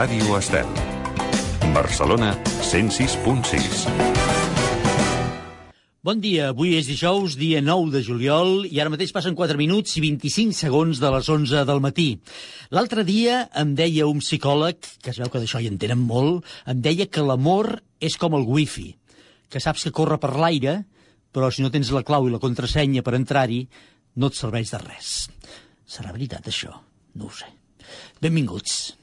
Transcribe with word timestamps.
Ràdio 0.00 0.32
Estel. 0.38 0.68
Barcelona 1.74 2.30
106.6. 2.64 3.82
Bon 6.00 6.22
dia, 6.22 6.46
avui 6.54 6.70
és 6.78 6.86
dijous, 6.88 7.34
dia 7.36 7.60
9 7.60 7.92
de 7.92 8.00
juliol, 8.06 8.64
i 8.64 8.80
ara 8.80 8.88
mateix 8.88 9.12
passen 9.12 9.36
4 9.36 9.60
minuts 9.60 9.98
i 10.00 10.04
25 10.06 10.56
segons 10.56 11.02
de 11.02 11.10
les 11.12 11.28
11 11.28 11.66
del 11.68 11.82
matí. 11.84 12.06
L'altre 12.72 13.04
dia 13.04 13.42
em 13.60 13.74
deia 13.76 14.08
un 14.08 14.22
psicòleg, 14.24 14.78
que 15.04 15.12
es 15.12 15.20
veu 15.20 15.28
que 15.28 15.42
d'això 15.42 15.60
hi 15.60 15.68
entenen 15.68 16.00
molt, 16.00 16.48
em 16.64 16.80
deia 16.80 17.04
que 17.04 17.20
l'amor 17.26 17.74
és 18.00 18.16
com 18.16 18.38
el 18.38 18.48
wifi, 18.48 18.94
que 19.52 19.60
saps 19.60 19.84
que 19.84 19.92
corre 19.92 20.16
per 20.22 20.32
l'aire, 20.32 20.78
però 21.28 21.52
si 21.52 21.60
no 21.60 21.68
tens 21.68 21.92
la 21.92 22.06
clau 22.08 22.24
i 22.24 22.32
la 22.32 22.40
contrasenya 22.40 23.04
per 23.04 23.18
entrar-hi, 23.20 23.66
no 24.16 24.32
et 24.32 24.40
serveix 24.40 24.72
de 24.72 24.80
res. 24.80 25.28
Serà 25.84 26.16
veritat, 26.16 26.48
això? 26.48 26.72
No 27.20 27.28
ho 27.28 27.36
sé. 27.36 27.52
Benvinguts. 28.24 28.99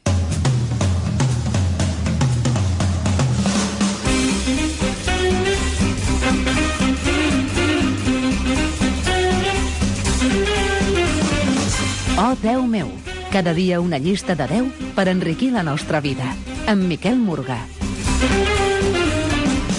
Oh, 12.17 12.33
Déu 12.41 12.65
meu, 12.65 12.87
cada 13.29 13.53
dia 13.53 13.77
una 13.77 13.99
llista 14.01 14.33
de 14.33 14.47
10 14.49 14.93
per 14.97 15.03
enriquir 15.05 15.51
la 15.53 15.61
nostra 15.61 15.99
vida. 16.01 16.25
Amb 16.65 16.87
Miquel 16.89 17.19
Morgà. 17.21 17.59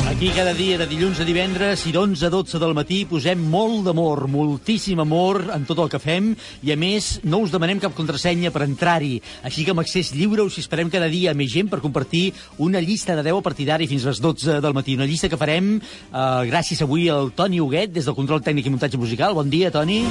Aquí 0.06 0.30
cada 0.36 0.52
dia, 0.54 0.76
de 0.78 0.86
dilluns 0.86 1.18
a 1.18 1.26
divendres 1.26 1.82
i 1.90 1.92
d'11 1.94 2.28
a 2.28 2.30
12 2.30 2.60
del 2.62 2.76
matí, 2.78 3.00
posem 3.10 3.42
molt 3.42 3.82
d'amor, 3.88 4.28
moltíssim 4.30 5.02
amor 5.02 5.48
en 5.50 5.66
tot 5.66 5.82
el 5.82 5.90
que 5.90 5.98
fem 5.98 6.30
i, 6.62 6.70
a 6.70 6.78
més, 6.78 7.18
no 7.26 7.42
us 7.42 7.50
demanem 7.50 7.82
cap 7.82 7.98
contrasenya 7.98 8.54
per 8.54 8.62
entrar-hi. 8.68 9.18
Així 9.42 9.66
que 9.66 9.74
amb 9.74 9.82
accés 9.82 10.14
lliure 10.14 10.46
us 10.46 10.62
esperem 10.62 10.94
cada 10.94 11.10
dia 11.10 11.34
més 11.34 11.50
gent 11.50 11.66
per 11.66 11.82
compartir 11.82 12.28
una 12.62 12.78
llista 12.78 13.18
de 13.18 13.26
10 13.26 13.42
a 13.42 13.46
partir 13.50 13.66
d'ara 13.66 13.90
fins 13.90 14.06
a 14.06 14.14
les 14.14 14.22
12 14.22 14.60
del 14.62 14.78
matí. 14.78 14.94
Una 14.94 15.10
llista 15.10 15.26
que 15.26 15.42
farem 15.42 15.80
eh, 15.82 16.24
gràcies 16.54 16.86
avui 16.86 17.10
al 17.10 17.34
Toni 17.34 17.58
Huguet, 17.58 17.90
des 17.98 18.06
del 18.06 18.14
Control 18.14 18.46
Tècnic 18.46 18.70
i 18.70 18.78
Muntatge 18.78 18.98
Musical. 18.98 19.34
Bon 19.34 19.50
dia, 19.50 19.74
Toni. 19.74 20.04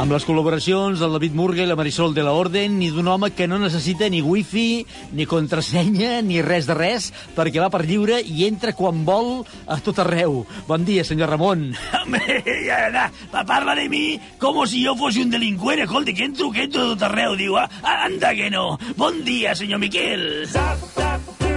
Amb 0.00 0.14
les 0.14 0.24
col·laboracions 0.24 0.96
del 0.96 1.12
David 1.12 1.34
Murga 1.36 1.60
i 1.60 1.68
la 1.68 1.74
Marisol 1.76 2.14
de 2.16 2.22
la 2.24 2.32
Orden 2.32 2.78
i 2.80 2.86
d'un 2.88 3.08
home 3.12 3.28
que 3.36 3.44
no 3.50 3.58
necessita 3.60 4.06
ni 4.08 4.22
wifi, 4.24 4.86
ni 5.12 5.26
contrasenya, 5.28 6.22
ni 6.24 6.40
res 6.40 6.64
de 6.70 6.76
res, 6.78 7.10
perquè 7.36 7.60
va 7.60 7.68
per 7.74 7.82
lliure 7.84 8.16
i 8.24 8.46
entra 8.46 8.72
quan 8.78 9.02
vol 9.04 9.42
a 9.68 9.76
tot 9.84 10.00
arreu. 10.00 10.46
Bon 10.70 10.86
dia, 10.88 11.04
senyor 11.04 11.34
Ramon. 11.34 11.66
Pa- 13.34 13.44
parla 13.44 13.74
de 13.76 13.90
mi 13.92 14.18
como 14.38 14.66
si 14.66 14.80
yo 14.82 14.96
fuese 14.96 15.20
un 15.20 15.30
delincuente. 15.30 15.84
Escolta, 15.84 16.14
que 16.14 16.24
entro, 16.24 16.50
que 16.50 16.64
entro 16.64 16.88
de 16.88 16.94
tot 16.96 17.06
arreu. 17.10 17.36
Diu, 17.36 17.58
ah, 17.60 17.68
anda 18.06 18.32
que 18.34 18.48
no. 18.48 18.78
Bon 18.96 19.20
dia, 19.24 19.54
senyor 19.54 19.84
Miquel. 19.84 20.46
Zap, 20.48 20.80
zap, 20.96 21.20
doobie-doo-da. 21.36 21.49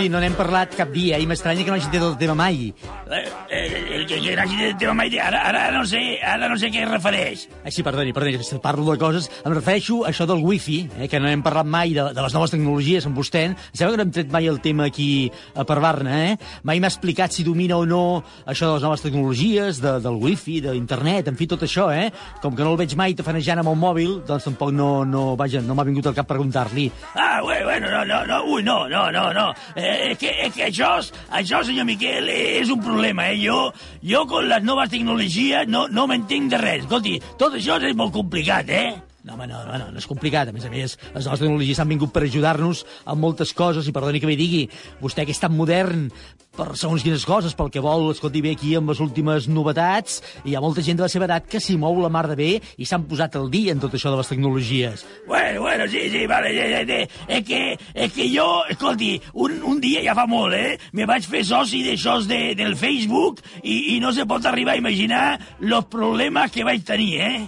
Escolti, 0.00 0.14
no 0.14 0.20
n'hem 0.22 0.32
parlat 0.32 0.72
cap 0.78 0.88
dia 0.94 1.18
i 1.20 1.26
m'estranya 1.28 1.60
que 1.60 1.68
no 1.68 1.76
hagi 1.76 1.90
tret 1.92 2.04
el 2.06 2.14
tema 2.16 2.32
mai. 2.32 2.70
Eh, 3.12 3.18
eh, 3.52 3.96
el 3.98 4.06
que, 4.08 4.16
que 4.16 4.32
n'hagi 4.32 4.56
de 4.56 4.68
tema 4.80 4.94
mai... 4.96 5.10
Ara, 5.20 5.42
ara, 5.50 5.64
no 5.74 5.82
sé, 5.84 6.00
ara 6.24 6.48
no 6.48 6.56
sé 6.56 6.70
què 6.72 6.86
es 6.86 6.88
refereix. 6.88 7.42
Ai, 7.66 7.72
sí, 7.74 7.84
perdoni, 7.84 8.14
perdoni, 8.16 8.40
si 8.46 8.56
parlo 8.64 8.86
de 8.88 8.96
coses... 8.96 9.28
Em 9.44 9.52
refereixo 9.52 9.98
a 10.06 10.08
això 10.08 10.24
del 10.30 10.40
wifi, 10.40 10.78
eh, 10.96 11.08
que 11.10 11.20
no 11.20 11.28
hem 11.28 11.42
parlat 11.44 11.68
mai 11.68 11.92
de, 11.92 12.06
de 12.16 12.24
les 12.24 12.36
noves 12.36 12.54
tecnologies 12.54 13.04
amb 13.10 13.20
vostè. 13.20 13.42
Em 13.50 13.56
sembla 13.74 13.92
que 13.92 14.00
no 14.00 14.06
hem 14.06 14.14
tret 14.16 14.32
mai 14.32 14.48
el 14.48 14.62
tema 14.64 14.86
aquí 14.88 15.10
a 15.52 15.66
per 15.68 15.76
Barna, 15.84 16.16
eh? 16.30 16.38
Mai 16.64 16.80
m'ha 16.80 16.88
explicat 16.88 17.36
si 17.36 17.44
domina 17.44 17.76
o 17.76 17.84
no 17.84 18.22
això 18.46 18.70
de 18.70 18.78
les 18.78 18.88
noves 18.88 19.04
tecnologies, 19.04 19.82
de, 19.84 19.98
del 20.00 20.16
wifi, 20.22 20.62
de 20.64 20.72
l'internet, 20.78 21.28
en 21.28 21.36
fi, 21.36 21.50
tot 21.50 21.66
això, 21.68 21.90
eh? 21.92 22.08
Com 22.40 22.56
que 22.56 22.64
no 22.64 22.72
el 22.72 22.80
veig 22.80 22.96
mai 22.96 23.18
tafanejant 23.18 23.60
amb 23.60 23.74
el 23.74 23.78
mòbil, 23.84 24.16
doncs 24.24 24.48
tampoc 24.48 24.72
no, 24.72 25.04
no, 25.04 25.34
vaja, 25.36 25.60
no 25.60 25.76
m'ha 25.76 25.88
vingut 25.90 26.08
al 26.08 26.16
cap 26.16 26.30
preguntar-li. 26.30 26.88
Ah, 27.12 27.42
bueno, 27.44 27.68
bueno, 27.68 27.92
no, 27.92 28.04
no, 28.06 28.24
no, 28.24 28.42
ui, 28.48 28.64
no, 28.64 28.88
no, 28.88 29.10
no, 29.12 29.28
no. 29.36 29.50
Eh, 29.74 29.89
és, 29.90 30.18
que, 30.20 30.32
que 30.54 30.66
això, 30.68 30.94
això, 31.40 31.62
senyor 31.66 31.88
Miquel, 31.88 32.30
eh, 32.30 32.60
és 32.62 32.72
un 32.72 32.82
problema, 32.84 33.28
eh? 33.30 33.38
Jo, 33.42 33.60
jo 34.06 34.24
con 34.30 34.48
les 34.48 34.64
noves 34.64 34.90
tecnologies 34.92 35.68
no, 35.68 35.86
no 35.92 36.06
m'entenc 36.10 36.50
de 36.54 36.62
res. 36.62 36.84
Escolti, 36.86 37.18
tot 37.40 37.56
això 37.58 37.80
és 37.82 37.96
molt 37.96 38.14
complicat, 38.16 38.70
eh? 38.70 39.09
No, 39.22 39.34
home, 39.34 39.46
no, 39.46 39.62
no, 39.66 39.76
no, 39.76 39.90
no 39.92 40.00
és 40.00 40.08
complicat. 40.08 40.48
A 40.48 40.56
més 40.56 40.64
a 40.64 40.72
més, 40.72 40.96
les 41.12 41.26
noves 41.26 41.42
tecnologies 41.42 41.80
han 41.82 41.90
vingut 41.90 42.12
per 42.14 42.24
ajudar-nos 42.24 42.86
en 43.04 43.18
moltes 43.20 43.52
coses, 43.56 43.88
i 43.88 43.92
perdoni 43.92 44.20
que 44.20 44.28
m'hi 44.30 44.38
digui, 44.38 44.62
vostè 45.02 45.26
que 45.28 45.34
és 45.36 45.42
tan 45.42 45.52
modern 45.52 46.08
per 46.56 46.72
segons 46.76 47.04
quines 47.04 47.22
coses, 47.28 47.54
pel 47.56 47.70
que 47.72 47.82
vol, 47.84 48.08
escolti, 48.10 48.42
ve 48.42 48.54
aquí 48.56 48.72
amb 48.76 48.90
les 48.90 49.00
últimes 49.00 49.46
novetats, 49.48 50.18
i 50.42 50.50
hi 50.50 50.56
ha 50.56 50.62
molta 50.64 50.82
gent 50.84 50.98
de 50.98 51.04
la 51.04 51.10
seva 51.12 51.28
edat 51.28 51.46
que 51.48 51.60
s'hi 51.62 51.76
mou 51.80 52.00
la 52.02 52.10
mar 52.12 52.26
de 52.28 52.36
bé 52.36 52.50
i 52.80 52.88
s'han 52.88 53.06
posat 53.08 53.38
al 53.38 53.48
dia 53.52 53.76
en 53.76 53.80
tot 53.82 53.94
això 53.94 54.10
de 54.12 54.18
les 54.18 54.32
tecnologies. 54.32 55.04
Bueno, 55.28 55.62
bueno, 55.62 55.86
sí, 55.88 56.08
sí, 56.10 56.26
vale, 56.26 56.50
sí, 56.56 56.66
sí, 56.74 56.82
sí. 56.90 57.22
És 57.28 57.46
que, 57.46 57.62
és 57.94 58.12
que 58.16 58.28
jo, 58.32 58.48
escolti, 58.72 59.14
un, 59.34 59.60
un 59.62 59.80
dia 59.84 60.02
ja 60.04 60.16
fa 60.18 60.26
molt, 60.30 60.56
eh? 60.56 60.76
Me 60.96 61.06
vaig 61.08 61.28
fer 61.28 61.44
soci 61.46 61.84
d'això 61.86 62.18
de, 62.26 62.42
del 62.58 62.76
Facebook 62.76 63.44
i, 63.62 63.96
i 63.96 64.00
no 64.02 64.12
se 64.16 64.26
pot 64.28 64.44
arribar 64.48 64.74
a 64.74 64.82
imaginar 64.82 65.24
los 65.60 65.86
problemes 65.92 66.50
que 66.52 66.66
vaig 66.66 66.84
tenir, 66.84 67.14
eh? 67.20 67.40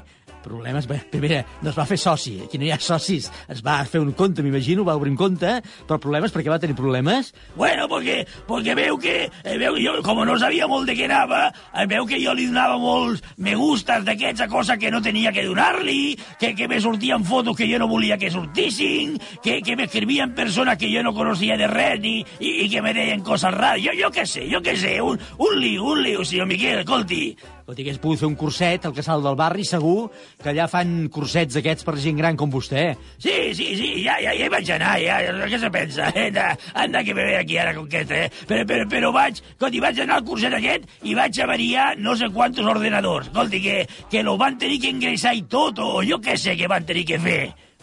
Problemes, 0.42 0.88
bé, 0.91 0.98
primera, 1.10 1.44
no 1.62 1.70
es 1.70 1.78
va 1.78 1.86
fer 1.86 1.98
soci, 2.00 2.34
aquí 2.44 2.58
no 2.58 2.66
hi 2.66 2.72
ha 2.75 2.78
socis, 2.82 3.28
es 3.53 3.62
va 3.62 3.76
fer 3.86 4.00
un 4.03 4.10
compte, 4.19 4.42
m'imagino, 4.42 4.84
va 4.84 4.97
obrir 4.98 5.12
un 5.12 5.19
compte, 5.20 5.53
però 5.86 6.00
problemes, 6.03 6.32
per 6.34 6.42
què 6.42 6.50
va 6.50 6.58
tenir 6.62 6.75
problemes? 6.78 7.30
Bueno, 7.54 7.86
porque, 7.88 8.25
porque 8.48 8.75
veu 8.75 8.98
que, 8.98 9.16
eh, 9.31 9.56
veu, 9.60 9.78
jo, 9.78 9.94
com 10.02 10.22
no 10.26 10.34
sabia 10.38 10.66
molt 10.70 10.91
de 10.91 10.97
què 10.98 11.06
anava, 11.06 11.44
eh, 11.72 11.86
veu 11.86 12.06
que 12.10 12.19
jo 12.22 12.34
li 12.34 12.48
donava 12.50 12.78
molts 12.82 13.22
me 13.36 13.54
gustes 13.58 14.04
d'aquests 14.04 14.44
a 14.44 14.48
cosa 14.50 14.76
que 14.76 14.91
no 14.91 15.02
tenia 15.02 15.32
que 15.32 15.47
donar-li, 15.47 16.19
que, 16.41 16.54
que 16.58 16.69
me 16.69 16.81
sortien 16.82 17.25
fotos 17.25 17.56
que 17.56 17.70
jo 17.70 17.78
no 17.78 17.88
volia 17.88 18.19
que 18.19 18.31
sortissin, 18.31 19.19
que, 19.42 19.60
que 19.62 19.76
m'escrivien 19.78 20.34
persones 20.34 20.78
que 20.78 20.91
jo 20.91 21.02
no 21.06 21.14
coneixia 21.14 21.56
de 21.60 21.70
res 21.70 22.00
ni, 22.02 22.19
i, 22.41 22.66
i 22.66 22.69
que 22.72 22.82
me 22.82 22.94
deien 22.97 23.22
coses 23.22 23.54
rares. 23.54 23.84
Jo, 23.86 23.97
jo 23.98 24.12
què 24.14 24.26
sé, 24.26 24.48
jo 24.50 24.62
què 24.64 24.76
sé, 24.78 24.98
un, 25.02 25.20
un 25.38 25.58
lío, 25.60 25.92
un 25.94 26.02
lío, 26.02 26.25
senyor 26.26 26.50
Miquel, 26.50 26.82
escolti. 26.82 27.25
Escolti, 27.62 27.84
hagués 27.84 27.98
pogut 28.02 28.18
fer 28.18 28.26
un 28.26 28.34
curset 28.34 28.86
al 28.88 28.94
casal 28.96 29.20
del 29.22 29.36
barri, 29.38 29.62
segur 29.62 30.08
que 30.42 30.50
allà 30.50 30.64
fan 30.66 31.06
cursets 31.14 31.60
aquests 31.60 31.86
per 31.86 31.94
gent 32.02 32.18
gran 32.18 32.34
com 32.38 32.50
vostè. 32.50 32.88
Sí, 33.22 33.54
sí, 33.54 33.68
sí, 33.78 33.90
ja, 34.02 34.16
ja, 34.18 34.32
ja 34.34 34.48
hi 34.48 34.50
vaig 34.50 34.72
anar, 34.74 34.96
ja, 34.98 35.20
què 35.46 35.62
se 35.62 35.70
pensa? 35.70 36.10
Eh? 36.22 36.30
Anda, 36.78 37.02
que 37.06 37.14
ve 37.14 37.24
aquí 37.38 37.56
ara 37.58 37.72
con 37.74 37.86
aquest, 37.86 38.10
eh? 38.10 38.26
Però, 38.48 38.66
però, 38.66 38.86
però 38.90 39.12
vaig, 39.14 39.38
escolti, 39.54 39.80
vaig 39.82 40.02
anar 40.02 40.18
al 40.18 40.26
curset 40.26 40.54
aquest 40.58 40.90
i 41.06 41.14
vaig 41.14 41.38
avariar 41.44 41.92
no 41.98 42.16
sé 42.18 42.28
quantos 42.34 42.66
ordenadors. 42.66 43.30
Escolti, 43.30 43.62
que, 43.62 43.78
que 44.10 44.22
lo 44.26 44.36
van 44.40 44.58
tenir 44.58 44.80
que 44.82 44.90
ingressar 44.90 45.36
i 45.38 45.46
tot, 45.50 45.78
o 45.78 46.02
jo 46.06 46.18
què 46.22 46.34
sé 46.38 46.58
què 46.58 46.70
van 46.70 46.86
tenir 46.88 47.06
que 47.08 47.20
fer. 47.22 47.42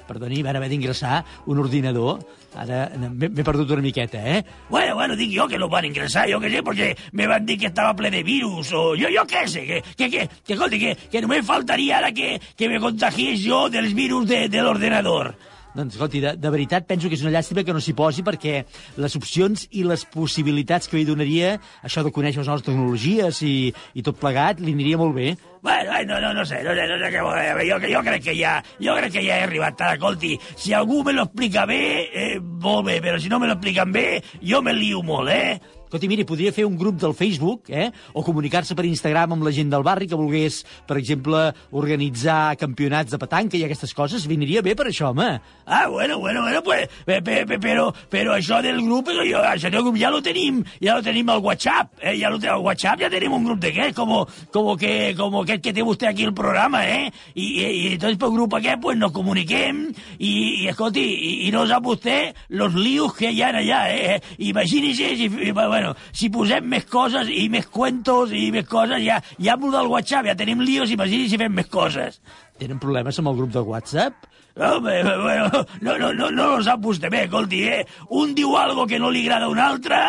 Perdoni, 0.09 0.41
van 0.45 0.57
haver 0.57 0.71
d'ingressar 0.71 1.21
un 1.47 1.61
ordinador. 1.61 2.23
Ara 2.57 2.87
m'he 2.97 3.45
perdut 3.45 3.75
una 3.75 3.85
miqueta, 3.85 4.23
eh? 4.25 4.41
Bueno, 4.69 4.95
bueno, 4.97 5.15
dic 5.19 5.35
jo 5.35 5.45
que 5.47 5.59
lo 5.61 5.69
van 5.69 5.85
ingresar, 5.85 6.25
jo 6.31 6.39
què 6.41 6.49
sé, 6.49 6.63
perquè 6.65 6.89
me 7.13 7.27
van 7.29 7.45
dir 7.45 7.59
que 7.61 7.69
estava 7.69 7.93
ple 7.97 8.09
de 8.09 8.23
virus, 8.25 8.73
o 8.73 8.95
jo, 8.97 9.11
jo 9.13 9.27
què 9.29 9.45
sé, 9.47 9.67
que, 9.67 9.83
que, 9.93 10.09
que, 10.09 10.25
que, 10.41 10.57
escolti, 10.57 10.81
que, 10.81 10.95
que 11.11 11.21
només 11.21 11.45
faltaria 11.45 11.99
ara 11.99 12.09
que, 12.15 12.39
que 12.57 12.71
me 12.71 12.81
contagiés 12.81 13.45
jo 13.45 13.67
dels 13.69 13.93
virus 13.93 14.25
de, 14.31 14.47
de 14.49 14.65
l'ordenador. 14.65 15.35
Doncs, 15.75 15.93
escolti, 15.93 16.19
de, 16.23 16.33
de 16.33 16.49
veritat 16.49 16.87
penso 16.89 17.09
que 17.09 17.15
és 17.15 17.21
una 17.21 17.35
llàstima 17.35 17.61
que 17.63 17.73
no 17.75 17.81
s'hi 17.83 17.93
posi 17.93 18.25
perquè 18.25 18.63
les 18.97 19.15
opcions 19.19 19.67
i 19.77 19.85
les 19.85 20.01
possibilitats 20.09 20.89
que 20.89 20.97
li 20.97 21.05
donaria 21.05 21.53
això 21.85 22.01
de 22.03 22.13
conèixer 22.15 22.41
les 22.41 22.49
noves 22.49 22.65
tecnologies 22.65 23.43
i, 23.45 23.69
i 23.93 24.05
tot 24.05 24.17
plegat 24.17 24.63
li 24.63 24.73
aniria 24.73 24.97
molt 24.97 25.13
bé. 25.19 25.35
Bueno, 25.61 25.91
no, 26.05 26.21
no, 26.21 26.33
no 26.33 26.45
sé, 26.45 26.63
no 26.63 26.73
sé, 26.73 26.87
no 26.87 26.97
sé 26.97 27.09
dir. 27.11 27.69
Jo, 27.69 27.79
jo 27.79 28.03
crec 28.03 28.23
que 28.23 28.35
ja, 28.37 28.63
jo 28.79 28.95
crec 28.95 29.11
que 29.11 29.25
ja 29.25 29.39
he 29.39 29.43
arribat 29.43 29.75
tard. 29.77 30.23
Si 30.55 30.73
algú 30.73 31.03
me 31.03 31.13
lo 31.13 31.23
explica 31.23 31.65
bé, 31.65 32.09
eh, 32.13 32.39
molt 32.39 32.85
bé, 32.87 33.01
però 33.01 33.19
si 33.19 33.29
no 33.29 33.39
me 33.39 33.47
lo 33.47 33.53
expliquen 33.53 33.91
bé, 33.91 34.23
jo 34.41 34.61
me 34.61 34.73
lio 34.73 35.03
molt, 35.03 35.29
eh? 35.29 35.59
Escolti, 35.89 36.05
miri, 36.05 36.21
podria 36.21 36.51
fer 36.53 36.67
un 36.67 36.75
grup 36.77 36.99
del 37.01 37.15
Facebook, 37.17 37.71
eh? 37.73 37.87
o 38.13 38.21
comunicar-se 38.21 38.75
per 38.77 38.83
Instagram 38.85 39.31
amb 39.33 39.45
la 39.47 39.49
gent 39.49 39.71
del 39.73 39.81
barri 39.81 40.05
que 40.05 40.17
volgués, 40.19 40.59
per 40.85 40.99
exemple, 40.99 41.47
organitzar 41.73 42.53
campionats 42.61 43.09
de 43.09 43.17
petanca 43.17 43.57
i 43.57 43.63
aquestes 43.65 43.95
coses. 43.97 44.27
Vindria 44.29 44.61
bé 44.61 44.75
per 44.77 44.85
això, 44.91 45.09
home. 45.09 45.25
Ah, 45.65 45.87
bueno, 45.89 46.19
bueno, 46.21 46.43
bueno, 46.43 46.61
pues, 46.61 46.85
pe, 47.07 47.17
pe, 47.25 47.39
pe, 47.49 47.57
però, 47.57 47.87
però 48.05 48.35
això 48.35 48.59
del 48.61 48.83
grup, 48.85 49.09
jo, 49.17 49.41
això 49.41 49.71
del 49.73 49.81
grup 49.87 49.97
ja 49.97 50.11
lo 50.13 50.19
tenim, 50.21 50.59
ja 50.77 50.99
lo 50.99 51.01
tenim 51.07 51.31
al 51.33 51.41
WhatsApp, 51.41 51.97
eh? 52.03 52.13
ja 52.21 52.29
lo 52.29 52.37
tenim 52.37 52.59
al 52.59 52.67
WhatsApp, 52.67 53.01
ja 53.01 53.09
tenim 53.09 53.33
un 53.39 53.49
grup 53.49 53.65
d'aquest, 53.65 53.97
como, 53.97 54.21
como 54.53 54.77
que, 54.77 55.15
como 55.17 55.41
aquest 55.41 55.65
que 55.65 55.73
té 55.73 55.87
vostè 55.89 56.11
aquí 56.11 56.29
el 56.29 56.35
programa, 56.37 56.83
eh? 56.85 57.09
I, 57.33 57.47
i, 57.47 57.65
i 57.65 57.83
entonces 57.95 58.21
pel 58.21 58.35
grup 58.37 58.59
aquest, 58.59 58.77
pues, 58.85 59.01
nos 59.01 59.15
comuniquem 59.17 59.87
i, 60.19 60.31
i 60.67 60.69
escolti, 60.69 61.01
i, 61.01 61.33
i 61.49 61.51
no 61.57 61.65
sap 61.65 61.89
vostè 61.89 62.19
los 62.61 62.77
líos 62.77 63.17
que 63.17 63.33
hi 63.33 63.41
ha 63.41 63.49
allà, 63.57 63.81
eh? 63.89 64.21
Imagínese, 64.53 65.15
si, 65.17 65.33
bueno, 65.79 65.95
si 66.11 66.27
posem 66.33 66.65
més 66.67 66.85
coses 66.91 67.29
i 67.31 67.47
més 67.51 67.67
cuentos 67.71 68.33
i 68.35 68.49
més 68.51 68.67
coses, 68.67 68.99
ja, 69.05 69.19
ja 69.39 69.55
amb 69.55 69.69
el 69.69 69.77
del 69.77 69.91
WhatsApp 69.93 70.27
ja 70.27 70.35
tenim 70.39 70.63
líos, 70.65 70.91
imagini 70.91 71.29
si 71.31 71.39
fem 71.39 71.53
més 71.55 71.69
coses. 71.71 72.19
Tenen 72.59 72.81
problemes 72.83 73.19
amb 73.19 73.31
el 73.31 73.39
grup 73.39 73.53
de 73.55 73.63
WhatsApp? 73.63 74.27
Home, 74.59 74.95
bueno, 75.21 75.63
no, 75.79 75.97
no, 75.97 76.11
no, 76.11 76.29
no 76.35 76.47
lo 76.51 76.63
sap 76.65 76.81
vostè 76.83 77.07
bé, 77.07 77.23
escolti, 77.29 77.61
eh? 77.63 77.85
Un 78.19 78.33
diu 78.35 78.57
algo 78.59 78.83
que 78.89 78.99
no 78.99 79.11
li 79.13 79.21
agrada 79.23 79.47
a 79.47 79.53
un 79.53 79.61
altre, 79.63 79.99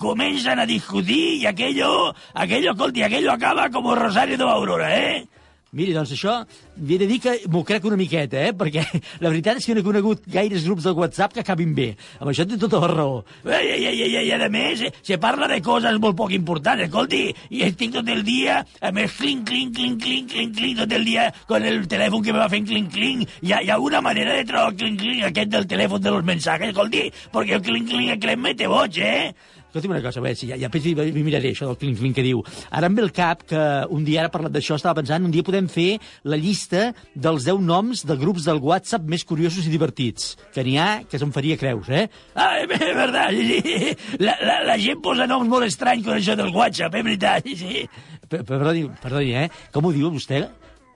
comencen 0.00 0.62
a 0.62 0.68
discutir 0.70 1.42
i 1.42 1.48
aquello, 1.50 2.14
aquello, 2.32 2.72
escolti, 2.72 3.04
aquello 3.04 3.34
acaba 3.34 3.68
com 3.74 3.90
Rosario 3.98 4.38
de 4.40 4.48
l'Aurora, 4.48 4.94
eh? 4.96 5.26
Miri, 5.76 5.92
doncs 5.92 6.14
això, 6.14 6.32
li 6.80 6.94
he 6.94 6.98
de 7.02 7.06
dir 7.10 7.18
que 7.20 7.32
m'ho 7.52 7.60
crec 7.68 7.84
una 7.84 7.96
miqueta, 8.00 8.40
eh? 8.40 8.54
Perquè 8.56 8.80
la 9.22 9.28
veritat 9.28 9.58
és 9.60 9.66
que 9.68 9.74
no 9.76 9.82
he 9.82 9.84
conegut 9.84 10.22
gaires 10.32 10.64
grups 10.64 10.86
de 10.88 10.94
WhatsApp 10.96 11.34
que 11.34 11.42
acabin 11.42 11.74
bé. 11.76 11.90
Amb 12.16 12.30
això 12.32 12.46
té 12.48 12.56
tota 12.56 12.80
la 12.80 12.88
raó. 12.88 13.18
I, 13.44 13.58
i, 13.74 13.90
i, 13.90 14.06
i, 14.06 14.22
i 14.30 14.32
a 14.32 14.48
més, 14.48 14.86
eh, 14.88 14.92
se 15.04 15.18
parla 15.20 15.44
de 15.52 15.58
coses 15.66 15.98
molt 16.00 16.16
poc 16.16 16.32
importants, 16.32 16.86
escolti, 16.86 17.20
i 17.52 17.60
estic 17.66 17.92
tot 17.98 18.08
el 18.08 18.24
dia, 18.24 18.62
a 18.80 18.94
més, 18.96 19.12
clink, 19.18 19.44
clink, 19.50 19.76
clink, 19.76 20.00
clink, 20.06 20.32
clink, 20.32 20.56
clink, 20.56 20.80
tot 20.80 20.96
el 20.96 21.04
dia 21.04 21.28
con 21.52 21.68
el 21.68 21.84
telèfon 21.92 22.24
que 22.24 22.32
me 22.32 22.40
va 22.40 22.48
fent 22.48 22.72
clink, 22.72 22.88
clink. 22.96 23.36
Hi 23.44 23.52
ha, 23.52 23.60
hi 23.60 23.68
ha 23.74 23.78
una 23.90 24.00
manera 24.00 24.40
de 24.40 24.48
trobar 24.48 24.72
el 24.72 24.80
clink, 24.80 25.04
clink 25.04 25.28
aquest 25.28 25.52
del 25.52 25.68
telèfon 25.68 26.00
de 26.00 26.16
los 26.16 26.24
mensajes, 26.32 26.72
escolti, 26.72 27.10
perquè 27.36 27.60
el 27.60 27.68
clink, 27.68 27.92
clink 27.92 28.16
aquest 28.16 28.40
me 28.40 28.56
té 28.56 28.72
boig, 28.72 29.04
eh? 29.04 29.57
Escolti'm 29.68 29.92
una 29.92 30.00
cosa, 30.00 30.18
a 30.20 30.22
veure, 30.24 30.34
si 30.40 30.46
ja, 30.48 30.56
ja 30.56 30.68
després 30.70 30.86
hi- 30.88 31.12
hi 31.12 31.22
miraré 31.22 31.50
això 31.52 31.66
del 31.68 31.76
clink 31.76 31.98
clink 32.00 32.14
que 32.16 32.22
diu. 32.24 32.40
Ara 32.72 32.88
em 32.88 32.94
ve 32.96 33.02
el 33.04 33.10
cap 33.12 33.42
que 33.46 33.60
un 33.92 34.04
dia, 34.06 34.22
ara 34.22 34.30
parlat 34.32 34.52
d'això, 34.54 34.78
estava 34.78 34.96
pensant, 35.02 35.24
un 35.28 35.30
dia 35.34 35.44
podem 35.44 35.68
fer 35.68 35.98
la 36.24 36.38
llista 36.40 36.94
dels 37.14 37.44
10 37.44 37.60
noms 37.60 38.06
de 38.08 38.16
grups 38.16 38.46
del 38.48 38.62
WhatsApp 38.64 39.04
més 39.04 39.24
curiosos 39.28 39.66
i 39.68 39.72
divertits, 39.74 40.36
que 40.54 40.64
n'hi 40.64 40.78
ha 40.80 41.02
que 41.04 41.20
se'n 41.20 41.34
faria 41.36 41.58
creus, 41.60 41.90
eh? 41.92 42.06
Ah, 42.34 42.56
és 42.62 42.68
veritat, 42.70 43.36
sí, 43.36 43.60
sí. 43.60 44.16
La, 44.24 44.38
la, 44.40 44.56
la 44.70 44.78
gent 44.80 45.02
posa 45.04 45.26
noms 45.28 45.48
molt 45.52 45.68
estranys 45.68 46.06
con 46.08 46.16
això 46.16 46.34
del 46.40 46.48
WhatsApp, 46.56 46.96
és 46.96 47.04
veritat, 47.10 47.44
sí, 47.52 47.56
sí. 47.60 47.84
Perdoni, 48.28 48.86
perdoni, 49.04 49.34
eh? 49.44 49.46
Com 49.72 49.84
ho 49.84 49.92
diu 49.92 50.08
vostè? 50.16 50.40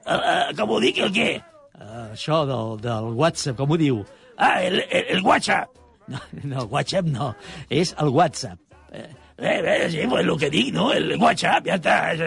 Uh, 0.02 0.16
uh, 0.16 0.48
com 0.58 0.72
ho 0.74 0.80
dic, 0.82 0.98
el 1.04 1.12
què? 1.14 1.28
Uh, 1.76 2.08
això 2.16 2.42
del, 2.48 2.74
del 2.88 3.12
WhatsApp, 3.20 3.56
com 3.60 3.70
ho 3.76 3.76
diu? 3.80 4.00
Ah, 4.40 4.62
el, 4.64 4.80
el, 4.88 5.06
el 5.18 5.22
WhatsApp. 5.28 5.68
No, 6.08 6.18
no, 6.44 6.64
WhatsApp 6.70 7.06
no, 7.06 7.34
és 7.70 7.94
el 8.02 8.08
WhatsApp. 8.08 8.58
Eh, 8.92 9.06
eh, 9.38 9.88
sí, 9.90 10.02
pues 10.08 10.24
el 10.26 10.36
que 10.38 10.50
dic, 10.50 10.72
no? 10.74 10.90
El 10.92 11.16
WhatsApp, 11.20 11.66
ja 11.66 11.76
està. 11.78 11.96
És, 12.14 12.20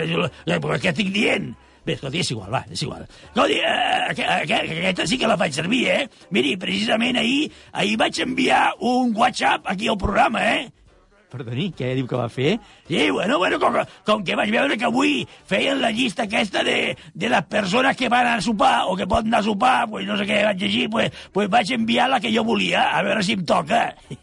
què 0.81 0.89
estic 0.93 1.11
dient? 1.13 1.51
Bé, 1.85 1.93
escolti, 1.93 2.23
és 2.23 2.31
igual, 2.33 2.49
va, 2.49 2.63
és 2.71 2.81
igual. 2.81 3.03
Escolti, 3.27 3.59
eh, 3.59 3.99
aqu- 4.09 4.29
aquesta 4.55 5.05
sí 5.05 5.19
que 5.21 5.27
la 5.29 5.37
faig 5.37 5.53
servir, 5.53 5.83
eh? 5.93 6.07
Miri, 6.33 6.55
precisament 6.57 7.19
ahir, 7.21 7.51
ahir 7.73 7.97
vaig 8.01 8.17
enviar 8.23 8.71
un 8.79 9.13
WhatsApp 9.15 9.67
aquí 9.69 9.87
al 9.91 9.97
programa, 10.01 10.41
eh? 10.55 10.71
Perdoni, 11.35 11.65
què 11.75 11.91
diu 11.97 12.07
que 12.07 12.15
va 12.15 12.29
fer? 12.31 12.53
Sí, 12.87 13.09
bueno, 13.11 13.37
bueno, 13.41 13.59
com, 13.59 13.75
com 14.07 14.21
que 14.23 14.37
vaig 14.39 14.53
veure 14.53 14.77
que 14.79 14.87
avui 14.87 15.15
feien 15.49 15.81
la 15.81 15.91
llista 15.91 16.23
aquesta 16.23 16.63
de, 16.63 16.93
de 16.95 17.31
les 17.31 17.47
persones 17.51 17.97
que 17.99 18.07
van 18.11 18.29
a 18.31 18.37
sopar 18.41 18.85
o 18.87 18.95
que 18.95 19.07
poden 19.07 19.33
anar 19.33 19.41
a 19.43 19.47
sopar, 19.49 19.79
pues 19.91 20.07
no 20.07 20.15
sé 20.15 20.27
què 20.29 20.43
vaig 20.45 20.61
llegir, 20.63 20.85
pues, 20.93 21.11
pues 21.35 21.49
vaig 21.51 21.73
enviar 21.75 22.07
la 22.13 22.21
que 22.23 22.31
jo 22.31 22.45
volia, 22.47 22.87
a 22.95 23.03
veure 23.03 23.25
si 23.25 23.35
em 23.35 23.43
toca. 23.43 23.89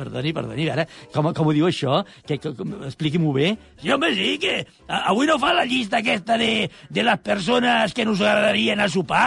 Perdoni, 0.00 0.30
perdoni, 0.32 0.64
ara, 0.72 0.86
com, 1.12 1.26
com 1.36 1.48
ho 1.50 1.52
diu 1.52 1.66
això? 1.68 1.98
Que, 2.24 2.38
que, 2.40 2.52
Expliqui-m'ho 2.88 3.34
bé. 3.36 3.50
Sí, 3.82 3.90
home, 3.92 4.12
sí, 4.16 4.30
que 4.40 4.54
avui 5.00 5.28
no 5.28 5.36
fa 5.40 5.52
la 5.56 5.66
llista 5.68 6.00
aquesta 6.00 6.38
de, 6.40 6.70
de 6.88 7.04
les 7.04 7.20
persones 7.24 7.92
que 7.96 8.06
nos 8.08 8.20
agradaria 8.20 8.76
anar 8.76 8.88
a 8.88 8.94
sopar? 8.94 9.26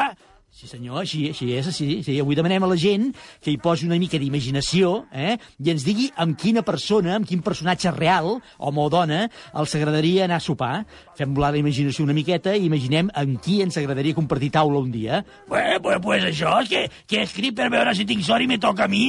Sí, 0.54 0.68
senyor, 0.70 1.00
així, 1.02 1.24
així 1.32 1.48
és, 1.58 1.66
sí, 1.74 1.86
sí. 2.06 2.14
Avui 2.22 2.36
demanem 2.38 2.62
a 2.62 2.68
la 2.70 2.76
gent 2.78 3.08
que 3.42 3.50
hi 3.50 3.58
posi 3.58 3.88
una 3.88 3.98
mica 3.98 4.20
d'imaginació 4.22 4.92
eh? 5.10 5.34
i 5.58 5.72
ens 5.74 5.82
digui 5.82 6.12
amb 6.22 6.38
quina 6.38 6.62
persona, 6.62 7.16
amb 7.18 7.26
quin 7.26 7.42
personatge 7.42 7.90
real, 7.96 8.36
home 8.62 8.84
o 8.84 8.86
dona, 8.94 9.24
els 9.58 9.74
agradaria 9.80 10.28
anar 10.28 10.38
a 10.38 10.44
sopar. 10.46 10.84
Fem 11.18 11.34
volar 11.34 11.50
la 11.56 11.62
imaginació 11.64 12.06
una 12.06 12.14
miqueta 12.14 12.54
i 12.54 12.68
imaginem 12.68 13.10
amb 13.18 13.42
qui 13.42 13.64
ens 13.66 13.80
agradaria 13.82 14.14
compartir 14.14 14.52
taula 14.54 14.78
un 14.78 14.92
dia. 14.94 15.24
Pues, 15.50 15.80
pues, 15.82 15.98
pues 16.06 16.28
això, 16.30 16.54
és 16.62 16.70
que, 16.70 16.84
que 17.10 17.24
he 17.24 17.26
escrit 17.26 17.58
per 17.58 17.72
veure 17.74 17.98
si 17.98 18.06
tinc 18.06 18.22
sort 18.22 18.46
i 18.46 18.52
me 18.54 18.62
toca 18.62 18.86
a 18.86 18.92
mi. 18.94 19.08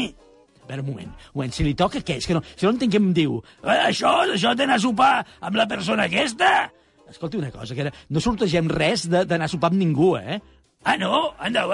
A 0.64 0.70
veure, 0.70 0.80
un 0.80 0.88
moment, 0.94 1.12
un 1.12 1.42
moment, 1.42 1.52
si 1.52 1.68
li 1.68 1.76
toca 1.76 2.00
què? 2.00 2.16
És 2.22 2.30
que 2.30 2.38
no, 2.38 2.40
si 2.54 2.64
no 2.64 2.72
entenc 2.72 2.96
què 2.96 3.02
em 3.04 3.12
diu. 3.20 3.36
Eh, 3.60 3.78
Això, 3.90 4.16
això 4.32 4.56
d'anar 4.56 4.80
a 4.80 4.84
sopar 4.88 5.12
amb 5.44 5.60
la 5.60 5.68
persona 5.68 6.08
aquesta? 6.08 6.54
Escolti 7.04 7.36
una 7.36 7.52
cosa, 7.52 7.76
que 7.76 7.90
no 7.92 8.20
sortegem 8.24 8.72
res 8.72 9.04
d'anar 9.12 9.44
a 9.44 9.52
sopar 9.52 9.68
amb 9.68 9.82
ningú, 9.82 10.14
eh? 10.16 10.40
Ah, 10.84 10.96
no? 11.00 11.32
Anda. 11.40 11.64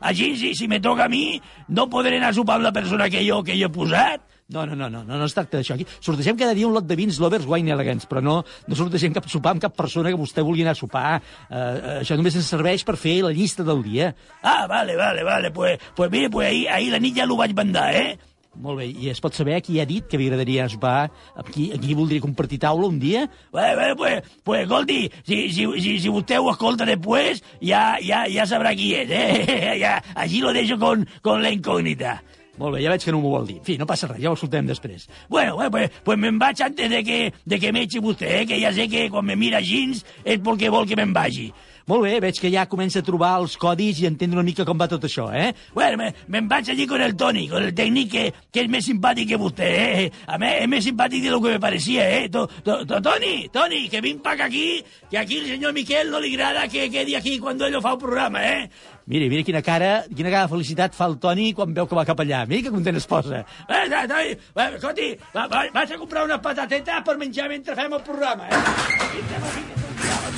Així, 0.00 0.32
si, 0.38 0.54
si 0.54 0.68
me 0.70 0.78
toca 0.80 1.08
a 1.08 1.10
mi, 1.10 1.40
no 1.68 1.88
podré 1.90 2.18
anar 2.18 2.30
a 2.30 2.36
sopar 2.36 2.60
amb 2.60 2.68
la 2.68 2.74
persona 2.74 3.10
que 3.10 3.24
jo, 3.26 3.42
que 3.42 3.58
jo 3.58 3.66
he 3.66 3.74
posat? 3.74 4.22
No, 4.52 4.66
no, 4.66 4.76
no, 4.76 4.88
no, 4.90 5.02
no, 5.02 5.16
no 5.16 5.26
es 5.26 5.34
tracta 5.34 5.58
d'això. 5.58 5.74
Aquí 5.78 5.86
sortegem 6.04 6.36
cada 6.36 6.54
dia 6.54 6.68
un 6.68 6.74
lot 6.76 6.86
de 6.86 6.96
vins 6.98 7.18
lovers 7.22 7.46
wine 7.48 7.72
elegants, 7.72 8.06
però 8.10 8.20
no, 8.22 8.34
no 8.68 8.78
sortegem 8.78 9.14
cap 9.16 9.26
sopar 9.32 9.54
amb 9.54 9.64
cap 9.64 9.74
persona 9.78 10.12
que 10.12 10.20
vostè 10.20 10.44
vulgui 10.44 10.66
anar 10.66 10.76
a 10.76 10.78
sopar. 10.78 11.06
Uh, 11.48 11.54
uh, 11.54 11.94
això 12.02 12.18
només 12.18 12.36
ens 12.38 12.50
serveix 12.52 12.84
per 12.84 12.98
fer 13.00 13.22
la 13.24 13.32
llista 13.32 13.64
del 13.66 13.80
dia. 13.86 14.12
Ah, 14.42 14.66
vale, 14.70 14.98
vale, 14.98 15.24
vale. 15.24 15.50
Pues, 15.56 15.80
pues 15.96 16.12
mire, 16.12 16.28
pues 16.30 16.50
ahir, 16.50 16.68
ahir 16.68 16.92
la 16.92 17.00
nit 17.00 17.16
ja 17.16 17.26
l'ho 17.26 17.40
vaig 17.40 17.56
mandar, 17.56 17.88
eh? 17.96 18.31
Molt 18.52 18.82
bé, 18.82 18.86
i 18.86 19.08
es 19.08 19.20
pot 19.24 19.32
saber 19.32 19.54
a 19.56 19.62
qui 19.64 19.78
ha 19.80 19.86
dit 19.88 20.04
que 20.04 20.18
li 20.20 20.26
agradaria 20.28 20.66
anar 20.66 20.90
a 21.08 21.44
qui, 21.46 21.70
amb 21.72 21.80
qui 21.80 21.94
voldria 21.96 22.20
compartir 22.20 22.58
taula 22.60 22.86
un 22.86 22.98
dia? 23.00 23.24
Bueno, 23.50 23.76
bueno, 23.76 23.96
pues, 23.96 24.22
pues 24.44 24.62
escolti, 24.62 25.10
si, 25.24 25.48
si, 25.52 25.66
si, 25.80 25.98
si 26.00 26.08
usted 26.08 26.38
ho 26.38 26.50
escolta 26.50 26.84
después, 26.84 27.42
ya, 27.60 27.98
ya, 28.00 28.26
ya 28.28 28.44
sabrà 28.44 28.74
qui 28.76 28.92
és, 28.94 29.08
eh? 29.10 29.78
Ja, 29.82 30.02
allí 30.14 30.40
lo 30.40 30.52
dejo 30.52 30.78
con, 30.78 31.08
con 31.22 31.42
la 31.42 31.50
incògnita. 31.50 32.20
Molt 32.60 32.76
bé, 32.76 32.82
ja 32.84 32.92
veig 32.92 33.00
que 33.00 33.12
no 33.14 33.22
m'ho 33.22 33.32
vol 33.32 33.46
dir. 33.48 33.56
En 33.62 33.64
fi, 33.64 33.78
no 33.80 33.88
passa 33.88 34.10
res, 34.10 34.20
ja 34.20 34.30
ho 34.30 34.36
escoltem 34.36 34.68
després. 34.68 35.08
Bueno, 35.30 35.56
bueno, 35.56 35.70
pues, 35.72 35.90
pues 36.04 36.20
me'n 36.20 36.38
vaig 36.38 36.60
antes 36.60 36.90
de 36.92 37.02
que, 37.02 37.18
de 37.48 37.58
que 37.58 37.72
m'echi 37.72 38.04
vostè, 38.04 38.42
eh? 38.42 38.46
que 38.46 38.60
ja 38.60 38.72
sé 38.76 38.86
que 38.92 39.08
quan 39.10 39.24
me 39.24 39.36
mira 39.40 39.62
així 39.62 39.86
és 40.24 40.42
perquè 40.44 40.68
vol 40.70 40.84
que 40.86 40.98
me'n 40.98 41.16
vagi. 41.16 41.48
Molt 41.90 42.04
bé, 42.06 42.18
veig 42.22 42.38
que 42.38 42.50
ja 42.52 42.66
comença 42.70 43.00
a 43.02 43.06
trobar 43.06 43.32
els 43.40 43.56
codis 43.60 44.00
i 44.02 44.06
entendre 44.06 44.38
una 44.38 44.46
mica 44.46 44.66
com 44.68 44.78
va 44.78 44.88
tot 44.90 45.02
això, 45.08 45.26
eh? 45.34 45.50
Bueno, 45.74 45.98
me, 45.98 46.12
me'n 46.30 46.48
vaig 46.50 46.70
allí 46.70 46.86
con 46.86 47.02
el 47.02 47.16
Toni, 47.18 47.48
con 47.50 47.64
el 47.66 47.74
tècnic 47.74 48.10
que, 48.12 48.24
que 48.54 48.64
és 48.64 48.70
més 48.70 48.86
simpàtic 48.86 49.32
que 49.32 49.40
vostè, 49.40 49.70
eh? 49.82 50.06
A 50.26 50.38
més, 50.38 50.60
és 50.62 50.70
més 50.70 50.86
simpàtic 50.86 51.24
de 51.26 51.34
lo 51.34 51.40
que 51.42 51.56
me 51.56 51.60
parecía, 51.62 52.06
eh? 52.20 52.28
To, 52.32 52.46
to, 52.62 52.78
to, 52.86 53.02
Toni, 53.02 53.48
Toni, 53.52 53.88
que 53.90 54.02
vinc 54.04 54.22
pa 54.22 54.36
aquí, 54.38 54.82
que 55.10 55.18
aquí 55.18 55.42
el 55.42 55.50
senyor 55.54 55.74
Miquel 55.74 56.10
no 56.10 56.22
li 56.22 56.34
agrada 56.36 56.68
que 56.70 56.88
quedi 56.92 57.16
aquí 57.18 57.38
quan 57.42 57.60
ell 57.60 57.80
fa 57.82 57.96
el 57.96 58.02
programa, 58.02 58.44
eh? 58.46 58.70
Mira, 59.06 59.26
mira 59.26 59.42
quina 59.42 59.62
cara, 59.66 60.04
quina 60.06 60.30
cara 60.30 60.46
de 60.46 60.52
felicitat 60.54 60.94
fa 60.94 61.08
el 61.10 61.18
Toni 61.22 61.50
quan 61.58 61.74
veu 61.74 61.88
que 61.90 61.98
va 61.98 62.06
cap 62.06 62.22
allà. 62.22 62.44
Mira 62.46 62.62
que 62.68 62.74
content 62.74 62.96
es 62.96 63.08
posa. 63.10 63.42
Eh, 63.66 63.82
eh, 63.82 64.06
Toni, 64.06 64.30
eh, 64.38 64.70
escolti, 64.78 65.10
va, 65.34 65.48
va, 65.50 65.66
vas 65.74 65.90
a 65.90 65.98
comprar 65.98 66.24
unes 66.30 66.42
patatetes 66.44 67.02
per 67.06 67.18
menjar 67.18 67.50
mentre 67.50 67.74
fem 67.78 67.98
el 67.98 68.04
programa, 68.06 68.46
eh? 68.46 68.52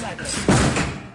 Va, 0.05 0.64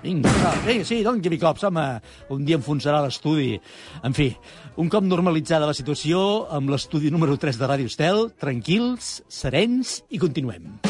vinga, 0.03 0.29
vinga, 0.29 0.29
vinga. 0.29 0.29
Vinga, 0.29 0.29
va, 0.43 0.53
vinga, 0.65 0.85
sí, 0.85 1.01
doni-me 1.03 1.39
cops, 1.39 1.63
home. 1.67 1.85
Un 2.29 2.45
dia 2.45 2.59
enfonsarà 2.59 3.01
l'estudi. 3.05 3.59
En 4.03 4.13
fi, 4.13 4.31
un 4.77 4.89
cop 4.89 5.03
normalitzada 5.03 5.69
la 5.69 5.77
situació, 5.77 6.47
amb 6.49 6.69
l'estudi 6.73 7.11
número 7.11 7.37
3 7.37 7.59
de 7.59 7.73
Ràdio 7.73 7.91
Estel, 7.91 8.29
tranquils, 8.39 9.19
serens 9.27 9.99
i 10.09 10.21
continuem. 10.21 10.88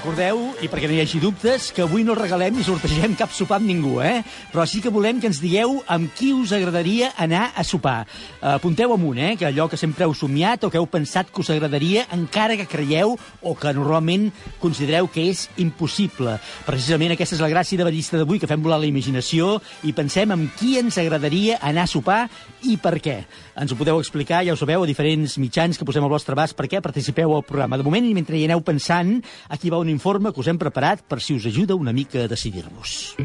Recordeu, 0.00 0.38
i 0.64 0.68
perquè 0.72 0.88
no 0.88 0.94
hi 0.96 1.02
hagi 1.02 1.18
dubtes, 1.20 1.66
que 1.76 1.82
avui 1.84 2.06
no 2.08 2.14
regalem 2.16 2.54
ni 2.56 2.62
sortegem 2.64 3.12
cap 3.18 3.34
sopar 3.36 3.58
amb 3.60 3.68
ningú, 3.68 3.98
eh? 4.00 4.22
Però 4.48 4.64
sí 4.64 4.80
que 4.80 4.88
volem 4.88 5.18
que 5.20 5.28
ens 5.28 5.42
digueu 5.42 5.74
amb 5.92 6.08
qui 6.16 6.30
us 6.32 6.54
agradaria 6.56 7.10
anar 7.20 7.50
a 7.52 7.64
sopar. 7.66 8.06
Apunteu 8.40 8.94
amunt, 8.94 9.20
eh? 9.20 9.34
Que 9.36 9.50
allò 9.50 9.68
que 9.68 9.76
sempre 9.76 10.06
heu 10.06 10.14
somiat 10.16 10.64
o 10.64 10.70
que 10.72 10.80
heu 10.80 10.86
pensat 10.88 11.28
que 11.28 11.42
us 11.44 11.50
agradaria, 11.52 12.06
encara 12.16 12.56
que 12.56 12.64
creieu 12.70 13.18
o 13.42 13.52
que 13.52 13.74
normalment 13.76 14.30
considereu 14.62 15.10
que 15.12 15.26
és 15.28 15.50
impossible. 15.60 16.38
Precisament 16.64 17.12
aquesta 17.12 17.36
és 17.36 17.44
la 17.44 17.52
gràcia 17.52 17.76
de 17.76 17.84
la 17.84 17.92
llista 17.92 18.16
d'avui, 18.16 18.40
que 18.40 18.48
fem 18.48 18.64
volar 18.64 18.80
la 18.80 18.88
imaginació 18.88 19.58
i 19.84 19.92
pensem 19.92 20.32
amb 20.32 20.56
qui 20.56 20.78
ens 20.80 20.96
agradaria 20.96 21.60
anar 21.60 21.84
a 21.84 21.92
sopar 21.92 22.22
i 22.64 22.78
per 22.80 22.96
què. 23.04 23.18
Ens 23.60 23.74
ho 23.74 23.76
podeu 23.76 24.00
explicar, 24.00 24.40
ja 24.46 24.56
ho 24.56 24.56
sabeu, 24.56 24.80
a 24.80 24.88
diferents 24.88 25.36
mitjans 25.36 25.76
que 25.76 25.84
posem 25.84 26.04
al 26.04 26.12
vostre 26.12 26.32
abast 26.32 26.56
perquè 26.56 26.80
participeu 26.80 27.36
al 27.36 27.44
programa. 27.44 27.76
De 27.76 27.84
moment, 27.84 28.08
mentre 28.16 28.40
hi 28.40 28.46
aneu 28.48 28.64
pensant, 28.64 29.18
aquí 29.52 29.68
va 29.68 29.82
un 29.82 29.89
informe 29.90 30.32
que 30.32 30.40
us 30.40 30.48
hem 30.48 30.58
preparat 30.58 31.02
per 31.02 31.20
si 31.20 31.34
us 31.36 31.46
ajuda 31.46 31.76
una 31.76 31.92
mica 31.92 32.24
a 32.24 32.28
decidir-vos. 32.30 33.16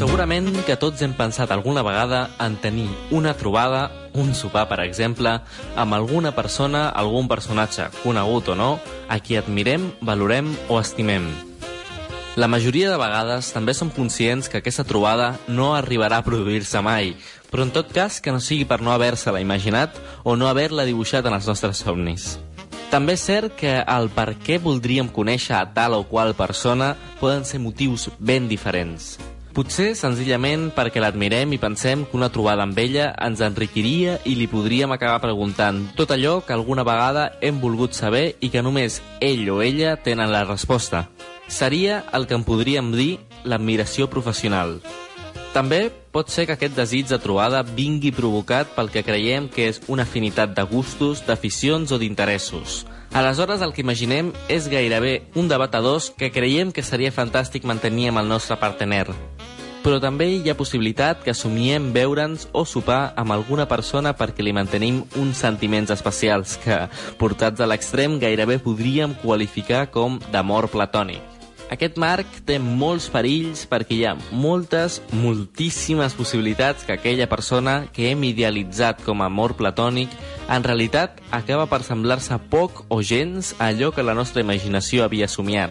Segurament 0.00 0.48
que 0.64 0.78
tots 0.80 1.02
hem 1.04 1.12
pensat 1.12 1.50
alguna 1.52 1.82
vegada 1.84 2.22
en 2.40 2.54
tenir 2.56 2.88
una 3.12 3.34
trobada, 3.36 3.90
un 4.16 4.32
sopar, 4.34 4.64
per 4.70 4.78
exemple, 4.86 5.34
amb 5.76 5.96
alguna 5.96 6.32
persona, 6.32 6.86
algun 6.88 7.28
personatge, 7.28 7.90
conegut 8.02 8.48
o 8.48 8.56
no, 8.56 8.70
a 9.08 9.20
qui 9.20 9.36
admirem, 9.36 9.90
valorem 10.00 10.48
o 10.68 10.80
estimem. 10.80 11.28
La 12.40 12.48
majoria 12.48 12.88
de 12.88 12.96
vegades 12.96 13.48
també 13.52 13.74
som 13.76 13.90
conscients 13.90 14.48
que 14.48 14.60
aquesta 14.62 14.86
trobada 14.88 15.34
no 15.48 15.74
arribarà 15.76 16.22
a 16.22 16.24
produir-se 16.24 16.80
mai, 16.80 17.16
però 17.50 17.66
en 17.66 17.72
tot 17.74 17.90
cas 17.92 18.20
que 18.22 18.32
no 18.32 18.40
sigui 18.40 18.64
per 18.64 18.80
no 18.80 18.94
haver-se-la 18.94 19.42
imaginat 19.42 19.98
o 20.22 20.36
no 20.36 20.48
haver-la 20.48 20.86
dibuixat 20.88 21.26
en 21.26 21.36
els 21.36 21.50
nostres 21.50 21.82
somnis. 21.82 22.38
També 22.90 23.14
és 23.14 23.22
cert 23.22 23.54
que 23.54 23.76
el 23.86 24.08
per 24.10 24.32
què 24.42 24.58
voldríem 24.58 25.10
conèixer 25.14 25.54
a 25.58 25.66
tal 25.74 25.94
o 25.94 26.06
qual 26.10 26.34
persona 26.34 26.96
poden 27.20 27.44
ser 27.46 27.60
motius 27.62 28.08
ben 28.18 28.48
diferents. 28.50 29.18
Potser 29.54 29.96
senzillament 29.98 30.68
perquè 30.74 31.02
l'admirem 31.02 31.54
i 31.54 31.58
pensem 31.58 32.04
que 32.06 32.14
una 32.18 32.30
trobada 32.30 32.62
amb 32.62 32.78
ella 32.78 33.08
ens 33.26 33.42
enriquiria 33.42 34.18
i 34.26 34.36
li 34.38 34.46
podríem 34.50 34.94
acabar 34.94 35.18
preguntant 35.22 35.82
tot 35.98 36.14
allò 36.14 36.36
que 36.46 36.54
alguna 36.54 36.86
vegada 36.86 37.32
hem 37.42 37.58
volgut 37.62 37.98
saber 37.98 38.36
i 38.40 38.50
que 38.50 38.62
només 38.62 39.00
ell 39.20 39.48
o 39.50 39.60
ella 39.62 39.96
tenen 40.02 40.30
la 40.30 40.44
resposta. 40.46 41.08
Seria 41.50 42.04
el 42.14 42.26
que 42.30 42.38
en 42.38 42.46
podríem 42.46 42.94
dir 42.94 43.18
l'admiració 43.42 44.06
professional. 44.10 44.78
També 45.50 45.90
pot 46.14 46.30
ser 46.30 46.44
que 46.46 46.54
aquest 46.54 46.76
desig 46.78 47.08
de 47.10 47.18
trobada 47.18 47.64
vingui 47.66 48.12
provocat 48.14 48.70
pel 48.76 48.90
que 48.94 49.02
creiem 49.02 49.48
que 49.50 49.66
és 49.66 49.80
una 49.90 50.04
afinitat 50.06 50.52
de 50.54 50.62
gustos, 50.62 51.24
d'aficions 51.26 51.90
o 51.90 51.98
d'interessos. 51.98 52.84
Aleshores, 53.10 53.58
el 53.66 53.72
que 53.74 53.82
imaginem 53.82 54.30
és 54.46 54.68
gairebé 54.70 55.24
un 55.34 55.48
debat 55.50 55.74
a 55.74 55.80
dos 55.82 56.12
que 56.14 56.30
creiem 56.30 56.70
que 56.70 56.86
seria 56.86 57.10
fantàstic 57.10 57.66
mantenir 57.66 58.12
amb 58.12 58.22
el 58.22 58.30
nostre 58.30 58.60
partener. 58.62 59.08
Però 59.82 59.98
també 59.98 60.28
hi 60.28 60.52
ha 60.52 60.54
possibilitat 60.54 61.24
que 61.24 61.34
somiem 61.34 61.90
veure'ns 61.96 62.46
o 62.52 62.62
sopar 62.62 63.14
amb 63.18 63.34
alguna 63.34 63.66
persona 63.66 64.12
perquè 64.14 64.46
li 64.46 64.54
mantenim 64.54 65.02
uns 65.18 65.42
sentiments 65.42 65.90
especials 65.90 66.60
que, 66.62 66.84
portats 67.18 67.58
a 67.58 67.66
l'extrem, 67.66 68.20
gairebé 68.22 68.60
podríem 68.62 69.18
qualificar 69.24 69.88
com 69.90 70.20
d'amor 70.30 70.70
platònic. 70.70 71.29
Aquest 71.70 72.00
marc 72.02 72.40
té 72.48 72.56
molts 72.58 73.06
perills 73.14 73.62
perquè 73.70 73.94
hi 73.94 74.02
ha 74.08 74.16
moltes, 74.34 74.98
moltíssimes 75.14 76.16
possibilitats 76.18 76.82
que 76.82 76.96
aquella 76.96 77.28
persona 77.30 77.84
que 77.94 78.08
hem 78.10 78.24
idealitzat 78.26 79.04
com 79.06 79.22
a 79.22 79.28
amor 79.30 79.54
platònic 79.54 80.10
en 80.50 80.66
realitat 80.66 81.22
acaba 81.30 81.68
per 81.70 81.84
semblar-se 81.86 82.40
poc 82.50 82.82
o 82.88 82.98
gens 83.06 83.54
a 83.60 83.70
allò 83.70 83.92
que 83.94 84.02
la 84.02 84.18
nostra 84.18 84.42
imaginació 84.42 85.06
havia 85.06 85.30
somiat. 85.30 85.70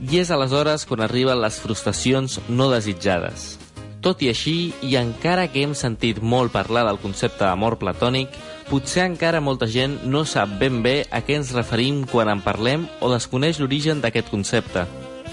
I 0.00 0.20
és 0.20 0.30
aleshores 0.30 0.84
quan 0.84 1.00
arriben 1.00 1.40
les 1.40 1.56
frustracions 1.60 2.36
no 2.48 2.68
desitjades. 2.68 3.56
Tot 4.04 4.20
i 4.24 4.28
així, 4.28 4.72
i 4.84 4.96
encara 4.96 5.48
que 5.52 5.64
hem 5.64 5.72
sentit 5.76 6.20
molt 6.20 6.52
parlar 6.52 6.86
del 6.88 7.00
concepte 7.00 7.44
d'amor 7.44 7.76
platònic, 7.80 8.32
potser 8.68 9.06
encara 9.08 9.40
molta 9.44 9.68
gent 9.68 9.98
no 10.04 10.26
sap 10.28 10.52
ben 10.60 10.80
bé 10.84 11.06
a 11.10 11.20
què 11.24 11.36
ens 11.40 11.52
referim 11.56 12.04
quan 12.08 12.28
en 12.32 12.44
parlem 12.44 12.88
o 13.00 13.12
desconeix 13.12 13.60
l'origen 13.60 14.00
d'aquest 14.04 14.32
concepte. 14.32 14.88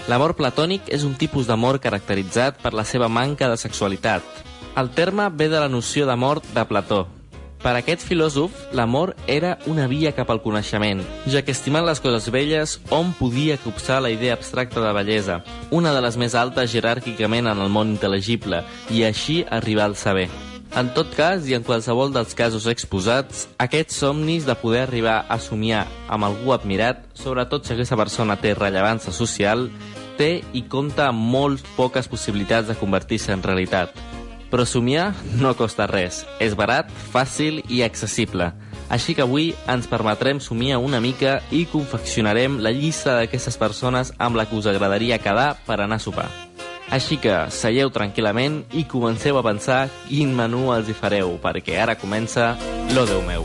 L'amor 0.08 0.32
platònic 0.38 0.86
és 0.88 1.02
un 1.04 1.12
tipus 1.20 1.44
d'amor 1.50 1.82
caracteritzat 1.84 2.62
per 2.62 2.72
la 2.72 2.84
seva 2.88 3.10
manca 3.12 3.50
de 3.50 3.58
sexualitat. 3.60 4.24
El 4.80 4.88
terme 4.96 5.28
ve 5.28 5.50
de 5.52 5.60
la 5.60 5.68
noció 5.68 6.06
d'amor 6.08 6.40
de 6.54 6.64
Plató. 6.64 7.02
Per 7.60 7.74
aquest 7.74 8.06
filòsof, 8.06 8.54
l'amor 8.72 9.16
era 9.26 9.58
una 9.66 9.88
via 9.90 10.14
cap 10.16 10.30
al 10.30 10.40
coneixement, 10.40 11.02
ja 11.28 11.42
que 11.42 11.52
estimant 11.52 11.84
les 11.84 12.00
coses 12.00 12.30
velles, 12.32 12.78
hom 12.88 13.12
podia 13.18 13.58
copsar 13.60 14.00
la 14.00 14.14
idea 14.14 14.38
abstracta 14.38 14.80
de 14.80 14.92
bellesa, 14.96 15.42
una 15.70 15.92
de 15.92 16.00
les 16.00 16.16
més 16.16 16.38
altes 16.38 16.70
jeràrquicament 16.72 17.50
en 17.50 17.60
el 17.60 17.68
món 17.68 17.96
intel·legible, 17.98 18.62
i 18.94 19.02
així 19.04 19.42
arribar 19.50 19.90
al 19.90 19.98
saber. 19.98 20.30
En 20.76 20.90
tot 20.92 21.14
cas, 21.16 21.46
i 21.48 21.54
en 21.56 21.64
qualsevol 21.64 22.12
dels 22.12 22.34
casos 22.36 22.66
exposats, 22.68 23.46
aquests 23.58 24.02
somnis 24.04 24.44
de 24.46 24.54
poder 24.60 24.82
arribar 24.84 25.22
a 25.26 25.38
somiar 25.40 25.86
amb 26.12 26.28
algú 26.28 26.52
admirat, 26.52 27.00
sobretot 27.16 27.64
si 27.64 27.72
aquesta 27.72 27.96
persona 27.96 28.36
té 28.36 28.52
rellevància 28.54 29.14
social, 29.16 29.66
té 30.18 30.42
i 30.52 30.64
compta 30.68 31.08
amb 31.08 31.22
molt 31.32 31.66
poques 31.76 32.08
possibilitats 32.10 32.68
de 32.68 32.76
convertir-se 32.78 33.32
en 33.32 33.44
realitat. 33.44 33.94
Però 34.48 34.64
somiar 34.64 35.12
no 35.40 35.52
costa 35.56 35.86
res, 35.86 36.24
és 36.40 36.56
barat, 36.56 36.90
fàcil 37.12 37.62
i 37.68 37.82
accessible. 37.84 38.50
Així 38.88 39.14
que 39.14 39.24
avui 39.26 39.50
ens 39.68 39.86
permetrem 39.88 40.40
somiar 40.40 40.80
una 40.80 41.00
mica 41.04 41.38
i 41.52 41.66
confeccionarem 41.68 42.56
la 42.64 42.72
llista 42.72 43.18
d'aquestes 43.18 43.60
persones 43.60 44.14
amb 44.16 44.40
la 44.40 44.48
que 44.48 44.56
us 44.56 44.66
agradaria 44.66 45.20
quedar 45.20 45.52
per 45.66 45.82
anar 45.82 46.00
a 46.00 46.04
sopar. 46.04 46.28
Així 46.88 47.18
que 47.20 47.34
seieu 47.52 47.92
tranquil·lament 47.92 48.62
i 48.72 48.86
comenceu 48.88 49.36
a 49.36 49.44
pensar 49.44 49.82
quin 50.08 50.32
menú 50.36 50.70
els 50.72 50.88
hi 50.88 50.96
fareu, 50.96 51.36
perquè 51.42 51.76
ara 51.84 51.98
comença 52.00 52.54
Lo 52.96 53.04
Déu 53.04 53.20
meu. 53.28 53.44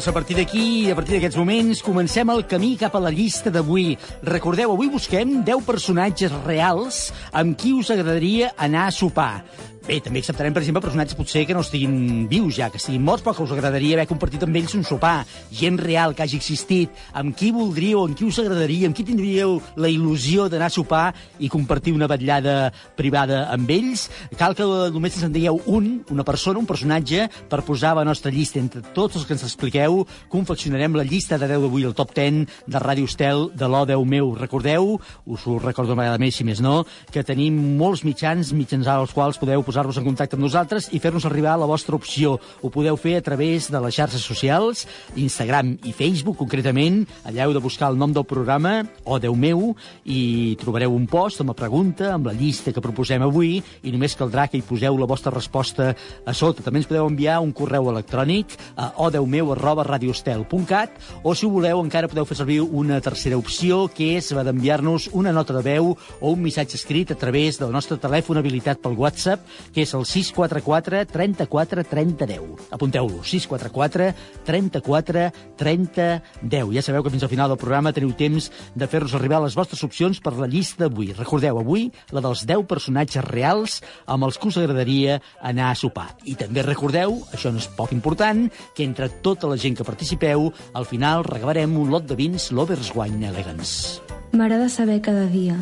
Doncs 0.00 0.08
a 0.08 0.12
partir 0.16 0.36
d'aquí, 0.38 0.88
a 0.88 0.94
partir 0.96 1.18
d'aquests 1.18 1.36
moments, 1.36 1.82
comencem 1.84 2.30
el 2.32 2.46
camí 2.48 2.70
cap 2.80 2.94
a 2.96 3.02
la 3.04 3.10
llista 3.12 3.50
d'avui. 3.52 3.98
Recordeu, 4.24 4.72
avui 4.72 4.88
busquem 4.88 5.42
10 5.44 5.66
personatges 5.66 6.32
reals 6.46 7.10
amb 7.36 7.52
qui 7.60 7.74
us 7.76 7.92
agradaria 7.92 8.54
anar 8.56 8.86
a 8.88 8.94
sopar. 8.96 9.44
Bé, 9.80 9.96
també 10.04 10.20
acceptarem, 10.20 10.52
per 10.52 10.60
exemple, 10.60 10.82
personatges 10.84 11.16
potser 11.16 11.46
que 11.48 11.54
no 11.56 11.62
estiguin 11.64 12.26
vius 12.28 12.58
ja, 12.58 12.68
que 12.70 12.76
estiguin 12.76 13.00
morts, 13.02 13.24
però 13.24 13.32
que 13.32 13.46
us 13.46 13.52
agradaria 13.54 13.96
haver 13.96 14.06
compartit 14.10 14.42
amb 14.44 14.58
ells 14.60 14.74
un 14.76 14.84
sopar. 14.84 15.24
Gent 15.56 15.78
real 15.80 16.12
que 16.14 16.22
hagi 16.26 16.36
existit, 16.36 16.98
amb 17.16 17.32
qui 17.36 17.48
voldríeu, 17.56 18.02
amb 18.04 18.18
qui 18.18 18.26
us 18.28 18.38
agradaria, 18.42 18.90
amb 18.90 18.96
qui 18.96 19.06
tindríeu 19.08 19.56
la 19.80 19.88
il·lusió 19.88 20.50
d'anar 20.52 20.68
a 20.68 20.74
sopar 20.74 21.06
i 21.40 21.48
compartir 21.48 21.94
una 21.96 22.10
vetllada 22.12 22.74
privada 22.98 23.46
amb 23.54 23.72
ells. 23.72 24.04
Cal 24.36 24.54
que 24.58 24.66
només 24.92 25.16
ens 25.16 25.30
en 25.30 25.32
digueu 25.32 25.62
un, 25.72 25.88
una 26.12 26.28
persona, 26.28 26.60
un 26.60 26.68
personatge, 26.68 27.30
per 27.48 27.62
posar 27.64 27.94
la 27.96 28.04
nostra 28.04 28.30
llista. 28.30 28.60
Entre 28.60 28.84
tots 28.84 29.16
els 29.16 29.24
que 29.24 29.34
ens 29.38 29.46
expliqueu, 29.48 30.04
confeccionarem 30.28 31.00
la 31.00 31.08
llista 31.08 31.40
de 31.40 31.48
10 31.48 31.64
d'avui, 31.64 31.88
el 31.88 31.96
top 31.96 32.12
10 32.20 32.44
de 32.68 32.84
Ràdio 32.84 33.08
Estel 33.08 33.48
de 33.56 33.72
l'O 33.72 33.82
10 33.88 34.04
meu. 34.04 34.34
Recordeu, 34.36 34.92
us 35.24 35.48
ho 35.48 35.58
recordo 35.58 35.96
una 35.96 36.04
vegada 36.04 36.20
més, 36.20 36.36
si 36.36 36.44
més 36.44 36.60
no, 36.60 36.84
que 37.10 37.24
tenim 37.24 37.56
molts 37.80 38.04
mitjans, 38.04 38.52
mitjans 38.52 38.92
als 38.92 39.16
quals 39.16 39.40
podeu 39.40 39.64
posar-vos 39.70 40.00
en 40.00 40.06
contacte 40.08 40.34
amb 40.34 40.42
nosaltres 40.42 40.88
i 40.90 40.98
fer-nos 40.98 41.24
arribar 41.28 41.54
la 41.60 41.68
vostra 41.70 41.94
opció. 41.94 42.34
Ho 42.60 42.70
podeu 42.74 42.96
fer 42.98 43.14
a 43.20 43.22
través 43.22 43.68
de 43.70 43.78
les 43.78 43.94
xarxes 43.94 44.24
socials, 44.26 44.82
Instagram 45.14 45.76
i 45.86 45.94
Facebook, 45.94 46.40
concretament. 46.40 47.04
Allà 47.28 47.46
heu 47.46 47.54
de 47.54 47.62
buscar 47.62 47.92
el 47.92 47.98
nom 48.00 48.10
del 48.12 48.26
programa, 48.26 48.80
o 49.04 49.20
Déu 49.22 49.36
meu, 49.38 49.76
i 50.04 50.56
trobareu 50.58 50.96
un 50.96 51.06
post 51.06 51.42
amb 51.44 51.52
la 51.52 51.58
pregunta, 51.58 52.08
amb 52.16 52.26
la 52.26 52.34
llista 52.34 52.74
que 52.74 52.82
proposem 52.82 53.22
avui, 53.22 53.60
i 53.60 53.92
només 53.94 54.16
caldrà 54.18 54.48
que 54.50 54.58
hi 54.58 54.66
poseu 54.66 54.98
la 54.98 55.06
vostra 55.06 55.32
resposta 55.34 55.92
a 55.94 56.34
sota. 56.34 56.64
També 56.66 56.82
ens 56.82 56.90
podeu 56.90 57.06
enviar 57.06 57.38
un 57.44 57.54
correu 57.54 57.92
electrònic 57.92 58.56
a 58.74 58.90
odeumeu 59.06 59.52
arroba 59.54 59.86
radiostel.cat 59.86 60.98
o, 61.22 61.36
si 61.36 61.46
voleu, 61.46 61.84
encara 61.84 62.10
podeu 62.10 62.26
fer 62.26 62.40
servir 62.40 62.60
una 62.64 62.98
tercera 63.04 63.38
opció, 63.38 63.84
que 63.94 64.16
és 64.18 64.32
la 64.34 64.44
d'enviar-nos 64.46 65.10
una 65.14 65.34
nota 65.36 65.54
de 65.54 65.62
veu 65.66 65.92
o 65.94 66.34
un 66.34 66.42
missatge 66.42 66.80
escrit 66.80 67.14
a 67.14 67.18
través 67.20 67.60
del 67.60 67.70
nostre 67.70 68.00
telèfon 68.00 68.40
habilitat 68.40 68.82
pel 68.82 68.98
WhatsApp, 68.98 69.44
que 69.74 69.84
és 69.84 69.94
el 69.96 70.06
644 70.08 71.04
34 71.10 71.84
30 71.90 72.26
10. 72.26 72.66
Apunteu-lo, 72.76 73.22
644 73.24 74.10
34 74.46 75.26
30 75.60 76.08
10. 76.42 76.74
Ja 76.74 76.84
sabeu 76.84 77.04
que 77.04 77.12
fins 77.12 77.24
al 77.26 77.32
final 77.32 77.50
del 77.50 77.60
programa 77.60 77.94
teniu 77.96 78.12
temps 78.16 78.50
de 78.74 78.88
fer-nos 78.90 79.14
arribar 79.18 79.42
les 79.44 79.56
vostres 79.58 79.82
opcions 79.86 80.20
per 80.22 80.34
la 80.38 80.48
llista 80.50 80.84
d'avui. 80.84 81.12
Recordeu, 81.16 81.60
avui, 81.60 81.88
la 82.14 82.22
dels 82.24 82.44
10 82.48 82.66
personatges 82.70 83.24
reals 83.26 83.80
amb 84.06 84.28
els 84.28 84.38
que 84.38 84.50
us 84.50 84.60
agradaria 84.60 85.20
anar 85.40 85.70
a 85.70 85.78
sopar. 85.78 86.10
I 86.24 86.36
també 86.38 86.64
recordeu, 86.66 87.18
això 87.34 87.52
no 87.52 87.60
és 87.62 87.68
poc 87.76 87.94
important, 87.96 88.46
que 88.74 88.86
entre 88.86 89.10
tota 89.24 89.50
la 89.50 89.58
gent 89.60 89.76
que 89.78 89.86
participeu, 89.86 90.50
al 90.74 90.88
final 90.88 91.24
regalarem 91.26 91.76
un 91.78 91.90
lot 91.92 92.06
de 92.08 92.16
vins 92.18 92.50
Lovers 92.52 92.92
Wine 92.94 93.28
Elegance. 93.28 94.00
M'agrada 94.32 94.68
saber 94.68 95.00
cada 95.02 95.26
dia 95.26 95.58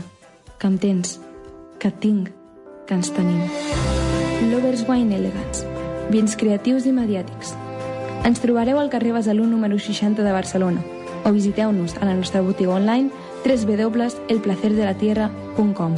que 0.59 0.67
em 0.67 0.77
tens, 0.79 1.17
que 1.79 1.89
et 1.89 2.01
tinc, 2.03 2.33
que 2.89 2.97
ens 2.97 3.13
tenim. 3.13 3.45
Lovers 4.51 4.89
Wine 4.89 5.21
Elegance. 5.21 5.69
Vins 6.09 6.35
creatius 6.41 6.89
i 6.89 6.97
mediàtics. 6.97 7.53
Ens 8.25 8.41
trobareu 8.41 8.81
al 8.81 8.89
carrer 8.91 9.13
Besalú 9.15 9.47
número 9.47 9.79
60 9.79 10.25
de 10.25 10.33
Barcelona 10.33 10.83
o 11.25 11.33
visiteu-nos 11.33 11.97
a 12.01 12.05
la 12.07 12.15
nostra 12.15 12.41
botiga 12.43 12.75
online 12.75 13.11
www.elplacerdelatierra.com 13.45 15.95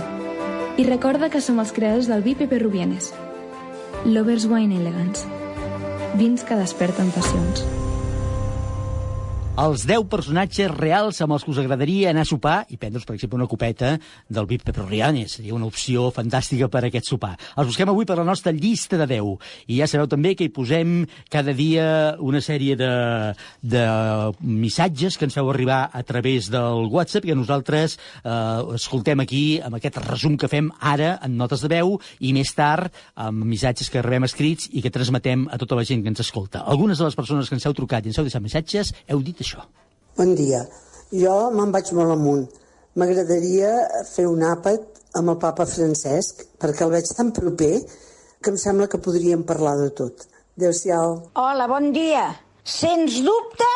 I 0.76 0.84
recorda 0.84 1.30
que 1.30 1.40
som 1.40 1.58
els 1.60 1.72
creadors 1.72 2.06
del 2.10 2.22
vi 2.26 2.34
Pepe 2.34 2.58
Rubienes. 2.58 3.14
Lovers 4.04 4.46
Wine 4.46 4.80
Elegance. 4.80 5.26
Vins 6.16 6.44
que 6.44 6.56
desperten 6.56 7.10
passions. 7.14 7.79
Els 9.60 9.82
10 9.84 10.06
personatges 10.08 10.70
reals 10.72 11.18
amb 11.20 11.34
els 11.34 11.42
que 11.44 11.50
us 11.52 11.58
agradaria 11.60 12.10
anar 12.14 12.22
a 12.24 12.28
sopar 12.28 12.54
i 12.72 12.78
prendre's, 12.80 13.04
per 13.04 13.16
exemple, 13.16 13.36
una 13.36 13.48
copeta 13.50 13.90
del 14.32 14.46
Vip 14.48 14.62
Petroliane. 14.64 15.26
Seria 15.28 15.52
una 15.52 15.66
opció 15.68 16.06
fantàstica 16.16 16.70
per 16.72 16.80
a 16.84 16.88
aquest 16.88 17.10
sopar. 17.10 17.34
Els 17.60 17.68
busquem 17.68 17.90
avui 17.92 18.06
per 18.08 18.16
la 18.16 18.24
nostra 18.24 18.54
llista 18.56 18.96
de 18.96 19.08
10. 19.10 19.34
I 19.68 19.80
ja 19.82 19.88
sabeu 19.90 20.08
també 20.08 20.32
que 20.38 20.46
hi 20.46 20.52
posem 20.54 20.94
cada 21.32 21.52
dia 21.56 21.84
una 22.24 22.40
sèrie 22.40 22.76
de, 22.80 22.90
de 23.60 23.82
missatges 24.40 25.18
que 25.18 25.28
ens 25.28 25.36
feu 25.36 25.50
arribar 25.52 25.82
a 25.92 26.02
través 26.08 26.48
del 26.52 26.88
WhatsApp 26.88 27.28
i 27.28 27.34
que 27.34 27.38
nosaltres 27.42 27.98
eh, 28.22 28.32
escoltem 28.78 29.20
aquí 29.26 29.44
amb 29.60 29.76
aquest 29.76 30.00
resum 30.06 30.38
que 30.40 30.48
fem 30.48 30.72
ara 30.80 31.18
en 31.20 31.36
notes 31.36 31.66
de 31.66 31.72
veu 31.74 31.98
i 32.20 32.32
més 32.36 32.54
tard 32.56 32.94
amb 33.12 33.44
missatges 33.44 33.92
que 33.92 34.06
rebem 34.06 34.24
escrits 34.24 34.70
i 34.72 34.80
que 34.80 34.94
transmetem 34.94 35.48
a 35.52 35.60
tota 35.60 35.76
la 35.76 35.84
gent 35.84 36.00
que 36.00 36.14
ens 36.14 36.24
escolta. 36.24 36.64
Algunes 36.64 36.96
de 36.96 37.10
les 37.10 37.18
persones 37.18 37.50
que 37.50 37.58
ens 37.58 37.68
heu 37.68 37.76
trucat 37.76 38.06
i 38.06 38.14
ens 38.14 38.20
heu 38.20 38.28
deixat 38.28 38.46
missatges 38.46 38.94
heu 39.10 39.20
dit 39.20 39.36
això. 39.44 39.49
Bon 40.18 40.34
dia. 40.36 40.64
Jo 41.10 41.50
me'n 41.54 41.72
vaig 41.74 41.90
molt 41.96 42.14
amunt. 42.14 42.46
M'agradaria 42.98 43.70
fer 44.10 44.26
un 44.28 44.42
àpat 44.46 45.00
amb 45.18 45.32
el 45.32 45.38
papa 45.42 45.66
Francesc, 45.66 46.44
perquè 46.60 46.84
el 46.86 46.92
veig 46.94 47.08
tan 47.16 47.30
proper 47.34 47.72
que 48.42 48.52
em 48.52 48.58
sembla 48.60 48.88
que 48.90 49.00
podríem 49.02 49.42
parlar 49.46 49.76
de 49.80 49.88
tot. 49.96 50.26
Adéu-siau. 50.58 51.16
Hola, 51.40 51.66
bon 51.70 51.90
dia. 51.94 52.26
Sens 52.64 53.16
dubte, 53.24 53.68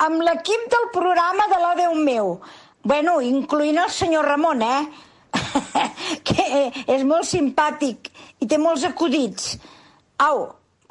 amb 0.00 0.22
l'equip 0.24 0.66
del 0.72 0.88
programa 0.94 1.46
de 1.52 1.60
la 1.60 1.74
Déu 1.78 1.94
meu. 2.00 2.38
Bueno, 2.82 3.18
incloent 3.20 3.82
el 3.82 3.90
senyor 3.92 4.24
Ramon, 4.24 4.62
eh? 4.64 4.82
que 6.26 6.46
és 6.90 7.04
molt 7.06 7.28
simpàtic 7.28 8.08
i 8.40 8.48
té 8.48 8.58
molts 8.58 8.86
acudits. 8.88 9.52
Au, 10.24 10.46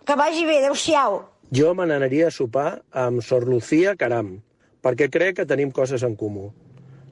que 0.05 0.17
vagi 0.19 0.45
bé, 0.45 0.59
adéu-siau. 0.61 1.19
Jo 1.51 1.73
me 1.73 1.83
a 1.89 2.29
sopar 2.29 2.83
amb 2.91 3.23
Sor 3.25 3.47
Lucía 3.47 3.95
Caram, 3.95 4.43
perquè 4.83 5.09
crec 5.09 5.35
que 5.37 5.45
tenim 5.49 5.71
coses 5.71 6.03
en 6.03 6.15
comú. 6.15 6.51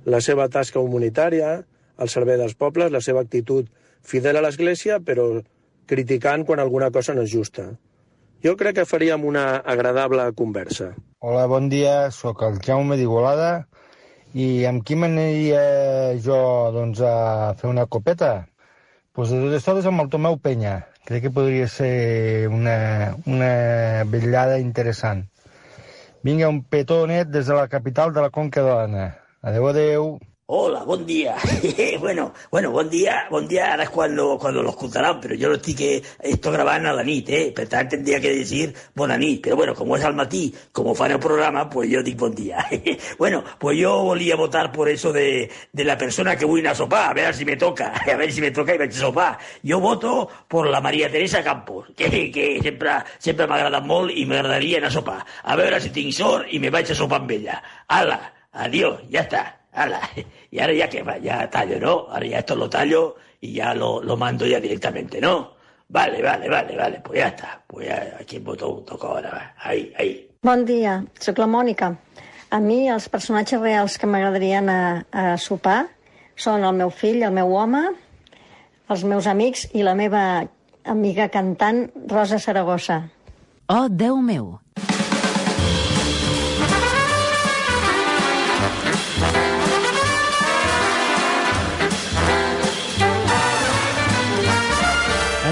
La 0.05 0.21
seva 0.21 0.47
tasca 0.47 0.79
humanitària, 0.79 1.63
el 1.97 2.09
servei 2.09 2.37
dels 2.37 2.53
pobles, 2.53 2.91
la 2.91 3.01
seva 3.01 3.21
actitud 3.21 3.65
fidel 4.03 4.37
a 4.37 4.41
l'Església, 4.45 4.99
però 4.99 5.41
criticant 5.87 6.45
quan 6.45 6.59
alguna 6.59 6.91
cosa 6.91 7.15
no 7.15 7.23
és 7.25 7.33
justa. 7.33 7.65
Jo 8.45 8.53
crec 8.55 8.75
que 8.77 8.85
faríem 8.85 9.25
una 9.25 9.57
agradable 9.65 10.29
conversa. 10.37 10.93
Hola, 11.17 11.47
bon 11.47 11.69
dia, 11.69 12.11
sóc 12.11 12.43
el 12.45 12.61
Jaume 12.61 12.95
d'Igualada 12.95 13.65
i 14.37 14.67
amb 14.69 14.85
qui 14.85 14.99
m'aniria 15.01 16.13
jo 16.21 16.37
doncs, 16.77 17.01
a 17.01 17.55
fer 17.57 17.71
una 17.71 17.87
copeta? 17.89 18.45
Pues 19.17 19.33
de 19.33 19.57
totes 19.57 19.89
amb 19.89 20.05
el 20.05 20.13
Tomeu 20.13 20.37
Penya. 20.37 20.83
Crec 21.07 21.21
que 21.23 21.29
podria 21.31 21.69
ser 21.71 22.49
una, 22.51 23.15
una 23.31 23.51
vetllada 24.11 24.57
interessant. 24.59 25.21
Vinga, 26.27 26.49
un 26.51 26.65
petó 26.67 26.97
net 27.07 27.29
des 27.31 27.47
de 27.47 27.55
la 27.55 27.69
capital 27.71 28.11
de 28.11 28.25
la 28.25 28.31
Conca 28.37 28.65
d'Ona. 28.65 29.05
Adeu, 29.39 29.69
adeu. 29.69 30.09
Hola, 30.49 30.83
buen 30.83 31.05
día. 31.05 31.35
bueno, 31.99 32.33
bueno, 32.49 32.71
buen 32.71 32.89
día, 32.89 33.27
buen 33.29 33.49
día 33.49 33.71
ahora 33.71 33.83
es 33.83 33.89
cuando, 33.89 34.37
cuando 34.39 34.63
lo 34.63 34.69
escucharán, 34.69 35.19
pero 35.19 35.35
yo 35.35 35.49
lo 35.49 35.55
estoy 35.55 35.75
que 35.75 36.01
esto 36.21 36.53
grabant 36.53 36.85
a 36.85 36.93
la 36.93 37.03
nit, 37.03 37.27
eh? 37.29 37.51
Per 37.53 37.67
tant, 37.67 37.89
tendría 37.89 38.21
que 38.21 38.31
decir 38.31 38.73
bona 38.95 39.17
nit, 39.17 39.41
però 39.43 39.57
bueno, 39.57 39.75
como 39.75 39.97
es 39.97 40.05
al 40.05 40.15
matí, 40.15 40.55
como 40.71 40.95
fan 40.95 41.11
el 41.11 41.19
programa, 41.19 41.69
pues 41.69 41.89
yo 41.89 42.01
dic 42.01 42.17
bon 42.17 42.33
dia. 42.33 42.65
bueno, 43.19 43.43
pues 43.59 43.77
yo 43.77 44.03
volia 44.03 44.37
votar 44.37 44.71
por 44.71 44.87
eso 44.87 45.11
de, 45.11 45.51
de 45.73 45.83
la 45.83 45.97
persona 45.97 46.37
que 46.37 46.45
anar 46.45 46.71
a 46.71 46.75
sopar, 46.75 47.11
a 47.11 47.13
veure 47.13 47.33
si 47.33 47.43
me 47.43 47.57
toca, 47.57 47.91
a 48.07 48.15
veure 48.15 48.31
si 48.31 48.39
me 48.39 48.51
toca 48.51 48.73
i 48.73 48.77
vaig 48.77 48.95
a 48.95 48.99
sopar. 49.03 49.37
Jo 49.67 49.81
voto 49.81 50.29
por 50.47 50.69
la 50.69 50.79
Maria 50.79 51.11
Teresa 51.11 51.43
Campos, 51.43 51.91
que, 51.93 52.31
que 52.31 52.61
sempre, 52.63 53.03
sempre 53.19 53.47
m'ha 53.47 53.59
agradat 53.59 53.83
molt 53.83 54.15
i 54.15 54.23
m'agradaria 54.23 54.79
anar 54.79 54.95
a 54.95 54.95
sopar. 54.95 55.19
A 55.43 55.59
veure 55.59 55.83
si 55.83 55.91
tinc 55.91 56.15
sort 56.15 56.47
i 56.47 56.63
me 56.63 56.71
vaig 56.71 56.87
a 56.87 56.95
sopar 56.95 57.19
amb 57.19 57.35
ella. 57.35 57.61
Ala, 57.87 58.21
adiós, 58.53 59.03
ja 59.11 59.27
està. 59.27 59.56
Ala. 59.77 60.01
Y 60.51 60.59
ahora 60.59 60.73
ya 60.73 60.87
que 60.89 61.03
va, 61.03 61.17
ya 61.17 61.49
tallo, 61.49 61.79
¿no? 61.79 62.07
Ahora 62.09 62.25
ya 62.25 62.39
esto 62.39 62.55
lo 62.55 62.69
tallo 62.69 63.15
y 63.41 63.53
ya 63.53 63.73
lo, 63.73 64.01
lo 64.01 64.15
mando 64.17 64.45
ya 64.45 64.59
directamente, 64.59 65.19
¿no? 65.19 65.55
Vale, 65.89 66.21
vale, 66.21 66.49
vale, 66.49 66.75
vale, 66.75 67.01
pues 67.03 67.19
ya 67.19 67.27
está. 67.27 67.61
Pues 67.67 67.87
ya, 67.87 68.17
aquí 68.19 68.39
voto 68.39 68.83
toca 68.85 69.07
ahora, 69.07 69.29
va. 69.29 69.53
Ahí, 69.59 69.93
ahí. 69.97 70.29
Bon 70.41 70.63
dia, 70.65 71.03
sóc 71.19 71.37
la 71.37 71.47
Mònica. 71.47 71.95
A 72.49 72.59
mi 72.63 72.87
els 72.87 73.09
personatges 73.11 73.59
reals 73.59 73.97
que 73.99 74.07
m'agradarien 74.07 74.69
a, 74.71 74.81
a 75.11 75.23
sopar 75.37 75.89
són 76.39 76.63
el 76.63 76.75
meu 76.77 76.91
fill, 76.93 77.23
el 77.27 77.33
meu 77.35 77.51
home, 77.51 77.81
els 78.87 79.03
meus 79.03 79.27
amics 79.27 79.67
i 79.75 79.83
la 79.83 79.95
meva 79.99 80.21
amiga 80.87 81.27
cantant 81.33 81.89
Rosa 82.07 82.39
Saragossa. 82.39 83.01
Oh, 83.67 83.89
Déu 83.89 84.21
meu! 84.23 84.53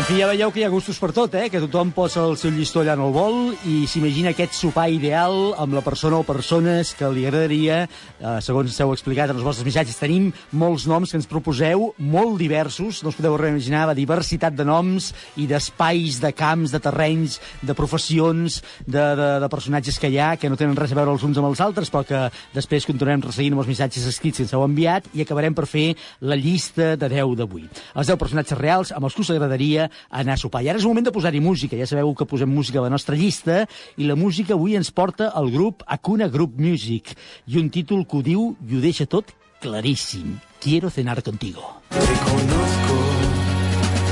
Fi, 0.06 0.20
ja 0.20 0.28
veieu 0.30 0.52
que 0.54 0.60
hi 0.62 0.65
ha 0.68 0.70
gustos 0.70 1.00
per 1.02 1.10
tot, 1.15 1.34
eh? 1.34 1.48
que 1.50 1.60
tothom 1.63 1.89
posa 1.96 2.22
el 2.28 2.36
seu 2.38 2.52
llistó 2.54 2.84
allà 2.84 2.94
on 2.94 3.08
el 3.08 3.13
vol 3.15 3.38
i 3.65 3.88
s'imagina 3.89 4.36
aquest 4.36 4.54
sopar 4.54 4.84
ideal 4.94 5.56
amb 5.62 5.74
la 5.74 5.82
persona 5.82 6.20
o 6.20 6.26
persones 6.28 6.91
que 6.94 7.08
li 7.10 7.24
agradaria, 7.26 7.80
eh, 8.20 8.36
segons 8.46 8.70
ens 8.70 8.78
heu 8.84 8.94
explicat 8.94 9.32
en 9.32 9.39
els 9.39 9.46
vostres 9.46 9.65
missatges. 9.65 9.98
Tenim 9.98 10.28
molts 10.54 10.86
noms 10.86 11.10
que 11.10 11.18
ens 11.18 11.30
proposeu, 11.32 11.88
molt 11.98 12.38
diversos, 12.38 13.00
no 13.02 13.10
us 13.10 13.18
podeu 13.18 13.38
res 13.39 13.56
imaginar, 13.56 13.88
la 13.89 13.96
diversitat 13.98 14.54
de 14.54 14.68
noms 14.68 15.08
i 15.41 15.48
d'espais, 15.50 16.20
de 16.22 16.32
camps, 16.38 16.76
de 16.76 16.84
terrenys, 16.86 17.39
de 17.65 17.78
professions, 17.78 18.60
de, 18.86 19.02
de, 19.02 19.32
de 19.41 19.50
personatges 19.50 19.98
que 19.98 20.13
hi 20.13 20.20
ha, 20.22 20.36
que 20.38 20.54
no 20.54 20.60
tenen 20.60 20.78
res 20.78 20.94
a 20.94 21.00
veure 21.00 21.15
els 21.15 21.26
uns 21.26 21.41
amb 21.41 21.50
els 21.50 21.63
altres, 21.65 21.89
però 21.89 22.06
que 22.06 22.28
després 22.54 22.86
continuarem 22.86 23.26
resseguint 23.26 23.58
amb 23.58 23.65
els 23.65 23.74
missatges 23.74 24.06
escrits 24.13 24.44
que 24.44 24.46
ens 24.46 24.54
heu 24.54 24.68
enviat 24.68 25.10
i 25.15 25.26
acabarem 25.26 25.58
per 25.58 25.65
fer 25.72 25.88
la 26.22 26.38
llista 26.38 26.94
de 26.94 27.10
10 27.18 27.36
d'avui. 27.41 27.65
Els 27.96 28.13
10 28.13 28.22
personatges 28.22 28.62
reals 28.62 28.94
amb 28.94 29.10
els 29.10 29.18
que 29.18 29.26
us 29.26 29.34
agradaria 29.34 29.89
anar 30.10 30.36
a 30.36 30.41
sopar. 30.41 30.63
I 30.63 30.69
ara 30.69 30.79
és 30.79 30.86
el 30.86 30.91
moment 30.93 31.08
de 31.08 31.13
posar-hi 31.15 31.41
música. 31.43 31.77
Ja 31.77 31.88
sabeu 31.89 32.13
que 32.15 32.27
posem 32.29 32.49
música 32.49 32.79
a 32.79 32.86
la 32.88 32.93
nostra 32.93 33.15
llista 33.15 33.65
i 33.97 34.08
la 34.08 34.15
música 34.15 34.53
avui 34.55 34.75
ens 34.75 34.91
porta 34.91 35.31
el 35.36 35.51
grup 35.51 35.84
Acuna 35.88 36.27
Group 36.27 36.60
Music 36.60 37.15
i 37.47 37.60
un 37.62 37.69
títol 37.69 38.05
que 38.05 38.17
ho 38.17 38.23
diu 38.25 38.53
i 38.67 38.77
ho 38.77 38.84
deixa 38.84 39.05
tot 39.05 39.34
claríssim. 39.62 40.39
Quiero 40.60 40.89
cenar 40.89 41.21
contigo. 41.23 41.81
Te 41.89 42.13
conozco, 42.29 42.97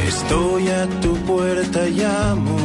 estoy 0.08 0.68
a 0.68 0.88
tu 1.02 1.16
puerta 1.26 1.88
y 1.88 1.92
llamo. 1.92 2.58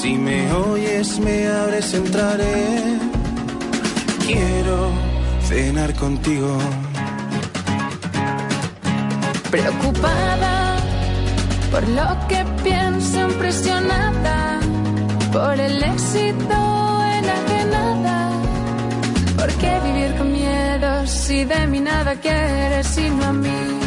Si 0.00 0.14
me 0.14 0.52
oyes, 0.52 1.18
me 1.20 1.46
abres, 1.46 1.92
entraré. 1.94 2.98
Quiero 4.26 4.90
cenar 5.42 5.94
contigo. 5.94 6.58
Preocupada 9.50 10.59
por 11.70 11.86
lo 11.88 12.26
que 12.28 12.44
pienso, 12.62 13.20
impresionada 13.20 14.60
por 15.32 15.58
el 15.58 15.82
éxito 15.82 16.58
enajenada. 17.18 18.30
¿Por 19.36 19.50
qué 19.54 19.80
vivir 19.84 20.14
con 20.16 20.32
miedo 20.32 21.06
si 21.06 21.44
de 21.44 21.66
mí 21.68 21.80
nada 21.80 22.14
quieres 22.16 22.86
sino 22.86 23.24
a 23.24 23.32
mí? 23.32 23.80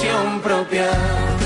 visión 0.00 0.40
propia. 0.40 1.37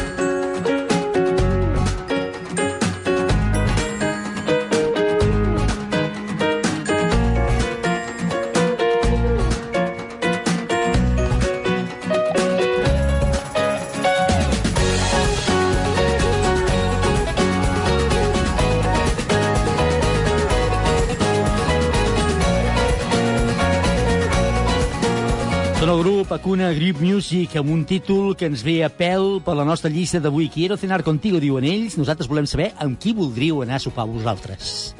Grip 26.92 27.08
Music 27.08 27.54
amb 27.56 27.70
un 27.72 27.86
títol 27.88 28.34
que 28.36 28.44
ens 28.50 28.60
ve 28.60 28.82
a 28.84 28.90
pèl 28.92 29.38
per 29.40 29.54
la 29.56 29.64
nostra 29.64 29.88
llista 29.88 30.20
d'avui. 30.20 30.50
Quiero 30.52 30.76
cenar 30.76 31.00
contigo, 31.02 31.40
diuen 31.40 31.64
ells. 31.64 31.96
Nosaltres 31.96 32.28
volem 32.28 32.44
saber 32.44 32.66
amb 32.84 32.98
qui 33.00 33.14
voldríeu 33.16 33.62
anar 33.64 33.78
a 33.78 33.80
sopar 33.80 34.04
vosaltres. 34.04 34.92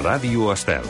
Ràdio 0.00 0.48
Estel. 0.54 0.88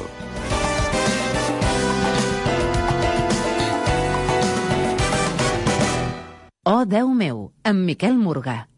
Oh, 6.62 6.84
Déu 6.86 7.10
meu, 7.10 7.48
amb 7.66 7.82
Miquel 7.90 8.14
Morgà. 8.22 8.71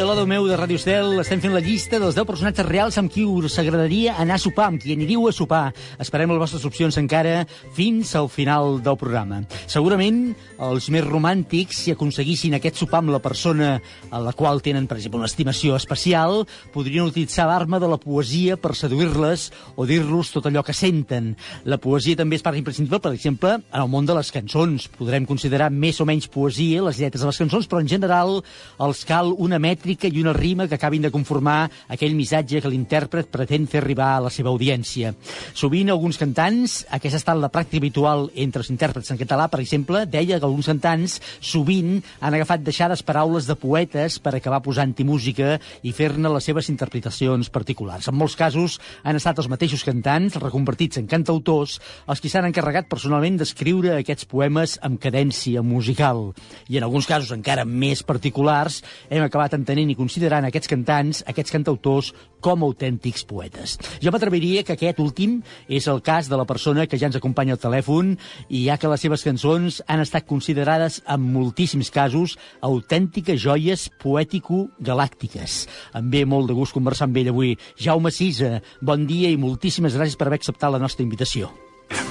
Avui 0.00 0.08
a 0.08 0.14
l'Odo 0.14 0.22
meu 0.24 0.46
de 0.48 0.56
Ràdio 0.56 0.78
Estel 0.80 1.18
estem 1.20 1.42
fent 1.42 1.52
la 1.52 1.60
llista 1.60 1.98
dels 2.00 2.14
10 2.16 2.24
personatges 2.24 2.64
reals 2.64 2.96
amb 2.96 3.10
qui 3.12 3.20
us 3.28 3.58
agradaria 3.60 4.14
anar 4.16 4.38
a 4.38 4.40
sopar, 4.40 4.70
amb 4.70 4.80
qui 4.80 4.94
aniríeu 4.94 5.26
a 5.28 5.32
sopar. 5.36 5.74
Esperem 6.00 6.30
les 6.32 6.38
vostres 6.40 6.62
opcions 6.64 6.96
encara 6.96 7.42
fins 7.76 8.14
al 8.16 8.30
final 8.32 8.78
del 8.80 8.96
programa. 8.96 9.42
Segurament 9.68 10.30
els 10.56 10.86
més 10.88 11.04
romàntics, 11.04 11.82
si 11.84 11.92
aconseguissin 11.92 12.56
aquest 12.56 12.80
sopar 12.80 13.02
amb 13.02 13.12
la 13.12 13.20
persona 13.20 13.74
a 14.08 14.22
la 14.24 14.32
qual 14.32 14.62
tenen, 14.64 14.86
per 14.88 14.96
exemple, 14.96 15.20
una 15.20 15.28
estimació 15.28 15.76
especial, 15.76 16.46
podrien 16.72 17.04
utilitzar 17.04 17.50
l'arma 17.50 17.76
de 17.76 17.92
la 17.92 18.00
poesia 18.00 18.56
per 18.56 18.72
seduir-les 18.80 19.50
o 19.76 19.84
dir-los 19.84 20.32
tot 20.32 20.48
allò 20.48 20.64
que 20.64 20.72
senten. 20.72 21.34
La 21.68 21.76
poesia 21.76 22.16
també 22.16 22.40
és 22.40 22.46
part 22.46 22.56
imprescindible, 22.56 23.02
per 23.04 23.12
exemple, 23.12 23.58
en 23.60 23.84
el 23.84 23.92
món 23.92 24.08
de 24.08 24.16
les 24.16 24.32
cançons. 24.32 24.88
Podrem 24.96 25.28
considerar 25.28 25.68
més 25.68 26.00
o 26.00 26.08
menys 26.08 26.32
poesia 26.32 26.88
les 26.88 27.04
lletres 27.04 27.20
de 27.20 27.28
les 27.28 27.44
cançons, 27.44 27.68
però 27.68 27.84
en 27.84 27.92
general 27.98 28.38
els 28.80 29.04
cal 29.04 29.36
una 29.36 29.60
mètrica 29.60 29.89
i 29.90 30.20
una 30.22 30.32
rima 30.32 30.68
que 30.68 30.76
acabin 30.76 31.02
de 31.02 31.10
conformar 31.10 31.70
aquell 31.88 32.14
missatge 32.14 32.60
que 32.60 32.70
l'intèrpret 32.70 33.30
pretén 33.32 33.66
fer 33.66 33.80
arribar 33.80 34.16
a 34.16 34.20
la 34.26 34.30
seva 34.30 34.50
audiència. 34.52 35.14
Sovint 35.54 35.90
alguns 35.90 36.18
cantants, 36.20 36.84
aquesta 36.90 37.18
ha 37.18 37.22
estat 37.22 37.40
la 37.40 37.50
pràctica 37.50 37.80
habitual 37.80 38.28
entre 38.34 38.62
els 38.62 38.70
intèrprets 38.70 39.10
en 39.10 39.18
català, 39.18 39.48
per 39.48 39.62
exemple, 39.62 40.04
deia 40.06 40.38
que 40.38 40.46
alguns 40.46 40.68
cantants 40.70 41.20
sovint 41.40 42.02
han 42.20 42.36
agafat 42.36 42.62
deixades 42.62 43.02
paraules 43.06 43.48
de 43.48 43.56
poetes 43.56 44.18
per 44.20 44.34
acabar 44.36 44.60
posant-hi 44.62 45.06
música 45.08 45.56
i 45.82 45.94
fer-ne 45.96 46.28
les 46.28 46.44
seves 46.44 46.68
interpretacions 46.68 47.50
particulars. 47.50 48.10
En 48.10 48.18
molts 48.18 48.36
casos 48.36 48.78
han 49.02 49.16
estat 49.16 49.40
els 49.40 49.48
mateixos 49.48 49.84
cantants, 49.86 50.36
reconvertits 50.36 51.00
en 51.00 51.08
cantautors, 51.08 51.78
els 52.06 52.20
qui 52.20 52.28
s'han 52.28 52.50
encarregat 52.50 52.90
personalment 52.90 53.40
d'escriure 53.40 53.96
aquests 53.96 54.28
poemes 54.28 54.76
amb 54.84 55.00
cadència 55.00 55.62
musical. 55.64 56.34
I 56.68 56.78
en 56.78 56.84
alguns 56.84 57.08
casos 57.08 57.32
encara 57.32 57.64
més 57.64 58.04
particulars 58.04 58.82
hem 59.08 59.24
acabat 59.24 59.56
entenent 59.56 59.79
i 59.88 59.96
considerant 59.96 60.44
aquests 60.44 60.68
cantants, 60.68 61.22
aquests 61.30 61.54
cantautors, 61.54 62.10
com 62.44 62.64
autèntics 62.64 63.24
poetes. 63.28 63.76
Jo 64.02 64.12
m'atreviria 64.12 64.64
que 64.64 64.74
aquest 64.76 65.00
últim 65.00 65.38
és 65.68 65.86
el 65.92 66.02
cas 66.04 66.28
de 66.28 66.36
la 66.40 66.46
persona 66.48 66.86
que 66.88 66.98
ja 67.00 67.08
ens 67.08 67.16
acompanya 67.16 67.56
al 67.56 67.62
telèfon 67.62 68.14
i 68.48 68.64
ja 68.66 68.76
que 68.80 68.90
les 68.90 69.04
seves 69.04 69.24
cançons 69.24 69.80
han 69.86 70.04
estat 70.04 70.28
considerades 70.28 71.00
en 71.06 71.24
moltíssims 71.32 71.92
casos 71.94 72.36
autèntiques 72.60 73.40
joies 73.40 73.88
poètico-galàctiques. 74.02 75.64
Em 75.96 76.12
ve 76.12 76.24
molt 76.24 76.50
de 76.50 76.56
gust 76.58 76.76
conversar 76.76 77.08
amb 77.08 77.20
ell 77.20 77.32
avui. 77.32 77.56
Jaume 77.80 78.12
Sisa, 78.12 78.58
bon 78.80 79.06
dia 79.08 79.30
i 79.30 79.40
moltíssimes 79.40 79.96
gràcies 79.96 80.16
per 80.16 80.28
haver 80.28 80.40
acceptat 80.40 80.72
la 80.72 80.82
nostra 80.82 81.04
invitació. 81.04 81.52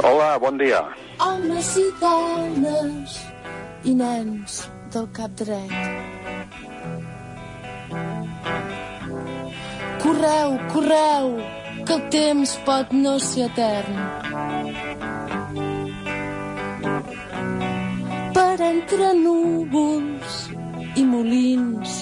Hola, 0.03 0.37
bon 0.39 0.57
dia. 0.59 0.83
Homes 1.23 1.75
i 1.79 1.87
dones 2.01 3.19
i 3.87 3.95
nens 3.95 4.63
del 4.93 5.07
cap 5.15 5.35
dret. 5.39 6.18
Correu, 10.03 10.51
correu, 10.73 11.27
que 11.85 11.93
el 11.95 12.03
temps 12.13 12.51
pot 12.67 12.91
no 12.93 13.15
ser 13.23 13.47
etern. 13.49 13.95
Per 18.37 18.55
entre 18.69 19.09
núvols 19.23 20.37
i 20.99 21.03
molins 21.15 21.97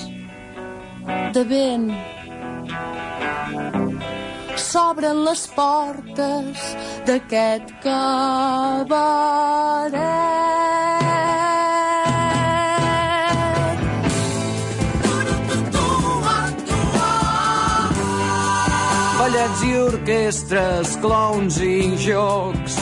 de 1.35 1.43
vent 1.51 1.89
s'obren 4.67 5.23
les 5.27 5.43
portes 5.55 6.57
d'aquest 7.07 7.67
cabaret. 7.85 9.07
Orquestres, 20.07 20.95
clowns 21.03 21.59
i 21.59 21.91
jocs 21.99 22.75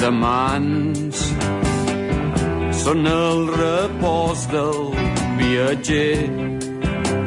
de 0.00 0.08
mans 0.16 1.18
són 2.72 3.04
el 3.04 3.52
repòs 3.52 4.46
del 4.48 4.96
viatger 5.36 6.24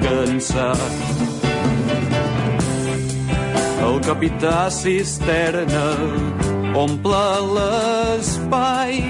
cansat. 0.01 0.93
El 3.85 4.01
capità 4.09 4.73
cisterna 4.73 5.85
omple 6.73 7.25
l'espai 7.53 9.05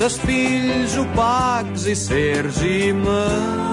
d'espills 0.00 0.96
opacs 1.04 1.84
i 1.92 1.94
certs 2.08 2.64
imaginats. 2.72 3.68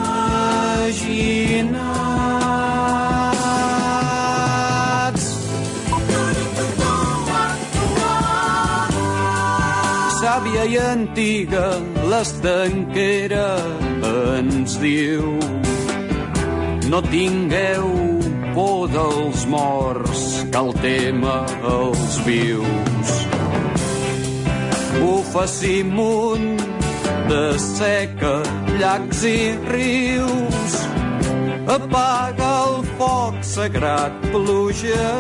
Sàvia 10.45 10.63
i 10.69 10.75
antiga, 10.77 11.63
l'estanquera 12.05 13.45
ens 14.38 14.75
diu 14.77 15.31
no 16.86 16.99
tingueu 17.01 17.88
por 18.53 18.91
dels 18.93 19.47
morts, 19.49 20.21
cal 20.53 20.69
tema 20.86 21.39
els 21.71 22.19
vius. 22.27 23.15
Bufa 24.99 25.47
Simunt 25.49 26.62
de 27.34 27.43
seca, 27.65 28.38
llacs 28.77 29.25
i 29.25 29.38
rius. 29.73 30.79
Apaga 31.79 32.55
el 32.69 32.81
foc 33.01 33.41
sagrat, 33.58 34.25
pluja 34.29 35.13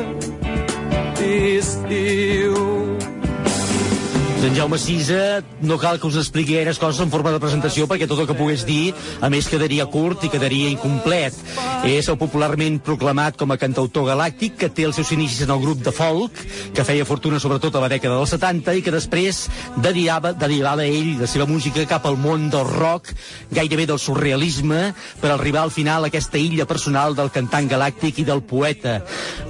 i 1.17 1.37
estiu. 1.57 2.84
En 4.45 4.53
Jaume 4.53 4.77
Sisa, 4.77 5.41
no 5.65 5.79
cal 5.81 5.97
que 5.97 6.05
us 6.05 6.19
expliqui 6.21 6.53
gaires 6.53 6.77
coses 6.77 7.01
en 7.01 7.09
forma 7.09 7.31
de 7.33 7.39
presentació 7.41 7.87
perquè 7.89 8.05
tot 8.05 8.19
el 8.21 8.27
que 8.29 8.35
pogués 8.37 8.61
dir, 8.67 8.91
a 9.17 9.25
més, 9.33 9.47
quedaria 9.49 9.87
curt 9.89 10.27
i 10.27 10.29
quedaria 10.29 10.69
incomplet. 10.69 11.33
És 11.89 12.05
el 12.13 12.19
popularment 12.21 12.77
proclamat 12.85 13.39
com 13.39 13.49
a 13.49 13.57
cantautor 13.57 14.05
galàctic 14.11 14.53
que 14.61 14.69
té 14.69 14.85
els 14.85 14.99
seus 14.99 15.09
inicis 15.15 15.41
en 15.47 15.53
el 15.55 15.63
grup 15.63 15.81
de 15.81 15.93
folk, 15.93 16.37
que 16.77 16.85
feia 16.85 17.07
fortuna 17.09 17.39
sobretot 17.41 17.73
a 17.73 17.81
la 17.81 17.89
dècada 17.89 18.19
dels 18.19 18.35
70 18.35 18.75
i 18.77 18.83
que 18.85 18.93
després 18.93 19.47
derivava, 19.81 20.35
derivava 20.37 20.85
ell 20.85 21.15
la 21.23 21.31
seva 21.31 21.49
música 21.49 21.87
cap 21.89 22.05
al 22.05 22.19
món 22.21 22.45
del 22.53 22.69
rock, 22.69 23.15
gairebé 23.49 23.89
del 23.89 24.01
surrealisme, 24.03 24.91
per 25.23 25.33
arribar 25.33 25.65
al 25.65 25.73
final 25.73 26.05
a 26.05 26.13
aquesta 26.13 26.37
illa 26.37 26.69
personal 26.69 27.17
del 27.17 27.33
cantant 27.33 27.71
galàctic 27.73 28.21
i 28.21 28.27
del 28.29 28.45
poeta. 28.45 28.99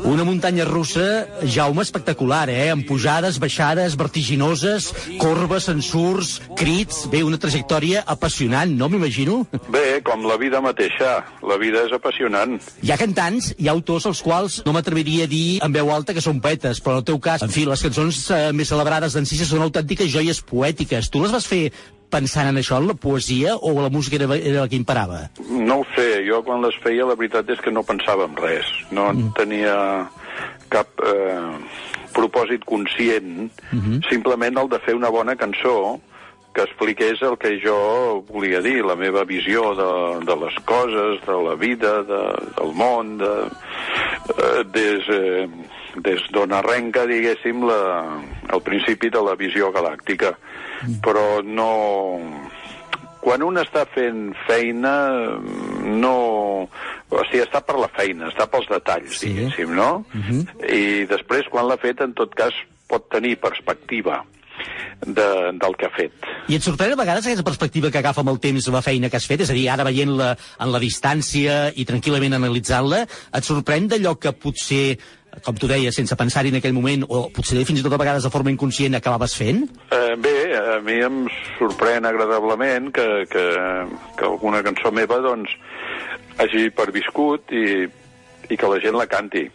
Una 0.08 0.24
muntanya 0.24 0.64
russa, 0.64 1.26
Jaume, 1.44 1.84
espectacular, 1.84 2.48
eh? 2.48 2.72
Amb 2.72 2.88
pujades, 2.88 3.44
baixades, 3.44 4.00
vertiginoses, 4.00 4.85
corbes, 5.22 5.70
ensurts, 5.74 6.38
crits... 6.60 7.06
Bé, 7.12 7.22
una 7.26 7.40
trajectòria 7.42 8.04
apassionant, 8.12 8.72
no 8.76 8.90
m'imagino? 8.92 9.42
Bé, 9.72 10.02
com 10.06 10.26
la 10.28 10.38
vida 10.42 10.62
mateixa. 10.64 11.18
La 11.46 11.60
vida 11.62 11.86
és 11.86 11.94
apassionant. 11.96 12.58
Hi 12.84 12.92
ha 12.92 13.00
cantants, 13.00 13.52
hi 13.58 13.70
ha 13.70 13.76
autors 13.76 14.08
als 14.10 14.24
quals 14.26 14.62
no 14.66 14.74
m'atreviria 14.76 15.30
a 15.30 15.32
dir 15.32 15.60
en 15.66 15.76
veu 15.76 15.92
alta 15.94 16.16
que 16.16 16.24
són 16.24 16.42
poetes, 16.44 16.82
però 16.84 16.98
en 16.98 17.04
el 17.04 17.10
teu 17.12 17.20
cas, 17.24 17.46
en 17.46 17.54
fi, 17.54 17.68
les 17.70 17.84
cançons 17.86 18.24
eh, 18.32 18.42
més 18.56 18.72
celebrades 18.72 19.16
d'en 19.16 19.28
Cisa 19.30 19.48
són 19.50 19.64
autèntiques 19.66 20.12
joies 20.12 20.42
poètiques. 20.46 21.12
Tu 21.12 21.22
les 21.22 21.34
vas 21.36 21.48
fer 21.48 21.64
pensant 22.12 22.50
en 22.50 22.60
això, 22.62 22.80
en 22.80 22.90
la 22.90 22.96
poesia, 23.00 23.56
o 23.56 23.74
la 23.82 23.92
música 23.92 24.20
era, 24.20 24.30
era 24.38 24.64
la 24.64 24.70
que 24.72 24.80
imparava? 24.80 25.26
No 25.50 25.82
ho 25.82 25.88
sé, 25.96 26.24
jo 26.28 26.42
quan 26.46 26.64
les 26.64 26.78
feia 26.84 27.08
la 27.08 27.18
veritat 27.20 27.50
és 27.52 27.62
que 27.64 27.74
no 27.74 27.86
pensava 27.88 28.28
en 28.30 28.38
res. 28.40 28.70
No 28.92 29.10
mm. 29.12 29.34
tenia 29.38 29.76
cap 30.74 31.04
eh, 31.04 31.42
propòsit 32.16 32.66
conscient, 32.66 33.52
mm 33.72 33.80
-hmm. 33.80 34.04
simplement 34.10 34.58
el 34.58 34.70
de 34.70 34.80
fer 34.80 34.96
una 34.96 35.10
bona 35.10 35.36
cançó 35.36 36.00
que 36.56 36.64
expliqués 36.64 37.22
el 37.22 37.36
que 37.38 37.60
jo 37.60 38.24
volia 38.32 38.62
dir, 38.64 38.80
la 38.88 38.96
meva 38.96 39.26
visió 39.28 39.76
de, 39.76 40.26
de 40.26 40.36
les 40.40 40.56
coses, 40.64 41.20
de 41.28 41.38
la 41.44 41.56
vida, 41.60 41.92
de, 42.08 42.22
del 42.56 42.72
món, 42.74 43.18
de, 43.20 43.34
eh, 44.40 44.64
des, 44.72 45.10
eh, 45.12 45.48
des 46.08 46.24
d'on 46.32 46.56
arrenca, 46.56 47.04
diguéssim, 47.12 47.66
la, 47.68 47.80
el 48.56 48.64
principi 48.64 49.12
de 49.12 49.24
la 49.28 49.36
visió 49.36 49.72
galàctica. 49.76 50.32
Mm. 50.86 51.02
Però 51.04 51.28
no... 51.44 51.72
Quan 53.26 53.42
un 53.42 53.58
està 53.58 53.88
fent 53.90 54.30
feina, 54.46 54.94
no... 55.98 56.16
O 57.16 57.24
sigui, 57.30 57.42
està 57.46 57.62
per 57.66 57.78
la 57.80 57.90
feina, 57.96 58.30
està 58.30 58.46
pels 58.52 58.70
detalls, 58.70 59.18
sí. 59.22 59.32
diguéssim, 59.34 59.74
no? 59.78 60.06
Mm 60.14 60.22
-hmm. 60.22 60.70
I 60.70 61.06
després, 61.10 61.50
quan 61.50 61.68
l'ha 61.68 61.78
fet, 61.82 62.02
en 62.02 62.14
tot 62.14 62.34
cas, 62.36 62.54
pot 62.88 63.10
tenir 63.10 63.38
perspectiva 63.42 64.24
de, 65.06 65.28
del 65.54 65.76
que 65.78 65.86
ha 65.86 65.94
fet. 65.96 66.14
I 66.48 66.58
et 66.58 66.66
sorprèn 66.66 66.94
a 66.94 67.00
vegades 67.00 67.26
aquesta 67.26 67.46
perspectiva 67.46 67.92
que 67.92 68.02
agafa 68.02 68.22
amb 68.22 68.32
el 68.34 68.40
temps 68.40 68.68
la 68.74 68.82
feina 68.86 69.10
que 69.10 69.18
has 69.18 69.28
fet? 69.28 69.42
És 69.42 69.52
a 69.52 69.58
dir, 69.58 69.68
ara 69.70 69.86
veient-la 69.88 70.36
en 70.36 70.72
la 70.72 70.80
distància 70.80 71.72
i 71.76 71.86
tranquil·lament 71.86 72.38
analitzant-la, 72.38 73.06
et 73.06 73.48
sorprèn 73.48 73.90
d'allò 73.92 74.16
que 74.20 74.34
potser 74.34 74.98
com 75.44 75.58
tu 75.60 75.68
deies, 75.68 75.96
sense 75.96 76.16
pensar-hi 76.18 76.54
en 76.54 76.60
aquell 76.60 76.76
moment, 76.76 77.06
o 77.10 77.26
potser 77.36 77.64
fins 77.68 77.82
i 77.82 77.86
tot 77.86 77.96
a 77.98 78.02
vegades 78.02 78.26
de 78.26 78.32
forma 78.34 78.54
inconscient 78.54 78.96
acabaves 79.00 79.36
fent? 79.38 79.66
Eh, 79.92 80.16
bé, 80.22 80.38
a 80.60 80.80
mi 80.86 81.02
em 81.04 81.26
sorprèn 81.58 82.08
agradablement 82.08 82.92
que, 82.96 83.10
que, 83.32 83.46
que 84.18 84.26
alguna 84.30 84.64
cançó 84.66 84.94
meva 84.96 85.20
doncs, 85.24 85.52
hagi 86.38 86.70
perviscut 86.76 87.54
i, 87.56 87.86
i 88.50 88.58
que 88.58 88.72
la 88.72 88.82
gent 88.84 88.98
la 89.00 89.10
canti. 89.12 89.48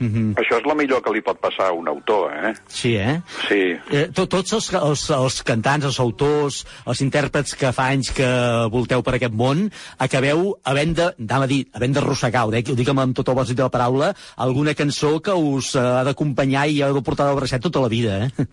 Mm 0.00 0.08
-hmm. 0.08 0.34
Això 0.40 0.56
és 0.58 0.66
la 0.66 0.74
millor 0.74 1.02
que 1.02 1.12
li 1.12 1.20
pot 1.20 1.38
passar 1.38 1.66
a 1.68 1.72
un 1.72 1.88
autor, 1.88 2.32
eh? 2.32 2.54
Sí, 2.68 2.96
eh? 2.96 3.20
Sí. 3.48 3.76
Eh, 3.92 4.08
to, 4.14 4.26
tots 4.26 4.52
els, 4.52 4.72
els, 4.72 5.10
els 5.10 5.42
cantants, 5.42 5.84
els 5.84 6.00
autors, 6.00 6.64
els 6.86 7.00
intèrprets 7.00 7.54
que 7.54 7.72
fa 7.72 7.90
anys 7.92 8.10
que 8.10 8.30
volteu 8.72 9.02
per 9.02 9.14
aquest 9.14 9.34
món, 9.34 9.70
acabeu 9.98 10.56
havent 10.64 10.96
de, 10.96 11.12
anava 11.20 11.44
a 11.44 11.46
dir, 11.46 11.66
havent 11.74 11.92
d'arrossegar, 11.92 12.46
ho 12.46 12.48
ho 12.48 12.74
dic 12.76 12.88
amb, 12.88 13.00
amb 13.00 13.16
tot 13.16 13.28
el 13.28 13.34
bòsit 13.34 13.56
de 13.56 13.62
la 13.62 13.68
paraula, 13.68 14.14
alguna 14.36 14.74
cançó 14.74 15.20
que 15.20 15.32
us 15.32 15.74
eh, 15.74 15.80
ha 15.80 16.04
d'acompanyar 16.04 16.66
i 16.68 16.82
ha 16.82 16.92
de 16.92 17.02
portar 17.02 17.26
del 17.26 17.36
bracet 17.36 17.60
tota 17.60 17.80
la 17.80 17.88
vida, 17.88 18.24
eh? 18.24 18.46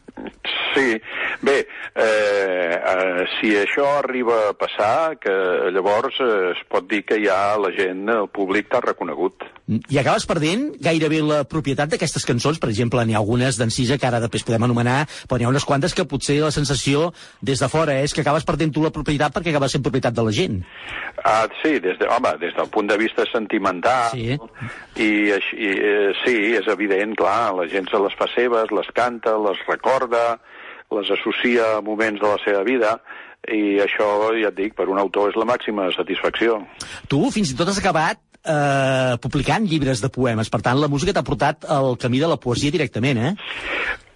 Sí, 0.73 1.01
bé, 1.41 1.65
eh, 1.95 2.75
eh, 2.77 3.25
si 3.37 3.53
això 3.57 3.87
arriba 3.97 4.49
a 4.49 4.53
passar, 4.53 5.17
que 5.21 5.33
llavors 5.73 6.19
eh, 6.21 6.51
es 6.51 6.61
pot 6.69 6.85
dir 6.89 7.03
que 7.07 7.17
ja 7.23 7.57
la 7.57 7.71
gent, 7.73 8.05
el 8.13 8.29
públic 8.29 8.69
t'ha 8.69 8.83
reconegut. 8.85 9.47
I 9.67 9.99
acabes 9.99 10.27
perdent 10.29 10.69
gairebé 10.83 11.23
la 11.25 11.36
propietat 11.45 11.89
d'aquestes 11.91 12.25
cançons, 12.25 12.57
per 12.59 12.69
exemple, 12.69 13.03
n'hi 13.05 13.13
ha 13.13 13.19
algunes 13.21 13.57
d'Encisa 13.59 13.97
que 13.97 14.07
ara 14.07 14.19
després 14.23 14.45
podem 14.47 14.63
anomenar, 14.63 15.05
però 15.27 15.37
n'hi 15.37 15.45
ha 15.45 15.51
unes 15.51 15.65
quantes 15.65 15.93
que 15.93 16.05
potser 16.09 16.39
la 16.41 16.51
sensació 16.51 17.11
des 17.41 17.59
de 17.59 17.69
fora 17.69 17.99
és 18.01 18.13
que 18.13 18.21
acabes 18.21 18.45
perdent 18.47 18.73
tu 18.73 18.83
la 18.83 18.91
propietat 18.95 19.35
perquè 19.35 19.53
acaba 19.53 19.69
sent 19.69 19.83
propietat 19.85 20.15
de 20.17 20.23
la 20.23 20.31
gent. 20.31 20.61
Ah, 21.23 21.47
sí, 21.61 21.77
des 21.83 21.97
de, 21.99 22.07
home, 22.07 22.33
des 22.41 22.53
del 22.55 22.69
punt 22.73 22.87
de 22.89 22.97
vista 22.97 23.25
sentimental, 23.31 24.11
Sí. 24.11 24.37
i, 24.95 25.31
així, 25.31 25.57
eh, 25.57 26.13
sí, 26.23 26.35
és 26.55 26.67
evident, 26.67 27.15
clar, 27.17 27.53
la 27.55 27.67
gent 27.67 27.89
se 27.91 27.99
les 27.99 28.13
fa 28.17 28.27
seves, 28.35 28.71
les 28.71 28.87
canta, 28.93 29.37
les 29.37 29.59
recorda, 29.67 30.39
les 30.91 31.09
associa 31.11 31.77
a 31.77 31.81
moments 31.81 32.21
de 32.21 32.27
la 32.27 32.37
seva 32.45 32.63
vida, 32.63 33.01
i 33.47 33.77
això, 33.79 34.07
ja 34.41 34.49
et 34.49 34.55
dic, 34.57 34.75
per 34.75 34.87
un 34.91 34.99
autor 34.99 35.29
és 35.31 35.37
la 35.39 35.45
màxima 35.47 35.89
satisfacció. 35.95 36.61
Tu 37.07 37.19
fins 37.31 37.51
i 37.51 37.57
tot 37.59 37.69
has 37.71 37.79
acabat 37.79 38.19
eh, 38.43 39.15
publicant 39.23 39.67
llibres 39.69 40.01
de 40.03 40.11
poemes, 40.13 40.49
per 40.49 40.61
tant 40.65 40.79
la 40.79 40.91
música 40.91 41.13
t'ha 41.13 41.25
portat 41.25 41.65
al 41.69 41.95
camí 42.01 42.19
de 42.19 42.29
la 42.31 42.39
poesia 42.41 42.73
directament, 42.73 43.23
eh? 43.31 43.33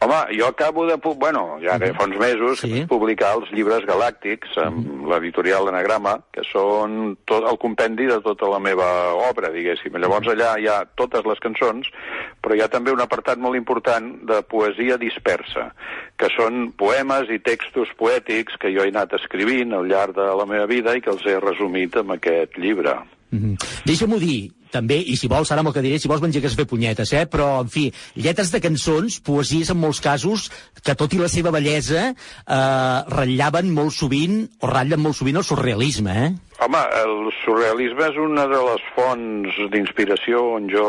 Home, 0.04 0.16
jo 0.36 0.48
acabo 0.48 0.88
de... 0.88 0.96
Bueno, 0.96 1.60
ja 1.62 1.78
que 1.78 1.92
fa 1.94 2.08
uns 2.08 2.18
mesos 2.18 2.64
sí. 2.64 2.88
publicar 2.90 3.36
els 3.38 3.52
llibres 3.54 3.84
galàctics 3.86 4.56
amb 4.58 5.06
l'editorial 5.12 5.70
Anagrama, 5.70 6.16
que 6.34 6.42
són 6.48 7.14
tot 7.30 7.46
el 7.46 7.60
compendi 7.62 8.08
de 8.10 8.18
tota 8.26 8.50
la 8.50 8.58
meva 8.58 8.88
obra, 9.28 9.54
diguéssim. 9.54 10.00
Llavors 10.02 10.32
allà 10.34 10.56
hi 10.58 10.66
ha 10.66 10.80
totes 10.98 11.30
les 11.30 11.44
cançons, 11.46 11.94
però 12.42 12.58
hi 12.58 12.66
ha 12.66 12.72
també 12.74 12.90
un 12.90 13.06
apartat 13.06 13.38
molt 13.38 13.62
important 13.62 14.10
de 14.26 14.42
poesia 14.42 14.98
dispersa, 14.98 15.70
que 16.18 16.34
són 16.34 16.72
poemes 16.74 17.30
i 17.30 17.38
textos 17.38 17.94
poètics 18.02 18.58
que 18.58 18.74
jo 18.74 18.82
he 18.82 18.90
anat 18.90 19.14
escrivint 19.22 19.78
al 19.78 19.86
llarg 19.86 20.18
de 20.18 20.32
la 20.34 20.50
meva 20.50 20.66
vida 20.66 20.98
i 20.98 21.06
que 21.06 21.14
els 21.14 21.30
he 21.30 21.38
resumit 21.38 22.02
en 22.02 22.18
aquest 22.18 22.58
llibre. 22.58 22.98
Mm 23.32 23.40
-hmm. 23.40 23.70
Deixa-m'ho 23.86 24.20
dir, 24.20 24.52
també, 24.72 24.98
i 25.04 25.18
si 25.20 25.28
vols, 25.32 25.52
ara 25.52 25.64
m'ho 25.64 25.74
que 25.76 25.84
diré, 25.84 26.00
si 26.00 26.08
vols 26.08 26.22
m'engegues 26.24 26.54
a 26.54 26.56
fer 26.56 26.66
punyetes, 26.66 27.12
eh? 27.14 27.26
però, 27.28 27.62
en 27.62 27.70
fi, 27.70 27.92
lletres 28.16 28.52
de 28.52 28.62
cançons, 28.64 29.20
poesies 29.20 29.70
en 29.70 29.78
molts 29.78 30.00
casos, 30.04 30.50
que 30.84 30.96
tot 30.96 31.14
i 31.14 31.20
la 31.20 31.28
seva 31.32 31.52
bellesa, 31.52 32.12
eh, 32.12 33.00
ratllaven 33.18 33.74
molt 33.74 33.94
sovint, 33.94 34.48
o 34.62 34.68
ratllen 34.68 35.04
molt 35.04 35.16
sovint 35.16 35.38
el 35.38 35.44
surrealisme, 35.44 36.16
eh? 36.26 36.32
Home, 36.60 36.84
el 37.04 37.32
surrealisme 37.44 38.08
és 38.08 38.18
una 38.18 38.48
de 38.48 38.62
les 38.70 38.88
fonts 38.96 39.60
d'inspiració 39.74 40.44
on 40.56 40.70
jo 40.70 40.88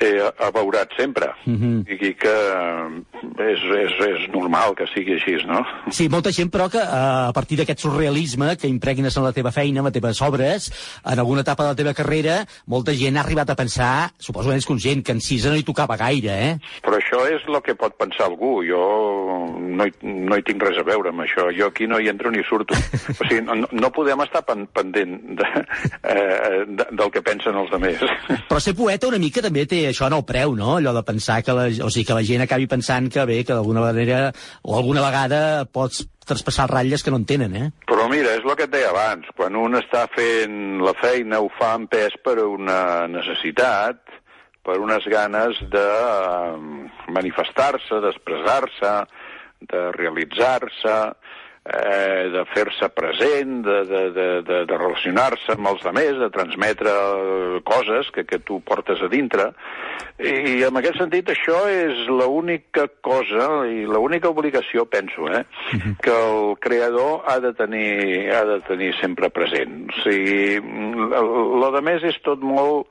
he 0.00 0.22
abeurat 0.46 0.88
sempre. 0.96 1.26
Mm 1.44 1.56
-hmm. 1.56 1.92
I 1.92 2.14
que 2.14 2.36
és, 3.38 3.60
és, 3.84 3.92
és 4.06 4.28
normal 4.32 4.74
que 4.74 4.86
sigui 4.94 5.14
així, 5.14 5.36
no? 5.46 5.64
Sí, 5.90 6.08
molta 6.08 6.32
gent, 6.32 6.50
però, 6.50 6.68
que 6.70 6.78
eh, 6.78 7.28
a 7.28 7.32
partir 7.32 7.58
d'aquest 7.58 7.80
surrealisme 7.80 8.56
que 8.56 8.68
impregnes 8.68 9.16
en 9.16 9.24
la 9.24 9.32
teva 9.32 9.52
feina, 9.52 9.80
en 9.80 9.84
les 9.84 9.92
teves 9.92 10.22
obres, 10.22 10.70
en 11.04 11.18
alguna 11.18 11.40
etapa 11.40 11.64
de 11.64 11.68
la 11.70 11.76
teva 11.76 11.94
carrera, 11.94 12.46
molta 12.66 12.94
gent 12.94 13.16
ha 13.16 13.20
arribat 13.20 13.50
a 13.50 13.56
pensar, 13.56 14.10
suposo 14.18 14.50
que 14.50 14.56
és 14.56 14.66
conscient, 14.66 15.02
que 15.02 15.12
en 15.12 15.20
Cisa 15.20 15.50
no 15.50 15.56
hi 15.56 15.62
tocava 15.62 15.96
gaire, 15.96 16.32
eh? 16.48 16.58
Però 16.82 16.96
això 16.96 17.26
és 17.28 17.42
el 17.48 17.60
que 17.62 17.74
pot 17.74 17.94
pensar 17.98 18.26
algú. 18.26 18.62
Jo 18.68 18.82
no 19.58 19.86
hi, 19.86 19.92
no 20.02 20.36
hi 20.36 20.42
tinc 20.42 20.62
res 20.62 20.78
a 20.78 20.84
veure 20.86 21.10
amb 21.10 21.20
això. 21.24 21.48
Jo 21.56 21.66
aquí 21.66 21.86
no 21.86 21.98
hi 21.98 22.08
entro 22.08 22.30
ni 22.30 22.42
surto. 22.44 22.74
O 22.74 23.24
sigui, 23.24 23.40
no, 23.42 23.68
no 23.72 23.90
podem 23.94 24.20
estar 24.20 24.44
pen, 24.46 24.66
pendent 24.74 25.18
de, 25.38 25.48
eh, 26.02 26.64
de, 26.66 26.86
del 26.90 27.10
que 27.14 27.22
pensen 27.22 27.56
els 27.58 27.72
altres. 27.72 28.04
Però 28.48 28.60
ser 28.62 28.74
poeta 28.78 29.08
una 29.08 29.20
mica 29.22 29.42
també 29.44 29.66
té 29.68 29.87
això 29.90 30.08
en 30.08 30.16
el 30.18 30.24
preu, 30.28 30.54
no? 30.58 30.76
Allò 30.78 30.92
de 30.96 31.04
pensar 31.06 31.40
que 31.44 31.56
la, 31.56 31.66
o 31.84 31.90
sigui, 31.90 32.06
que 32.08 32.16
la 32.16 32.24
gent 32.26 32.44
acabi 32.44 32.68
pensant 32.70 33.08
que 33.12 33.24
bé, 33.28 33.42
que 33.44 33.56
d'alguna 33.56 33.84
manera 33.88 34.28
o 34.62 34.76
alguna 34.78 35.04
vegada 35.04 35.40
pots 35.72 36.04
traspassar 36.28 36.68
ratlles 36.70 37.02
que 37.02 37.10
no 37.10 37.20
en 37.20 37.26
tenen, 37.28 37.56
eh? 37.56 37.68
Però 37.88 38.08
mira, 38.12 38.34
és 38.36 38.44
el 38.44 38.56
que 38.58 38.68
et 38.68 38.74
deia 38.74 38.92
abans. 38.92 39.28
Quan 39.36 39.56
un 39.56 39.78
està 39.80 40.04
fent 40.12 40.82
la 40.84 40.94
feina, 41.00 41.40
ho 41.40 41.48
fa 41.58 41.72
empès 41.80 42.18
per 42.24 42.36
una 42.44 43.08
necessitat, 43.10 44.02
per 44.68 44.76
unes 44.84 45.06
ganes 45.08 45.56
de 45.72 45.86
eh, 45.88 46.52
manifestar-se, 47.16 48.02
d'expressar-se, 48.04 48.92
de 49.72 49.80
realitzar-se, 49.96 50.98
eh, 51.68 52.28
de 52.32 52.44
fer-se 52.54 52.88
present, 52.96 53.60
de, 53.64 53.78
de, 53.88 54.02
de, 54.14 54.26
de, 54.46 54.60
de 54.68 54.78
relacionar-se 54.78 55.54
amb 55.54 55.70
els 55.72 55.84
altres, 55.86 56.18
de 56.22 56.30
transmetre 56.34 56.92
eh, 56.92 57.60
coses 57.68 58.10
que, 58.14 58.24
que 58.28 58.40
tu 58.40 58.60
portes 58.64 59.02
a 59.04 59.10
dintre. 59.12 59.50
I 60.18 60.64
en 60.66 60.78
aquest 60.80 60.98
sentit 60.98 61.28
això 61.30 61.60
és 61.70 62.06
l'única 62.10 62.88
cosa 63.04 63.66
i 63.70 63.84
l'única 63.86 64.32
obligació, 64.32 64.86
penso, 64.90 65.28
eh, 65.30 65.44
que 66.02 66.14
el 66.14 66.56
creador 66.64 67.22
ha 67.28 67.38
de 67.44 67.52
tenir, 67.58 68.30
ha 68.34 68.44
de 68.48 68.60
tenir 68.68 68.94
sempre 69.02 69.30
present. 69.30 69.84
O 69.92 70.00
sigui, 70.06 70.58
lo 70.58 71.70
de 71.74 71.84
més 71.84 72.08
és 72.08 72.18
tot 72.24 72.42
molt 72.42 72.88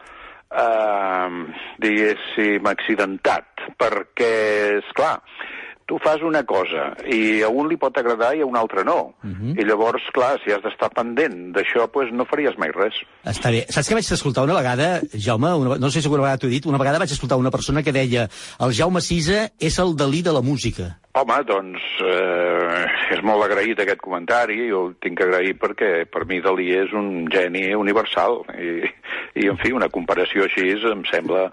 eh, 0.54 1.30
diguéssim, 1.84 2.70
accidentat, 2.70 3.68
perquè, 3.80 4.34
és 4.80 4.96
clar, 4.98 5.18
tu 5.88 5.98
fas 6.04 6.22
una 6.22 6.44
cosa 6.44 6.92
i 7.08 7.42
a 7.42 7.50
un 7.50 7.70
li 7.72 7.78
pot 7.80 7.96
agradar 7.98 8.34
i 8.36 8.44
a 8.44 8.48
un 8.50 8.58
altre 8.60 8.84
no. 8.88 9.14
I 9.56 9.66
llavors, 9.66 10.04
clar, 10.14 10.36
si 10.44 10.52
has 10.52 10.62
d'estar 10.66 10.92
pendent 10.94 11.54
d'això, 11.56 11.88
doncs 11.94 12.12
no 12.14 12.28
faries 12.28 12.60
mai 12.60 12.74
res. 12.76 13.00
Està 13.24 13.52
bé. 13.56 13.64
Saps 13.72 13.88
que 13.88 13.98
vaig 13.98 14.12
escoltar 14.18 14.44
una 14.44 14.60
vegada, 14.60 15.00
Jaume, 15.16 15.54
una, 15.64 15.80
no 15.80 15.90
sé 15.90 16.02
si 16.02 16.12
alguna 16.12 16.28
vegada 16.28 16.44
t'ho 16.44 16.52
he 16.52 16.58
dit, 16.58 16.68
una 16.68 16.82
vegada 16.82 17.00
vaig 17.00 17.16
escoltar 17.16 17.40
una 17.40 17.54
persona 17.56 17.84
que 17.84 17.96
deia 17.96 18.28
el 18.60 18.76
Jaume 18.76 19.02
Sisa 19.02 19.48
és 19.58 19.80
el 19.80 19.96
Dalí 19.96 20.22
de 20.22 20.36
la 20.36 20.44
música. 20.44 20.98
Home, 21.18 21.38
doncs 21.50 21.82
eh, 22.06 22.84
és 23.16 23.22
molt 23.26 23.42
agraït 23.42 23.80
aquest 23.82 24.02
comentari, 24.04 24.60
jo 24.70 24.84
el 24.88 24.92
tinc 25.02 25.18
que 25.18 25.26
agrair 25.26 25.56
perquè 25.58 25.90
per 26.12 26.28
mi 26.30 26.38
Dalí 26.46 26.68
és 26.78 26.94
un 26.94 27.26
geni 27.34 27.72
universal 27.74 28.44
i, 28.54 28.86
i 29.42 29.48
en 29.50 29.58
fi, 29.58 29.72
una 29.74 29.90
comparació 29.90 30.46
així 30.46 30.68
em 30.92 31.02
sembla, 31.10 31.48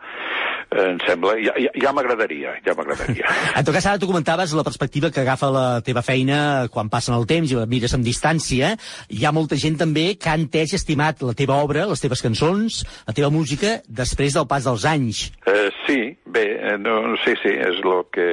em 0.84 0.98
sembla 1.06 1.36
ja, 1.40 1.54
ja, 1.56 1.72
ja 1.80 1.94
m'agradaria, 1.96 2.56
ja 2.66 2.76
m'agradaria. 2.76 3.30
En 3.58 3.64
tot 3.64 3.72
cas, 3.76 3.86
ara 3.88 4.00
tu 4.02 4.10
comentaves 4.10 4.52
la 4.52 4.66
perspectiva 4.66 5.10
que 5.14 5.22
agafa 5.22 5.48
la 5.54 5.66
teva 5.86 6.04
feina 6.04 6.68
quan 6.74 6.90
passen 6.92 7.16
el 7.16 7.24
temps 7.30 7.52
i 7.54 7.56
la 7.56 7.68
mires 7.70 7.94
amb 7.96 8.04
distància. 8.04 8.74
Hi 9.08 9.24
ha 9.24 9.32
molta 9.32 9.56
gent 9.60 9.78
també 9.80 10.10
que 10.20 10.28
ha 10.28 10.38
entès 10.40 10.74
i 10.74 10.80
estimat 10.80 11.24
la 11.24 11.36
teva 11.38 11.62
obra, 11.64 11.86
les 11.88 12.04
teves 12.04 12.24
cançons, 12.24 12.82
la 13.08 13.16
teva 13.16 13.32
música, 13.32 13.78
després 13.88 14.36
del 14.36 14.50
pas 14.50 14.66
dels 14.68 14.84
anys. 14.90 15.28
Eh, 15.48 15.70
sí, 15.86 16.00
bé, 16.26 16.50
eh, 16.58 16.76
no, 16.82 17.14
sí, 17.24 17.38
sí, 17.40 17.54
és 17.54 17.80
el 17.80 18.02
que 18.12 18.28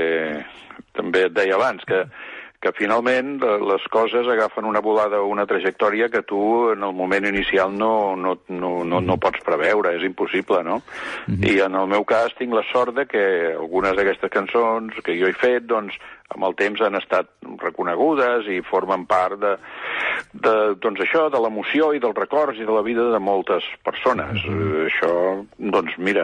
també 0.98 1.26
et 1.28 1.36
deia 1.36 1.58
abans, 1.58 1.84
que, 1.88 2.04
que 2.62 2.72
finalment 2.78 3.40
eh, 3.42 3.58
les 3.66 3.88
coses 3.94 4.28
agafen 4.30 4.68
una 4.70 4.84
volada 4.86 5.20
o 5.22 5.28
una 5.32 5.48
trajectòria 5.50 6.12
que 6.14 6.22
tu 6.22 6.70
en 6.76 6.86
el 6.86 6.94
moment 6.94 7.26
inicial 7.26 7.74
no, 7.74 8.16
no, 8.16 8.38
no, 8.50 8.72
no, 8.86 9.02
no 9.02 9.18
pots 9.18 9.42
preveure, 9.46 9.96
és 9.98 10.06
impossible, 10.06 10.62
no? 10.68 10.82
I 11.28 11.58
en 11.66 11.76
el 11.80 11.90
meu 11.90 12.06
cas 12.06 12.36
tinc 12.38 12.54
la 12.54 12.66
sort 12.70 12.96
de 12.96 13.08
que 13.10 13.24
algunes 13.56 13.98
d'aquestes 13.98 14.34
cançons 14.34 15.02
que 15.06 15.18
jo 15.18 15.30
he 15.32 15.38
fet, 15.38 15.66
doncs, 15.66 15.98
amb 16.32 16.46
el 16.48 16.56
temps 16.56 16.82
han 16.86 16.96
estat 16.96 17.28
reconegudes 17.60 18.48
i 18.48 18.62
formen 18.64 19.04
part 19.10 19.40
de, 19.42 19.56
de 20.34 20.54
doncs 20.84 21.02
això, 21.04 21.28
de 21.34 21.42
l'emoció 21.44 21.92
i 21.96 22.00
dels 22.04 22.16
records 22.18 22.62
i 22.62 22.68
de 22.68 22.76
la 22.78 22.86
vida 22.86 23.10
de 23.12 23.20
moltes 23.20 23.68
persones. 23.84 24.46
Eh, 24.46 24.86
Això, 24.88 25.12
doncs 25.58 25.98
mira, 25.98 26.24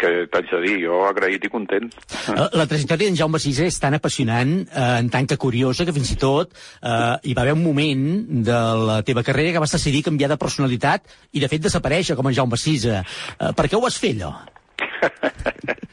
que 0.00 0.10
t'haig 0.32 0.48
de 0.50 0.60
dir, 0.64 0.76
jo 0.86 1.02
agraït 1.08 1.44
i 1.44 1.50
content. 1.52 1.90
Eh, 2.32 2.46
La 2.56 2.66
trajectòria 2.70 3.08
d'en 3.08 3.18
Jaume 3.18 3.40
Sisa 3.42 3.66
és 3.68 3.78
tan 3.82 3.94
apassionant, 3.96 4.54
eh, 4.66 4.86
en 5.02 5.10
tant 5.12 5.28
que 5.28 5.38
curiosa, 5.40 5.84
que 5.84 5.94
fins 5.96 6.14
i 6.14 6.18
tot 6.20 6.54
eh, 6.54 7.16
hi 7.22 7.36
va 7.36 7.44
haver 7.44 7.56
un 7.58 7.64
moment 7.64 8.06
de 8.48 8.60
la 8.86 9.00
teva 9.06 9.24
carrera 9.26 9.52
que 9.52 9.64
vas 9.66 9.76
decidir 9.76 10.04
canviar 10.06 10.30
de 10.32 10.40
personalitat 10.40 11.04
i, 11.32 11.40
de 11.40 11.48
fet, 11.52 11.62
desaparèixer 11.68 12.16
com 12.16 12.30
en 12.30 12.38
Jaume 12.40 12.58
Sisa. 12.60 13.04
Eh, 13.38 13.52
per 13.56 13.68
què 13.68 13.76
ho 13.78 13.84
vas 13.84 14.00
fer, 14.00 14.16
allò? 14.16 14.34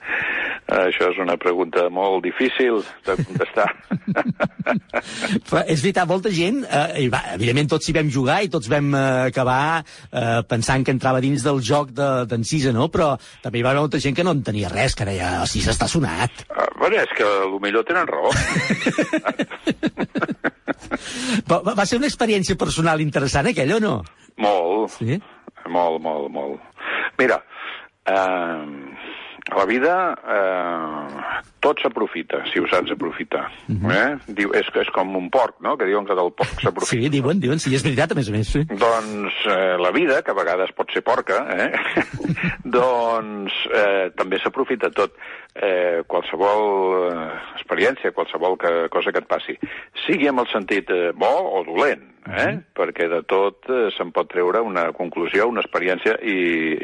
Això 0.68 1.08
és 1.14 1.20
una 1.24 1.38
pregunta 1.40 1.86
molt 1.94 2.26
difícil 2.26 2.82
de 3.08 3.16
contestar. 3.22 3.68
Però 5.48 5.62
és 5.64 5.80
veritat, 5.80 6.04
molta 6.10 6.32
gent, 6.34 6.60
eh, 6.68 7.06
i 7.06 7.08
va, 7.14 7.22
evidentment 7.38 7.72
tots 7.72 7.88
hi 7.88 7.96
vam 7.96 8.12
jugar 8.12 8.42
i 8.44 8.52
tots 8.52 8.68
vam 8.72 8.92
eh, 8.92 9.04
acabar 9.30 9.80
eh, 9.80 10.42
pensant 10.50 10.84
que 10.84 10.92
entrava 10.96 11.24
dins 11.24 11.46
del 11.46 11.62
joc 11.64 11.94
d'en 11.96 12.28
de, 12.28 12.42
Sisa, 12.48 12.76
no? 12.76 12.90
Però 12.92 13.14
també 13.44 13.62
hi 13.62 13.66
va 13.66 13.72
haver 13.72 13.86
molta 13.86 14.02
gent 14.04 14.18
que 14.18 14.28
no 14.28 14.36
entenia 14.36 14.72
res, 14.74 14.96
que 14.98 15.08
deia, 15.08 15.38
el 15.42 15.48
Sisa 15.52 15.72
està 15.76 15.88
sonat. 15.92 16.44
Ah, 16.52 16.68
Bueno, 16.78 17.02
és 17.02 17.10
que 17.18 17.26
millor 17.62 17.84
tenen 17.88 18.08
raó. 18.08 18.30
Va, 21.50 21.58
va 21.76 21.86
ser 21.90 21.98
una 22.00 22.08
experiència 22.08 22.56
personal 22.60 23.02
interessant, 23.02 23.50
aquella, 23.50 23.78
o 23.78 23.82
no? 23.84 23.94
Molt. 24.42 24.94
Sí? 24.98 25.18
Molt, 25.74 26.00
molt, 26.04 26.30
molt. 26.32 26.86
Mira, 27.20 27.40
eh, 28.08 28.97
a 29.48 29.58
la 29.58 29.66
vida 29.70 29.94
eh, 30.28 31.44
tot 31.64 31.80
s'aprofita, 31.82 32.42
si 32.52 32.60
ho 32.60 32.68
saps 32.70 32.92
aprofitar. 32.94 33.46
eh? 33.70 34.18
Diu, 34.28 34.52
és, 34.58 34.68
és 34.82 34.90
com 34.96 35.16
un 35.20 35.30
porc, 35.34 35.58
no?, 35.64 35.76
que 35.80 35.88
diuen 35.88 36.06
que 36.08 36.16
del 36.18 36.32
porc 36.36 36.62
s'aprofita. 36.64 36.92
Sí, 36.92 37.10
diuen, 37.14 37.40
diuen, 37.44 37.62
sí, 37.64 37.74
és 37.76 37.86
veritat, 37.86 38.12
a 38.14 38.18
més 38.20 38.30
a 38.30 38.36
més, 38.36 38.52
sí. 38.54 38.64
Doncs 38.68 39.40
eh, 39.48 39.78
la 39.82 39.92
vida, 39.96 40.22
que 40.24 40.34
a 40.34 40.38
vegades 40.38 40.74
pot 40.78 40.92
ser 40.94 41.04
porca, 41.08 41.42
eh? 41.56 41.72
doncs 42.78 43.56
eh, 43.72 44.10
també 44.20 44.40
s'aprofita 44.44 44.92
tot. 44.96 45.16
Eh, 45.58 46.04
qualsevol 46.12 47.08
eh, 47.08 47.32
experiència, 47.58 48.14
qualsevol 48.14 48.60
que, 48.62 48.74
cosa 48.94 49.14
que 49.16 49.24
et 49.24 49.32
passi, 49.32 49.58
sigui 50.06 50.30
amb 50.30 50.44
el 50.44 50.52
sentit 50.52 50.92
eh, 50.94 51.10
bo 51.18 51.34
o 51.58 51.64
dolent, 51.68 52.04
eh? 52.34 52.58
perquè 52.78 53.08
de 53.12 53.22
tot 53.30 53.70
eh, 53.72 53.88
se'n 53.96 54.12
pot 54.16 54.30
treure 54.32 54.62
una 54.66 54.88
conclusió, 54.98 55.48
una 55.50 55.64
experiència 55.64 56.18
i, 56.22 56.38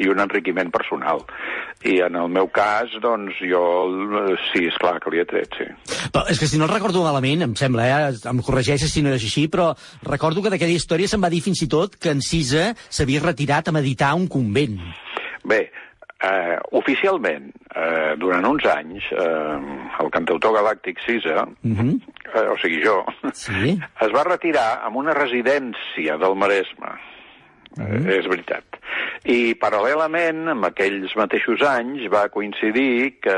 i 0.04 0.10
un 0.12 0.24
enriquiment 0.24 0.72
personal. 0.74 1.24
I 1.84 2.00
en 2.06 2.18
el 2.20 2.32
meu 2.32 2.50
cas, 2.54 2.94
doncs, 3.04 3.40
jo 3.50 3.64
eh, 4.24 4.38
sí, 4.52 4.66
és 4.70 4.80
clar 4.82 4.98
que 5.04 5.14
li 5.14 5.22
he 5.22 5.28
tret, 5.30 5.60
sí. 5.60 5.70
Però 6.14 6.26
és 6.32 6.40
que 6.40 6.50
si 6.50 6.60
no 6.62 6.68
el 6.68 6.74
recordo 6.74 7.04
malament, 7.06 7.46
em 7.48 7.56
sembla, 7.60 7.88
eh? 7.88 8.12
em 8.32 8.44
corregeixes 8.46 8.94
si 8.94 9.04
no 9.06 9.14
és 9.14 9.24
així, 9.24 9.48
però 9.52 9.72
recordo 10.08 10.44
que 10.44 10.54
d'aquella 10.54 10.78
història 10.78 11.12
se'n 11.12 11.24
va 11.24 11.32
dir 11.34 11.44
fins 11.46 11.64
i 11.66 11.70
tot 11.72 11.98
que 12.00 12.14
en 12.14 12.24
Sisa 12.24 12.72
s'havia 12.88 13.24
retirat 13.24 13.70
a 13.70 13.76
meditar 13.76 14.14
a 14.14 14.20
un 14.20 14.30
convent. 14.32 14.80
Bé, 15.44 15.66
eh, 16.24 16.58
oficialment, 16.72 17.52
eh, 17.76 18.16
durant 18.18 18.46
uns 18.48 18.66
anys, 18.66 19.04
eh, 19.12 19.58
el 20.00 20.12
cantautor 20.12 20.56
galàctic 20.58 21.00
Cisa, 21.06 21.48
Mm 21.62 21.76
-hmm. 21.76 22.02
eh, 22.36 22.48
o 22.50 22.58
sigui 22.58 22.84
jo, 22.86 23.04
Sí? 23.34 23.80
es 24.06 24.12
va 24.12 24.24
retirar 24.24 24.82
amb 24.86 24.96
una 24.98 25.14
residència 25.14 26.18
del 26.18 26.36
Maresme. 26.36 26.92
Eh, 27.80 28.20
és 28.20 28.28
veritat. 28.30 28.78
I 29.24 29.56
paral·lelament, 29.58 30.44
en 30.52 30.66
aquells 30.68 31.14
mateixos 31.18 31.62
anys, 31.66 32.04
va 32.12 32.28
coincidir 32.34 33.22
que 33.24 33.38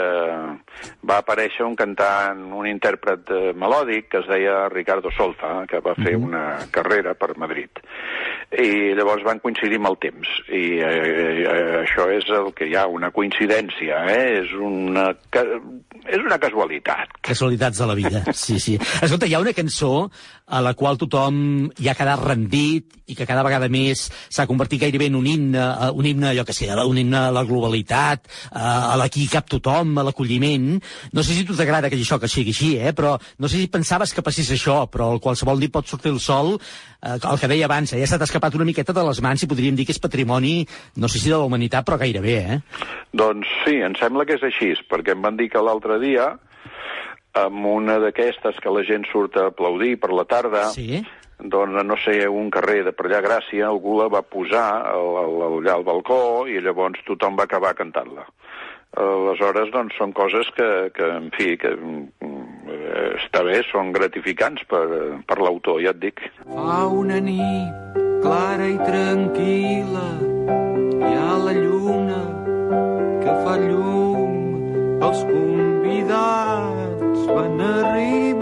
va 1.06 1.20
aparèixer 1.22 1.64
un 1.64 1.76
cantant, 1.80 2.42
un 2.58 2.68
intèrpret 2.68 3.32
eh, 3.32 3.54
melòdic 3.56 4.10
que 4.12 4.24
es 4.24 4.28
deia 4.28 4.66
Ricardo 4.74 5.12
Solfa, 5.16 5.54
que 5.70 5.80
va 5.86 5.96
fer 6.02 6.16
una 6.18 6.46
carrera 6.74 7.14
per 7.16 7.36
Madrid. 7.38 7.84
I 8.56 8.96
llavors 8.98 9.24
van 9.26 9.40
coincidir 9.44 9.80
amb 9.80 9.92
el 9.92 10.00
temps. 10.04 10.32
I 10.50 10.64
eh, 10.84 10.92
eh, 11.46 11.72
això 11.84 12.10
és 12.14 12.28
el 12.34 12.52
que 12.58 12.68
hi 12.70 12.76
ha, 12.76 12.88
una 12.92 13.12
coincidència, 13.16 14.02
eh? 14.12 14.42
és, 14.42 14.52
una, 14.58 15.08
és 16.06 16.20
una 16.20 16.40
casualitat. 16.42 17.22
Casualitats 17.26 17.82
de 17.82 17.90
la 17.90 17.98
vida, 17.98 18.26
sí, 18.46 18.60
sí. 18.60 18.76
Escolta, 19.02 19.30
hi 19.30 19.38
ha 19.38 19.44
una 19.44 19.56
cançó 19.56 20.10
a 20.46 20.62
la 20.62 20.76
qual 20.78 21.00
tothom 21.02 21.70
hi 21.78 21.90
ha 21.90 21.98
quedat 21.98 22.22
rendit 22.26 22.94
i 23.10 23.16
que 23.18 23.26
cada 23.30 23.46
vegada 23.46 23.70
més 23.70 24.08
s'ha 24.30 24.48
convertit 24.48 24.82
gairebé 24.82 25.10
en 25.12 25.16
un 25.20 25.28
himne, 25.28 25.60
eh, 25.60 25.92
un 25.94 26.06
himne, 26.06 26.30
allò 26.32 26.46
que 26.46 26.54
sé, 26.54 26.70
un 26.74 26.98
himne 26.98 27.18
a 27.18 27.32
la 27.32 27.44
globalitat, 27.44 28.28
eh, 28.28 28.60
a 28.60 28.96
l'aquí 29.00 29.28
cap 29.32 29.50
tothom, 29.50 29.98
a 29.98 30.04
l'acolliment. 30.04 30.80
No 31.14 31.24
sé 31.24 31.34
si 31.34 31.46
tu 31.46 31.56
t'agrada 31.56 31.90
que 31.90 31.98
això 31.98 32.20
que 32.20 32.28
sigui 32.32 32.54
així, 32.56 32.72
eh? 32.78 32.94
però 32.94 33.16
no 33.40 33.48
sé 33.48 33.58
si 33.58 33.68
pensaves 33.72 34.14
que 34.14 34.24
passés 34.26 34.52
això, 34.52 34.86
però 34.92 35.14
qualsevol 35.20 35.60
dia 35.60 35.74
pot 35.74 35.88
sortir 35.88 36.12
el 36.12 36.20
sol, 36.20 36.56
eh, 37.02 37.18
el 37.18 37.40
que 37.40 37.52
deia 37.52 37.66
abans, 37.66 37.94
eh, 37.94 38.02
ja 38.02 38.08
s'ha 38.08 38.22
escapat 38.24 38.56
una 38.56 38.68
miqueta 38.68 38.94
de 38.94 39.04
les 39.08 39.22
mans 39.22 39.44
i 39.44 39.50
podríem 39.52 39.76
dir 39.76 39.86
que 39.86 39.96
és 39.96 40.02
patrimoni, 40.02 40.66
no 40.98 41.08
sé 41.08 41.20
si 41.20 41.30
de 41.30 41.38
la 41.38 41.46
humanitat, 41.46 41.86
però 41.86 42.00
gairebé, 42.02 42.38
eh? 42.56 42.60
Doncs 43.14 43.48
sí, 43.64 43.80
em 43.86 43.96
sembla 44.00 44.26
que 44.26 44.40
és 44.40 44.44
així, 44.44 44.74
perquè 44.90 45.16
em 45.16 45.22
van 45.24 45.38
dir 45.38 45.50
que 45.52 45.64
l'altre 45.64 46.00
dia, 46.00 46.34
amb 47.36 47.68
una 47.68 48.00
d'aquestes 48.00 48.60
que 48.64 48.72
la 48.72 48.84
gent 48.88 49.06
surt 49.12 49.38
a 49.38 49.50
aplaudir 49.52 49.96
per 50.00 50.12
la 50.16 50.26
tarda, 50.28 50.70
sí? 50.72 51.04
Doncs, 51.40 51.84
no 51.84 51.98
sé, 52.04 52.28
un 52.30 52.50
carrer 52.54 52.84
de 52.88 52.92
per 52.96 53.06
allà 53.10 53.22
Gràcia, 53.26 53.68
algú 53.68 53.98
la 54.00 54.08
va 54.12 54.22
posar 54.24 54.68
al- 54.94 55.18
al- 55.24 55.44
allà 55.60 55.74
al 55.76 55.84
balcó 55.88 56.46
i 56.48 56.62
llavors 56.62 57.02
tothom 57.08 57.36
va 57.40 57.44
acabar 57.50 57.74
cantant-la. 57.76 58.26
Aleshores, 58.96 59.74
doncs, 59.74 59.92
són 60.00 60.14
coses 60.16 60.48
que, 60.56 60.68
que 60.96 61.04
en 61.18 61.28
fi, 61.36 61.58
que 61.60 61.74
eh, 61.76 63.10
està 63.20 63.42
bé, 63.44 63.60
són 63.68 63.92
gratificants 63.92 64.64
per, 64.72 64.86
per 65.28 65.38
l'autor, 65.44 65.82
ja 65.84 65.92
et 65.92 66.00
dic. 66.00 66.24
Fa 66.48 66.86
una 66.88 67.20
nit 67.20 68.00
clara 68.24 68.70
i 68.72 68.78
tranquil·la, 68.80 70.08
hi 70.96 71.12
ha 71.20 71.36
la 71.44 71.56
lluna 71.60 72.22
que 73.26 73.34
fa 73.44 73.58
llum, 73.60 75.04
els 75.04 75.20
convidats 75.28 77.28
van 77.36 77.60
arribant 77.68 78.35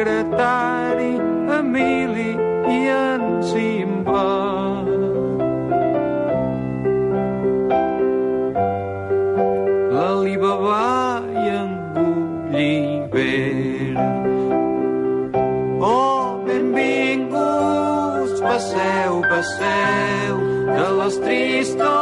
secretari 0.00 1.12
Emili 1.58 2.30
i 2.76 2.78
en 2.88 3.42
Simba. 3.42 4.28
Alibaba 10.08 11.22
i 11.28 11.30
en 11.60 11.70
Gullivera. 11.94 14.08
Oh, 15.80 16.42
benvinguts, 16.46 18.40
passeu, 18.40 19.20
passeu, 19.28 20.34
de 20.76 20.88
les 21.02 21.14
tristes 21.18 21.99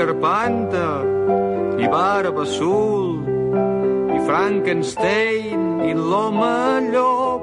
Carpanta, 0.00 1.04
i 1.76 1.86
Barba 1.86 2.40
Azul, 2.48 3.20
i 4.16 4.18
Frankenstein, 4.24 5.82
i 5.84 5.92
l'home 5.92 6.88
llop, 6.88 7.42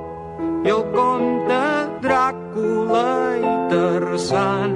i 0.65 0.73
el 0.73 0.81
comte 0.95 1.59
Dràcula 2.01 3.11
i 3.37 3.53
Tarzan. 3.69 4.73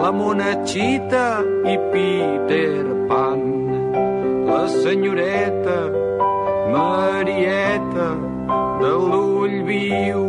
La 0.00 0.10
monachita 0.22 1.28
i 1.68 1.76
Peter 1.92 2.88
Pan, 3.12 3.46
la 4.48 4.64
senyoreta 4.80 5.80
Marieta 6.72 8.10
de 8.80 8.92
l'ull 9.10 9.56
viu 9.68 10.22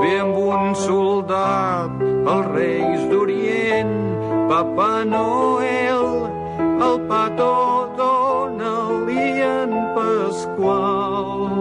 ve 0.00 0.12
amb 0.20 0.36
un 0.38 0.74
soldat, 0.78 1.90
els 2.32 2.46
reis 2.54 3.02
d'Orient, 3.10 3.94
Papa 4.50 4.90
Noel, 5.10 6.06
el 6.86 6.96
petó 7.10 7.56
Donald 7.98 9.10
i 9.10 9.28
en 9.46 9.72
Pasqual. 9.96 11.56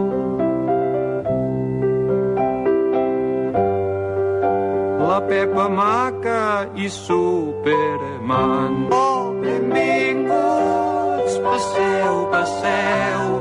La 5.06 5.20
Pepa 5.30 5.68
Maca 5.70 6.46
i 6.76 6.90
Superman. 6.90 8.88
Oh, 8.92 9.34
benvinguts, 9.42 11.40
passeu, 11.46 12.26
passeu, 12.34 13.35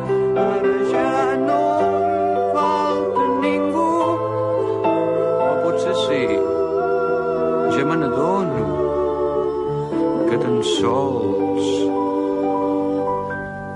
sols 10.79 11.85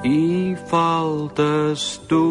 hi 0.09 0.55
faltes 0.70 1.99
tu. 2.09 2.22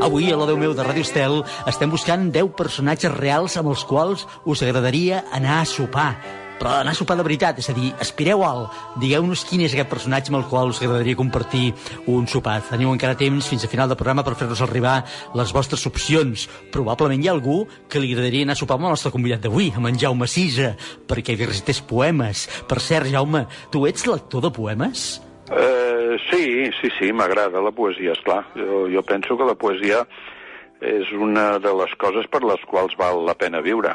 Avui, 0.00 0.30
a 0.30 0.38
la 0.38 0.46
Déu 0.48 0.58
meu 0.60 0.74
de 0.76 0.84
Ràdio 0.86 1.04
Estel, 1.04 1.40
estem 1.68 1.90
buscant 1.90 2.28
10 2.34 2.52
personatges 2.56 3.14
reals 3.18 3.58
amb 3.58 3.72
els 3.72 3.84
quals 3.88 4.26
us 4.46 4.62
agradaria 4.62 5.24
anar 5.34 5.60
a 5.60 5.66
sopar. 5.68 6.12
Però 6.58 6.72
anar 6.74 6.92
a 6.92 6.98
sopar 6.98 7.16
de 7.18 7.24
veritat, 7.26 7.60
és 7.62 7.68
a 7.70 7.74
dir, 7.76 7.92
aspireu 8.02 8.42
alt. 8.46 8.74
Digueu-nos 8.98 9.44
quin 9.46 9.62
és 9.66 9.74
aquest 9.74 9.90
personatge 9.90 10.32
amb 10.32 10.40
el 10.40 10.48
qual 10.50 10.72
us 10.72 10.80
agradaria 10.82 11.18
compartir 11.18 11.72
un 12.10 12.26
sopar. 12.26 12.58
Teniu 12.66 12.90
encara 12.92 13.18
temps 13.18 13.46
fins 13.46 13.64
a 13.64 13.70
final 13.70 13.90
del 13.90 13.98
programa 14.00 14.24
per 14.26 14.34
fer-nos 14.38 14.62
arribar 14.66 14.96
les 15.38 15.54
vostres 15.54 15.86
opcions. 15.90 16.48
Probablement 16.74 17.22
hi 17.22 17.30
ha 17.30 17.36
algú 17.36 17.60
que 17.88 18.02
li 18.02 18.10
agradaria 18.12 18.48
anar 18.48 18.58
a 18.58 18.62
sopar 18.62 18.78
amb 18.78 18.88
el 18.88 18.96
nostre 18.96 19.14
convidat 19.14 19.46
d'avui, 19.46 19.70
amb 19.76 19.92
en 19.92 20.00
Jaume 20.02 20.26
Sisa, 20.26 20.74
perquè 21.08 21.36
li 21.38 21.46
recités 21.46 21.80
poemes. 21.80 22.48
Per 22.68 22.80
cert, 22.82 23.10
Jaume, 23.12 23.46
tu 23.70 23.86
ets 23.86 24.08
lector 24.10 24.42
de 24.44 24.52
poemes? 24.54 25.06
Eh, 25.48 26.16
sí, 26.30 26.68
sí, 26.80 26.90
sí, 26.98 27.12
m'agrada 27.12 27.62
la 27.64 27.72
poesia, 27.72 28.12
és 28.12 28.24
clar. 28.26 28.42
Jo, 28.58 28.86
jo 28.92 29.04
penso 29.06 29.38
que 29.38 29.46
la 29.48 29.56
poesia 29.56 30.02
és 30.80 31.10
una 31.14 31.58
de 31.62 31.72
les 31.74 31.92
coses 31.98 32.26
per 32.30 32.40
les 32.44 32.62
quals 32.70 32.94
val 32.98 33.24
la 33.26 33.34
pena 33.38 33.60
viure. 33.64 33.94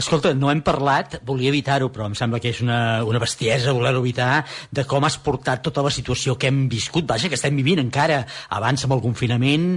Escolta, 0.00 0.32
no 0.36 0.50
hem 0.52 0.62
parlat, 0.64 1.18
volia 1.26 1.50
evitar-ho, 1.52 1.90
però 1.92 2.08
em 2.10 2.16
sembla 2.18 2.40
que 2.42 2.52
és 2.52 2.60
una, 2.64 3.02
una 3.08 3.20
bestiesa 3.22 3.74
voler-ho 3.76 4.02
evitar, 4.04 4.44
de 4.70 4.84
com 4.88 5.04
has 5.08 5.18
portat 5.22 5.64
tota 5.64 5.84
la 5.86 5.92
situació 5.94 6.36
que 6.36 6.50
hem 6.50 6.66
viscut, 6.72 7.08
vaja, 7.08 7.30
que 7.30 7.38
estem 7.40 7.56
vivint 7.56 7.80
encara, 7.82 8.22
abans 8.56 8.84
amb 8.84 8.96
el 8.96 9.04
confinament, 9.04 9.70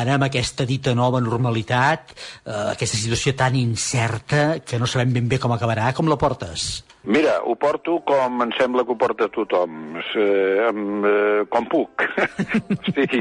ara 0.00 0.18
amb 0.18 0.28
aquesta 0.28 0.66
dita 0.68 0.94
nova 0.94 1.22
normalitat, 1.24 2.14
eh, 2.44 2.60
aquesta 2.74 3.00
situació 3.00 3.34
tan 3.38 3.58
incerta 3.58 4.60
que 4.64 4.78
no 4.78 4.86
sabem 4.86 5.16
ben 5.16 5.28
bé 5.28 5.42
com 5.42 5.54
acabarà, 5.54 5.92
com 5.96 6.10
la 6.10 6.20
portes? 6.20 6.84
Mira, 7.08 7.38
ho 7.46 7.54
porto 7.56 8.00
com 8.04 8.42
em 8.44 8.50
sembla 8.58 8.82
que 8.84 8.92
ho 8.92 8.98
porta 9.00 9.30
tothom, 9.32 9.96
eh, 9.96 10.66
amb, 10.68 11.06
eh, 11.08 11.44
com 11.48 11.68
puc. 11.70 12.04
Estic 12.76 13.14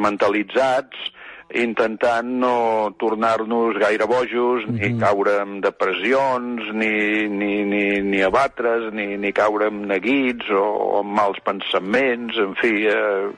mentalitzats, 0.00 1.10
intentant 1.54 2.28
no 2.40 2.94
tornar-nos 2.98 3.78
gaire 3.78 4.06
bojos, 4.06 4.66
mm 4.66 4.76
-hmm. 4.76 4.80
ni 4.80 4.98
caure 4.98 5.42
en 5.42 5.60
depressions, 5.60 6.62
ni, 6.72 7.28
ni, 7.28 7.64
ni, 7.64 8.00
ni 8.00 8.22
abatre's, 8.22 8.92
ni, 8.92 9.16
ni 9.16 9.32
caure 9.32 9.66
en 9.66 9.86
neguits 9.88 10.50
o, 10.50 10.62
o 10.62 11.00
en 11.00 11.12
mals 11.12 11.40
pensaments, 11.40 12.36
en 12.38 12.54
fi, 12.54 12.86
eh, 12.86 13.28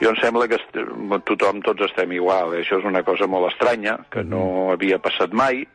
jo 0.00 0.08
em 0.08 0.16
sembla 0.16 0.48
que 0.48 0.58
tothom, 1.24 1.60
tots 1.60 1.82
estem 1.82 2.12
igual, 2.12 2.54
eh? 2.54 2.60
això 2.60 2.78
és 2.78 2.84
una 2.84 3.02
cosa 3.02 3.26
molt 3.26 3.52
estranya, 3.52 3.98
que 4.10 4.24
no 4.24 4.72
havia 4.72 4.98
passat 4.98 5.32
mai, 5.32 5.66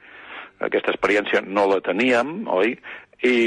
aquesta 0.59 0.91
experiència 0.91 1.41
no 1.41 1.67
la 1.67 1.81
teníem, 1.81 2.47
oi? 2.47 2.77
I, 3.23 3.38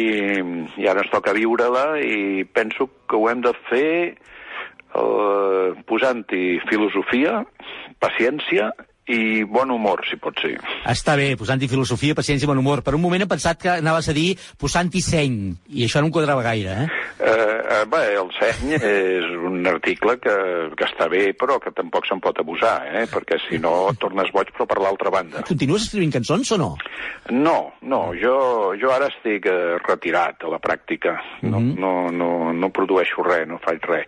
i 0.81 0.89
ara 0.89 1.03
ens 1.05 1.11
toca 1.13 1.33
viure-la 1.37 1.99
i 2.01 2.45
penso 2.45 2.89
que 3.07 3.17
ho 3.17 3.29
hem 3.29 3.43
de 3.45 3.53
fer 3.69 4.17
eh, 4.95 5.69
posant-hi 5.87 6.59
filosofia, 6.69 7.45
paciència 8.01 8.73
i 9.09 9.43
bon 9.49 9.71
humor, 9.73 10.03
si 10.09 10.17
pot 10.21 10.37
ser. 10.43 10.55
Està 10.89 11.15
bé, 11.17 11.31
posant-hi 11.41 11.69
filosofia, 11.71 12.15
paciència 12.19 12.45
i 12.47 12.51
bon 12.51 12.59
humor. 12.61 12.83
Per 12.85 12.95
un 12.95 13.01
moment 13.03 13.23
he 13.25 13.29
pensat 13.31 13.61
que 13.63 13.71
anaves 13.79 14.09
a 14.09 14.15
dir 14.17 14.35
posant-hi 14.61 15.01
seny, 15.05 15.39
i 15.73 15.87
això 15.87 16.03
no 16.03 16.11
em 16.11 16.13
quadrava 16.13 16.43
gaire, 16.45 16.75
eh? 16.85 16.89
Eh, 17.19 17.59
eh, 17.79 17.85
bé, 17.91 18.03
el 18.21 18.29
seny 18.37 18.75
és 18.79 19.25
un 19.49 19.65
article 19.67 20.19
que, 20.23 20.35
que 20.77 20.87
està 20.87 21.09
bé, 21.11 21.33
però 21.39 21.57
que 21.63 21.73
tampoc 21.75 22.07
se'n 22.07 22.21
pot 22.23 22.39
abusar, 22.39 22.77
eh? 22.95 23.07
perquè 23.11 23.41
si 23.49 23.59
no 23.59 23.89
tornes 23.99 24.31
boig, 24.35 24.53
però 24.55 24.67
per 24.71 24.79
l'altra 24.85 25.11
banda. 25.11 25.43
Continues 25.49 25.89
escrivint 25.89 26.13
cançons 26.15 26.53
o 26.55 26.61
no? 26.61 26.71
No, 27.33 27.57
no, 27.83 28.03
jo, 28.17 28.37
jo 28.81 28.93
ara 28.95 29.09
estic 29.11 29.49
eh, 29.51 29.77
retirat 29.89 30.45
a 30.47 30.53
la 30.53 30.61
pràctica, 30.63 31.17
no, 31.43 31.59
Mhm. 31.59 31.75
no, 31.81 31.93
no, 32.13 32.53
no 32.53 32.71
produeixo 32.71 33.25
res, 33.27 33.47
no 33.49 33.59
faig 33.65 33.83
res. 33.89 34.07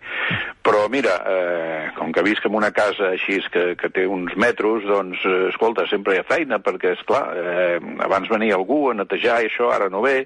Però 0.63 0.85
mira, 0.89 1.17
eh, 1.27 1.89
com 1.97 2.11
que 2.13 2.21
visc 2.23 2.45
en 2.45 2.55
una 2.55 2.71
casa 2.71 3.09
així 3.11 3.39
que, 3.51 3.75
que 3.75 3.89
té 3.89 4.05
uns 4.07 4.35
metros, 4.37 4.83
doncs, 4.91 5.23
eh, 5.25 5.49
escolta, 5.49 5.87
sempre 5.89 6.15
hi 6.15 6.21
ha 6.21 6.27
feina, 6.27 6.59
perquè, 6.63 6.93
és 6.97 7.03
clar, 7.07 7.23
eh, 7.37 7.79
abans 8.05 8.29
venia 8.31 8.57
algú 8.59 8.83
a 8.91 8.95
netejar 8.99 9.39
i 9.41 9.49
això, 9.49 9.71
ara 9.73 9.89
no 9.93 10.03
ve, 10.03 10.25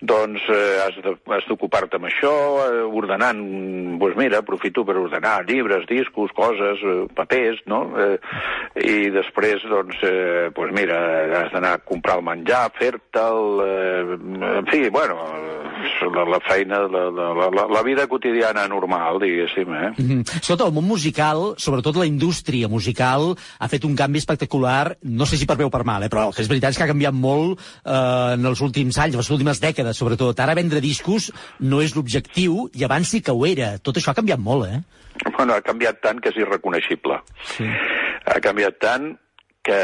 doncs 0.00 0.44
eh, 0.52 0.78
has 0.84 1.48
d'ocupar-te 1.48 1.98
amb 1.98 2.08
això, 2.10 2.34
eh, 2.66 2.84
ordenant, 3.00 3.42
doncs 4.00 4.18
mira, 4.20 4.42
aprofito 4.42 4.84
per 4.88 4.98
ordenar 5.00 5.40
llibres, 5.48 5.86
discos, 5.90 6.34
coses, 6.36 6.84
eh, 6.84 7.06
papers, 7.16 7.62
no? 7.66 7.82
Eh, 7.98 8.16
I 8.84 9.10
després, 9.14 9.64
doncs, 9.68 10.02
eh, 10.06 10.48
doncs 10.54 10.76
mira, 10.76 10.98
has 11.42 11.52
d'anar 11.54 11.76
a 11.78 11.84
comprar 11.84 12.18
el 12.20 12.26
menjar, 12.26 12.68
fer-te'l, 12.78 13.64
eh, 13.64 14.18
en 14.58 14.70
fi, 14.70 14.88
bueno, 14.92 15.18
la, 16.14 16.24
la 16.24 16.40
feina, 16.40 16.80
la, 16.88 17.10
la, 17.10 17.50
la, 17.50 17.66
la 17.70 17.82
vida 17.82 18.06
quotidiana 18.06 18.66
normal, 18.68 19.20
diguéssim, 19.22 19.74
eh? 19.74 19.90
Mhm. 19.96 20.20
Escolta, 20.40 20.66
el 20.66 20.74
món 20.74 20.86
musical, 20.86 21.54
sobretot 21.58 21.96
la 21.96 22.06
indústria 22.06 22.68
musical, 22.68 23.34
ha 23.58 23.68
fet 23.68 23.77
un 23.86 23.94
canvi 23.98 24.18
espectacular, 24.22 24.96
no 25.02 25.26
sé 25.26 25.38
si 25.38 25.46
per 25.46 25.58
bé 25.60 25.66
o 25.66 25.70
per 25.70 25.84
mal, 25.86 26.02
eh, 26.02 26.10
però 26.12 26.28
el 26.28 26.34
que 26.34 26.42
és 26.42 26.50
veritat 26.50 26.74
és 26.74 26.80
que 26.80 26.86
ha 26.86 26.90
canviat 26.90 27.14
molt 27.14 27.58
eh, 27.58 28.34
en 28.34 28.50
els 28.50 28.62
últims 28.64 28.98
anys, 28.98 29.18
les 29.20 29.30
últimes 29.34 29.60
dècades, 29.62 29.98
sobretot. 29.98 30.40
Ara 30.40 30.56
vendre 30.58 30.82
discos 30.84 31.30
no 31.60 31.82
és 31.84 31.94
l'objectiu, 31.96 32.66
i 32.74 32.84
abans 32.86 33.14
sí 33.14 33.22
que 33.22 33.34
ho 33.34 33.46
era. 33.46 33.76
Tot 33.78 34.00
això 34.00 34.12
ha 34.12 34.18
canviat 34.18 34.42
molt, 34.42 34.68
eh? 34.68 34.82
Bueno, 35.36 35.54
ha 35.54 35.64
canviat 35.64 36.02
tant 36.02 36.20
que 36.22 36.32
és 36.32 36.42
irreconeixible. 36.42 37.20
Sí. 37.56 37.66
Ha 38.28 38.38
canviat 38.44 38.78
tant 38.82 39.12
que, 39.68 39.78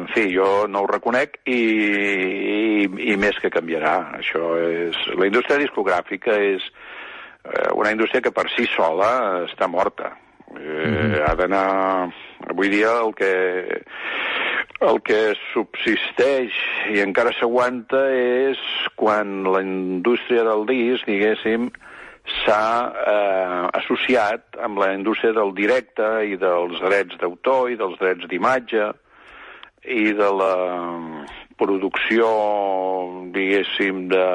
en 0.00 0.06
fi, 0.10 0.26
jo 0.34 0.66
no 0.68 0.82
ho 0.82 0.90
reconec 0.90 1.38
i, 1.46 1.56
i, 1.56 2.86
i 3.12 3.16
més 3.20 3.38
que 3.42 3.52
canviarà. 3.54 3.96
Això 4.18 4.54
és... 4.58 4.98
La 5.14 5.28
indústria 5.30 5.60
discogràfica 5.62 6.34
és 6.42 6.64
eh, 6.66 7.70
una 7.74 7.92
indústria 7.94 8.24
que 8.24 8.34
per 8.34 8.48
si 8.54 8.66
sola 8.74 9.10
està 9.46 9.68
morta. 9.70 10.14
Eh, 10.54 11.22
Ha 11.26 11.34
d'anar... 11.34 12.12
Avui 12.46 12.68
dia 12.70 12.92
el 13.02 13.14
que, 13.16 13.32
el 14.86 15.00
que 15.02 15.20
subsisteix 15.50 16.54
i 16.94 17.00
encara 17.02 17.32
s'aguanta 17.34 18.02
és 18.14 18.60
quan 19.00 19.40
la 19.48 19.62
indústria 19.64 20.44
del 20.46 20.66
disc, 20.68 21.08
diguéssim, 21.08 21.70
s'ha 22.42 22.66
eh, 23.02 23.64
associat 23.80 24.60
amb 24.62 24.78
la 24.82 24.92
indústria 24.94 25.34
del 25.36 25.54
directe 25.56 26.06
i 26.28 26.38
dels 26.38 26.78
drets 26.84 27.18
d'autor 27.20 27.70
i 27.72 27.78
dels 27.80 27.98
drets 28.02 28.28
d'imatge 28.30 28.90
i 29.86 30.10
de 30.18 30.30
la 30.34 30.54
producció, 31.56 32.26
diguéssim, 33.34 34.06
de, 34.12 34.26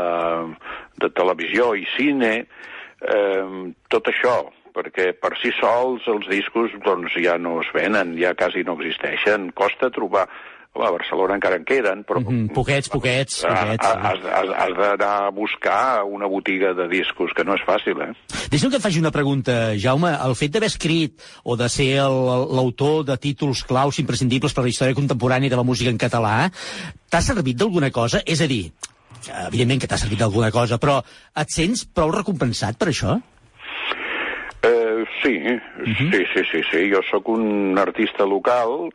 de 1.03 1.09
televisió 1.17 1.73
i 1.77 1.85
cine, 1.95 2.31
eh, 3.03 3.45
tot 3.93 4.09
això, 4.09 4.39
perquè 4.75 5.11
per 5.19 5.33
si 5.41 5.51
sols 5.59 6.07
els 6.07 6.27
discos 6.31 6.71
doncs, 6.85 7.13
ja 7.23 7.37
no 7.37 7.59
es 7.61 7.67
venen, 7.75 8.15
ja 8.19 8.33
quasi 8.35 8.63
no 8.63 8.77
existeixen, 8.79 9.51
costa 9.53 9.89
trobar... 9.91 10.27
Home, 10.71 10.85
a 10.87 10.91
Barcelona 10.95 11.35
encara 11.35 11.57
en 11.59 11.65
queden, 11.67 12.05
però 12.07 12.21
Mm, 12.23 12.53
poquets, 12.55 12.87
poquets, 12.87 13.41
Ah, 13.43 13.49
poquets. 13.65 13.85
ah, 13.89 14.07
has, 14.07 14.21
has, 14.23 14.51
has 14.55 14.71
d'anar 14.77 15.09
a 15.27 15.29
buscar 15.35 16.05
una 16.07 16.29
botiga 16.31 16.69
de 16.73 16.85
discos, 16.87 17.33
que 17.35 17.43
no 17.43 17.57
és 17.57 17.65
fàcil, 17.67 17.99
eh? 17.99 18.13
Deixa'm 18.49 18.71
que 18.71 18.77
et 18.79 18.81
faci 18.85 19.01
una 19.03 19.11
pregunta, 19.11 19.75
Jaume. 19.75 20.13
El 20.15 20.31
fet 20.39 20.53
d'haver 20.53 20.69
escrit 20.71 21.19
o 21.43 21.57
de 21.59 21.67
ser 21.67 21.97
l'autor 21.99 23.03
de 23.03 23.17
títols 23.19 23.65
claus 23.67 23.99
imprescindibles 23.99 24.53
per 24.55 24.63
a 24.63 24.63
la 24.63 24.71
història 24.71 24.95
contemporània 24.95 25.49
de 25.51 25.59
la 25.59 25.67
música 25.67 25.91
en 25.91 25.99
català, 25.99 26.47
t'ha 27.11 27.19
servit 27.21 27.57
d'alguna 27.59 27.91
cosa? 27.91 28.23
És 28.25 28.39
a 28.39 28.47
dir, 28.47 28.71
evidentment 29.49 29.81
que 29.83 29.87
t'ha 29.91 29.99
servit 29.99 30.23
d'alguna 30.23 30.51
cosa, 30.55 30.79
però 30.79 31.01
et 31.35 31.51
sents 31.51 31.83
prou 31.83 32.15
recompensat 32.15 32.79
per 32.79 32.87
això? 32.95 33.19
Eh, 34.63 35.05
sí, 35.23 35.39
sí, 35.97 36.25
sí, 36.33 36.43
sí, 36.51 36.61
sí. 36.69 36.89
Jo 36.91 37.01
sóc 37.09 37.29
un 37.33 37.77
artista 37.81 38.25
local 38.25 38.91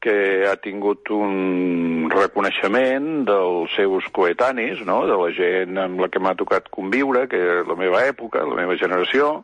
que 0.00 0.46
ha 0.48 0.56
tingut 0.56 1.10
un 1.12 2.08
reconeixement 2.08 3.26
dels 3.28 3.74
seus 3.76 4.06
coetanis, 4.16 4.80
no? 4.88 5.02
de 5.06 5.16
la 5.20 5.30
gent 5.36 5.76
amb 5.82 6.00
la 6.00 6.08
que 6.08 6.22
m'ha 6.22 6.36
tocat 6.38 6.70
conviure, 6.72 7.26
que 7.28 7.40
és 7.60 7.68
la 7.68 7.76
meva 7.76 8.00
època, 8.08 8.46
la 8.48 8.56
meva 8.62 8.78
generació, 8.80 9.42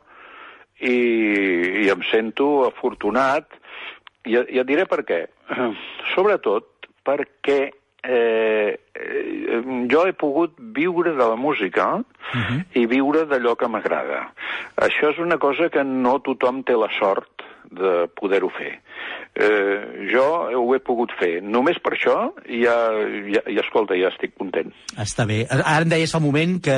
i, 0.81 0.97
i 1.85 1.91
em 1.93 2.05
sento 2.09 2.64
afortunat, 2.71 3.51
i, 4.25 4.39
i 4.39 4.62
et 4.62 4.69
diré 4.69 4.87
per 4.89 5.03
què. 5.09 5.27
Sobretot 6.14 6.89
perquè 7.07 7.61
eh, 8.07 8.79
eh, 8.95 9.61
jo 9.91 10.07
he 10.07 10.14
pogut 10.17 10.57
viure 10.59 11.12
de 11.12 11.27
la 11.27 11.37
música 11.37 11.89
i 12.75 12.87
viure 12.91 13.27
d'allò 13.27 13.55
que 13.59 13.69
m'agrada. 13.69 14.31
Això 14.76 15.11
és 15.12 15.18
una 15.18 15.38
cosa 15.38 15.68
que 15.72 15.84
no 15.84 16.18
tothom 16.20 16.62
té 16.64 16.72
la 16.76 16.88
sort 16.98 17.42
de 17.70 18.07
poder-ho 18.14 18.48
fer. 18.54 18.80
Eh, 19.34 20.09
jo 20.12 20.24
ho 20.62 20.74
he 20.74 20.78
pogut 20.80 21.11
fer. 21.18 21.42
Només 21.42 21.78
per 21.82 21.92
això, 21.96 22.32
i 22.48 22.62
ja, 22.64 22.76
ja, 23.34 23.42
ja, 23.50 23.61
escolta, 23.61 23.96
ja 23.98 24.09
estic 24.09 24.36
content. 24.38 24.70
Està 24.96 25.26
bé. 25.26 25.42
Ara 25.50 25.82
em 25.82 25.88
deies 25.90 26.12
fa 26.12 26.18
un 26.22 26.24
moment 26.28 26.61
que 26.62 26.76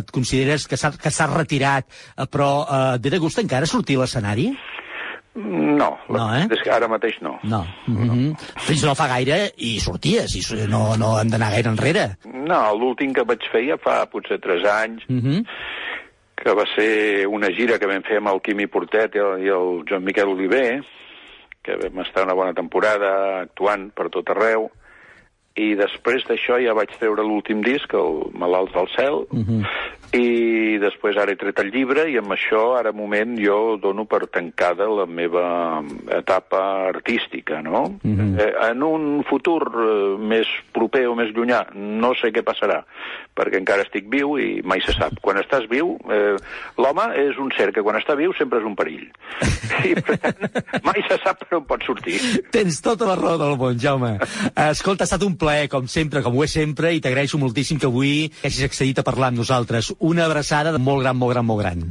et 0.00 0.10
consideres 0.10 0.66
que 0.66 0.76
s'ha- 0.76 0.96
retirat, 1.36 1.86
eh, 2.16 2.26
però 2.26 2.64
eh, 2.64 2.98
de 2.98 3.18
gust 3.18 3.38
encara 3.38 3.66
sortir 3.66 3.96
a 3.96 4.00
l'escenari? 4.00 4.50
No, 5.34 5.96
No, 6.12 6.26
eh? 6.36 6.42
és 6.50 6.60
que 6.60 6.70
ara 6.70 6.88
mateix 6.88 7.14
no. 7.22 7.38
No. 7.42 7.64
Mm 7.86 8.10
-hmm. 8.10 8.38
Fins 8.66 8.82
no 8.84 8.94
fa 8.94 9.06
gaire 9.08 9.52
i 9.56 9.78
sorties, 9.80 10.34
i 10.36 10.66
no, 10.68 10.94
no 10.96 11.18
hem 11.20 11.28
d'anar 11.30 11.50
gaire 11.52 11.70
enrere. 11.70 12.16
No, 12.24 12.74
l'últim 12.76 13.14
que 13.14 13.24
vaig 13.24 13.40
fer 13.50 13.64
ja 13.68 13.78
fa 13.78 14.04
potser 14.06 14.38
3 14.40 14.64
anys, 14.64 15.02
Mm 15.08 15.20
-hmm. 15.20 15.46
Que 16.42 16.54
va 16.58 16.66
ser 16.74 17.26
una 17.30 17.52
gira 17.54 17.78
que 17.78 17.86
vam 17.86 18.02
fer 18.02 18.18
amb 18.18 18.32
el 18.32 18.40
Quimi 18.42 18.66
Portet 18.66 19.14
i 19.14 19.22
el, 19.22 19.44
i 19.46 19.50
el 19.54 19.82
Joan 19.88 20.04
Miquel 20.04 20.32
Oliver, 20.32 20.82
que 21.62 21.76
vam 21.78 22.02
estar 22.02 22.24
una 22.26 22.34
bona 22.34 22.54
temporada 22.58 23.12
actuant 23.44 23.90
per 23.94 24.08
tot 24.10 24.32
arreu, 24.34 24.66
i 25.54 25.74
després 25.78 26.24
d'això 26.26 26.58
ja 26.62 26.74
vaig 26.74 26.94
treure 26.98 27.22
l'últim 27.22 27.62
disc, 27.62 27.94
el 27.94 28.32
Malalts 28.34 28.74
del 28.74 28.90
Cel, 28.96 29.20
i 30.12 30.76
després 30.76 31.16
ara 31.16 31.32
he 31.32 31.38
tret 31.40 31.56
el 31.62 31.70
llibre 31.72 32.04
i 32.12 32.18
amb 32.20 32.34
això, 32.34 32.74
ara 32.76 32.92
moment, 32.92 33.32
jo 33.40 33.78
dono 33.80 34.04
per 34.04 34.26
tancada 34.28 34.84
la 34.92 35.06
meva 35.08 35.80
etapa 36.12 36.60
artística, 36.90 37.62
no? 37.64 37.86
eh, 38.04 38.50
en 38.68 38.84
un 38.84 39.06
futur 39.24 39.62
eh, 39.72 40.18
més 40.20 40.50
proper 40.76 41.06
o 41.08 41.16
més 41.16 41.32
llunyà, 41.32 41.62
no 41.74 42.12
sé 42.20 42.28
què 42.34 42.44
passarà, 42.44 42.82
perquè 43.32 43.56
encara 43.62 43.86
estic 43.86 44.10
viu 44.12 44.36
i 44.36 44.60
mai 44.68 44.82
se 44.84 44.92
sap. 44.92 45.16
Quan 45.24 45.40
estàs 45.40 45.64
viu, 45.70 45.94
eh, 46.12 46.36
l'home 46.76 47.08
és 47.22 47.40
un 47.40 47.48
ser 47.56 47.70
que 47.72 47.84
quan 47.84 47.96
està 47.96 48.16
viu 48.18 48.36
sempre 48.36 48.60
és 48.60 48.68
un 48.68 48.76
perill. 48.76 49.08
I 49.88 49.94
per 49.96 50.18
tant, 50.20 50.44
mai 50.84 51.00
se 51.08 51.16
sap 51.24 51.40
per 51.46 51.62
on 51.62 51.66
pot 51.68 51.88
sortir. 51.88 52.18
Tens 52.52 52.82
tota 52.84 53.08
la 53.08 53.16
raó 53.16 53.40
del 53.40 53.56
món, 53.56 53.80
Jaume. 53.80 54.18
Escolta, 54.68 55.06
ha 55.06 55.08
estat 55.08 55.24
un 55.24 55.38
plaer, 55.40 55.70
com 55.72 55.88
sempre, 55.88 56.20
com 56.20 56.36
ho 56.36 56.44
és 56.44 56.52
sempre, 56.60 56.92
i 56.92 57.00
t'agraeixo 57.00 57.40
moltíssim 57.40 57.80
que 57.80 57.88
avui 57.88 58.28
hagis 58.44 58.68
accedit 58.68 59.00
a 59.00 59.08
parlar 59.08 59.32
amb 59.32 59.40
nosaltres. 59.40 59.94
Una 60.02 60.24
abraçada 60.26 60.74
molt 60.82 61.04
gran, 61.04 61.14
molt 61.14 61.30
gran, 61.30 61.46
molt 61.46 61.60
gran. 61.62 61.82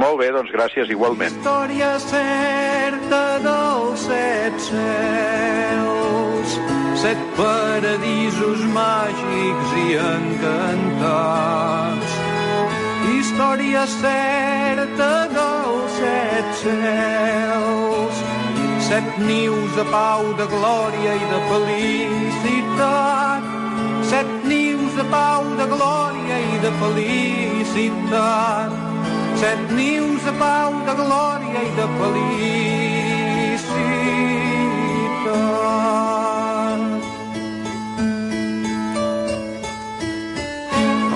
Molt 0.00 0.16
bé, 0.18 0.32
doncs 0.34 0.50
gràcies 0.50 0.90
igualment. 0.90 1.30
història 1.30 1.92
certa 2.02 3.38
dels 3.44 4.00
set 4.06 4.56
cels, 4.64 6.56
set 7.02 7.20
paradisos 7.36 8.64
màgics 8.74 9.76
i 9.84 9.86
encantats. 10.02 12.10
Història 13.14 13.86
certa 13.94 15.12
dels 15.36 15.96
set 16.00 16.48
cels, 16.64 18.16
set 18.90 19.06
nius 19.30 19.70
de 19.78 19.86
pau, 19.94 20.26
de 20.42 20.50
glòria 20.58 21.16
i 21.22 21.24
de 21.36 21.40
felicitat. 21.54 23.59
Set 24.02 24.26
nius 24.44 24.94
de 24.96 25.04
pau, 25.10 25.44
de 25.58 25.66
glòria 25.68 26.36
i 26.52 26.58
de 26.64 26.70
felicitat. 26.80 28.72
Set 29.40 29.60
nius 29.76 30.22
de 30.24 30.32
pau, 30.40 30.72
de 30.86 30.94
glòria 31.00 31.60
i 31.64 31.70
de 31.78 31.86
felicitat. 32.00 32.40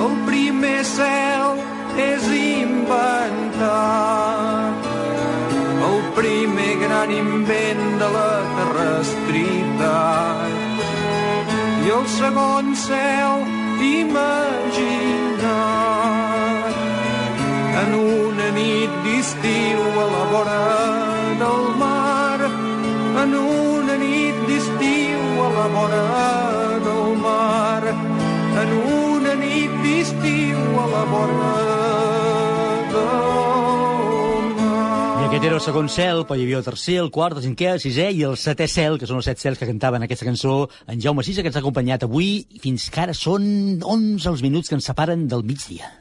El 0.05 0.15
primer 0.29 0.81
cel 0.85 1.51
és 2.09 2.23
inventat, 2.41 3.65
el 5.91 5.99
primer 6.19 6.75
gran 6.87 7.11
invent 7.21 7.85
de 8.03 8.09
la 8.19 8.33
terrestritat. 8.59 10.54
I 11.85 11.91
el 11.93 12.07
segon 12.09 12.71
cel 12.81 13.43
imaginat. 13.85 15.45
En 17.83 17.91
una 17.99 18.49
nit 18.57 18.91
d'estiu 19.05 19.83
a 20.05 20.07
la 20.15 20.25
vora 20.33 20.65
del 21.43 21.65
mar, 21.83 22.41
en 23.23 23.31
una 23.43 23.97
nit 24.01 24.37
d'estiu 24.49 25.23
a 25.45 25.49
la 25.61 25.69
vora 25.77 26.05
del 26.89 27.07
mar, 27.29 27.83
en 28.65 28.71
una 28.97 29.35
nit 29.45 29.73
d'estiu 29.85 30.61
a 30.85 30.87
la 30.97 31.05
vora 31.13 31.53
del 31.69 31.84
aquest 35.45 35.53
era 35.53 35.61
el 35.61 35.65
segon 35.65 35.89
cel, 35.93 36.23
però 36.25 36.39
hi 36.41 36.45
havia 36.47 36.57
el 36.57 36.65
tercer, 36.65 36.95
el 37.03 37.11
quart, 37.13 37.37
el 37.37 37.45
cinquè, 37.45 37.75
el 37.75 37.81
sisè 37.83 38.07
i 38.17 38.23
el 38.25 38.39
setè 38.41 38.65
cel, 38.65 38.97
que 38.97 39.05
són 39.05 39.19
els 39.21 39.29
set 39.29 39.43
cels 39.43 39.61
que 39.61 39.69
cantaven 39.69 40.07
aquesta 40.07 40.25
cançó 40.25 40.71
en 40.89 41.03
Jaume 41.05 41.21
Sisa, 41.27 41.45
que 41.45 41.53
ens 41.53 41.59
ha 41.59 41.61
acompanyat 41.61 42.09
avui, 42.09 42.47
fins 42.65 42.89
que 42.89 43.05
ara 43.05 43.13
són 43.13 43.45
11 43.85 44.31
els 44.33 44.47
minuts 44.47 44.73
que 44.73 44.79
ens 44.81 44.89
separen 44.89 45.29
del 45.29 45.45
migdia. 45.45 45.93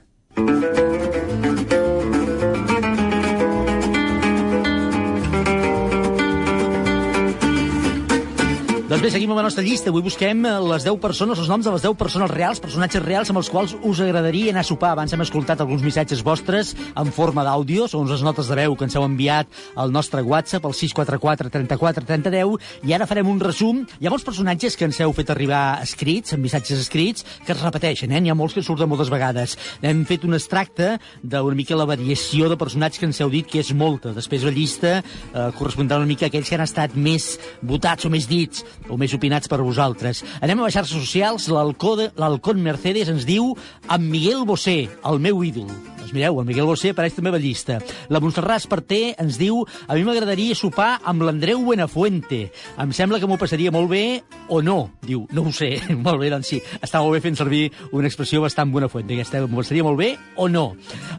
Doncs 8.93 9.01
bé, 9.01 9.09
seguim 9.09 9.31
amb 9.33 9.39
la 9.39 9.47
nostra 9.47 9.63
llista. 9.65 9.89
Avui 9.89 10.03
busquem 10.05 10.43
eh, 10.45 10.49
les 10.69 10.83
10 10.85 10.99
persones, 11.01 11.39
els 11.41 11.47
noms 11.49 11.65
de 11.65 11.71
les 11.73 11.81
10 11.81 11.95
persones 11.97 12.29
reals, 12.29 12.59
personatges 12.61 13.01
reals 13.01 13.31
amb 13.31 13.39
els 13.39 13.47
quals 13.49 13.71
us 13.89 14.01
agradaria 14.05 14.51
anar 14.53 14.61
a 14.61 14.67
sopar. 14.67 14.91
Abans 14.93 15.15
hem 15.15 15.23
escoltat 15.23 15.63
alguns 15.63 15.81
missatges 15.81 16.19
vostres 16.21 16.75
en 17.01 17.09
forma 17.09 17.41
d'àudio, 17.41 17.87
segons 17.89 18.13
les 18.13 18.21
notes 18.21 18.51
de 18.51 18.57
veu 18.59 18.75
que 18.77 18.85
ens 18.85 18.93
heu 18.93 19.01
enviat 19.07 19.49
al 19.81 19.89
nostre 19.89 20.21
WhatsApp, 20.21 20.67
al 20.69 20.75
644 20.77 21.49
34 21.55 22.03
30 22.05 22.33
10, 22.35 22.67
i 22.85 22.93
ara 22.93 23.07
farem 23.09 23.31
un 23.31 23.39
resum. 23.41 23.79
Hi 23.97 24.05
ha 24.05 24.11
molts 24.13 24.27
personatges 24.27 24.77
que 24.77 24.85
ens 24.85 25.01
heu 25.01 25.15
fet 25.17 25.33
arribar 25.33 25.63
escrits, 25.81 26.37
amb 26.37 26.45
missatges 26.45 26.85
escrits, 26.85 27.25
que 27.47 27.55
es 27.57 27.65
repeteixen, 27.65 28.13
eh? 28.13 28.21
N'hi 28.21 28.29
ha 28.29 28.37
molts 28.37 28.53
que 28.53 28.61
surten 28.61 28.93
moltes 28.93 29.09
vegades. 29.09 29.57
Hem 29.81 30.05
fet 30.05 30.29
un 30.29 30.37
extracte 30.37 30.99
d'una 31.23 31.57
mica 31.57 31.81
la 31.81 31.89
variació 31.89 32.45
de 32.45 32.61
personatges 32.61 33.01
que 33.01 33.09
ens 33.09 33.23
heu 33.25 33.33
dit 33.33 33.49
que 33.49 33.65
és 33.65 33.73
molta. 33.73 34.13
Després 34.13 34.45
la 34.45 34.53
llista 34.53 34.99
eh, 35.01 35.49
correspondrà 35.57 35.97
una 35.97 36.11
mica 36.13 36.29
a 36.29 36.33
aquells 36.35 36.53
que 36.53 36.61
han 36.61 36.67
estat 36.69 36.93
més 36.93 37.31
votats 37.65 38.05
o 38.05 38.13
més 38.13 38.29
dits 38.29 38.61
o 38.89 38.97
més 38.99 39.13
opinats 39.15 39.51
per 39.51 39.61
vosaltres. 39.63 40.23
Anem 40.41 40.63
a 40.63 40.71
xarxes 40.73 40.97
socials. 40.97 41.49
L'Alcón 41.53 42.61
Mercedes 42.63 43.11
ens 43.13 43.27
diu 43.29 43.53
amb 43.87 44.09
Miguel 44.09 44.45
Bosé, 44.49 44.87
el 45.05 45.19
meu 45.23 45.43
ídol. 45.43 45.92
Doncs 46.13 46.21
mireu, 46.21 46.39
el 46.39 46.45
Miguel 46.45 46.67
Bosé 46.69 46.91
apareix 46.93 47.15
també 47.17 47.31
a 47.31 47.33
la 47.33 47.39
llista. 47.41 47.79
La 48.13 48.19
Montserrat 48.21 48.61
Esparté 48.61 49.15
ens 49.17 49.39
diu 49.41 49.63
a 49.65 49.95
mi 49.97 50.03
m'agradaria 50.05 50.53
sopar 50.53 50.99
amb 51.09 51.23
l'Andreu 51.25 51.63
Buenafuente. 51.65 52.51
Em 52.77 52.91
sembla 52.93 53.17
que 53.17 53.25
m'ho 53.25 53.39
passaria 53.41 53.71
molt 53.73 53.89
bé 53.89 54.21
o 54.45 54.59
no. 54.61 54.91
Diu, 55.01 55.23
no 55.33 55.47
ho 55.47 55.53
sé. 55.55 55.71
molt 56.05 56.21
bé, 56.21 56.29
doncs 56.29 56.51
sí. 56.53 56.59
Està 56.85 57.01
molt 57.01 57.17
bé 57.17 57.21
fent 57.23 57.39
servir 57.39 57.63
una 57.97 58.05
expressió 58.05 58.43
bastant 58.43 58.69
Buenafuente. 58.69 59.15
Aquesta 59.17 59.41
m'ho 59.41 59.57
passaria 59.63 59.87
molt 59.87 59.97
bé 59.97 60.11
o 60.37 60.45
no. 60.53 60.75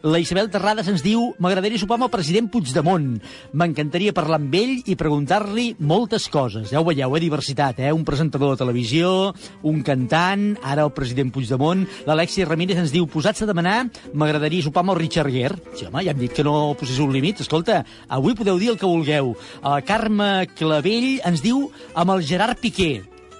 La 0.06 0.20
Isabel 0.22 0.52
Terrades 0.54 0.92
ens 0.92 1.02
diu 1.02 1.32
m'agradaria 1.42 1.82
sopar 1.82 1.98
amb 1.98 2.06
el 2.06 2.14
president 2.14 2.52
Puigdemont. 2.54 3.10
M'encantaria 3.50 4.14
parlar 4.14 4.38
amb 4.38 4.54
ell 4.60 4.76
i 4.86 4.94
preguntar-li 4.94 5.72
moltes 5.82 6.28
coses. 6.30 6.70
Ja 6.70 6.84
ho 6.84 6.86
veieu, 6.86 7.18
eh? 7.18 7.24
Diversitat, 7.26 7.82
eh? 7.82 7.90
Un 7.90 8.06
presentador 8.06 8.54
de 8.54 8.62
televisió, 8.62 9.34
un 9.66 9.82
cantant, 9.82 10.52
ara 10.62 10.86
el 10.86 10.94
president 10.94 11.34
Puigdemont. 11.34 11.82
L'Alexia 12.06 12.46
Ramírez 12.46 12.78
ens 12.84 12.94
diu, 12.94 13.10
posats 13.10 13.42
a 13.42 13.50
demanar, 13.50 13.88
m'agradaria 14.14 14.62
sopar 14.62 14.83
amb 14.84 14.92
el 14.92 15.00
Richard 15.00 15.32
Gere. 15.32 15.56
Sí, 15.72 15.88
home, 15.88 16.04
ja 16.04 16.12
hem 16.12 16.20
dit 16.20 16.36
que 16.36 16.44
no 16.44 16.74
posés 16.78 17.00
un 17.00 17.12
límit. 17.14 17.40
Escolta, 17.40 17.80
avui 18.12 18.36
podeu 18.36 18.60
dir 18.60 18.74
el 18.74 18.78
que 18.78 18.90
vulgueu. 18.90 19.32
La 19.64 19.80
Carme 19.86 20.46
Clavell 20.58 21.24
ens 21.24 21.42
diu 21.42 21.70
amb 21.96 22.14
el 22.14 22.24
Gerard 22.28 22.60
Piqué. 22.60 22.92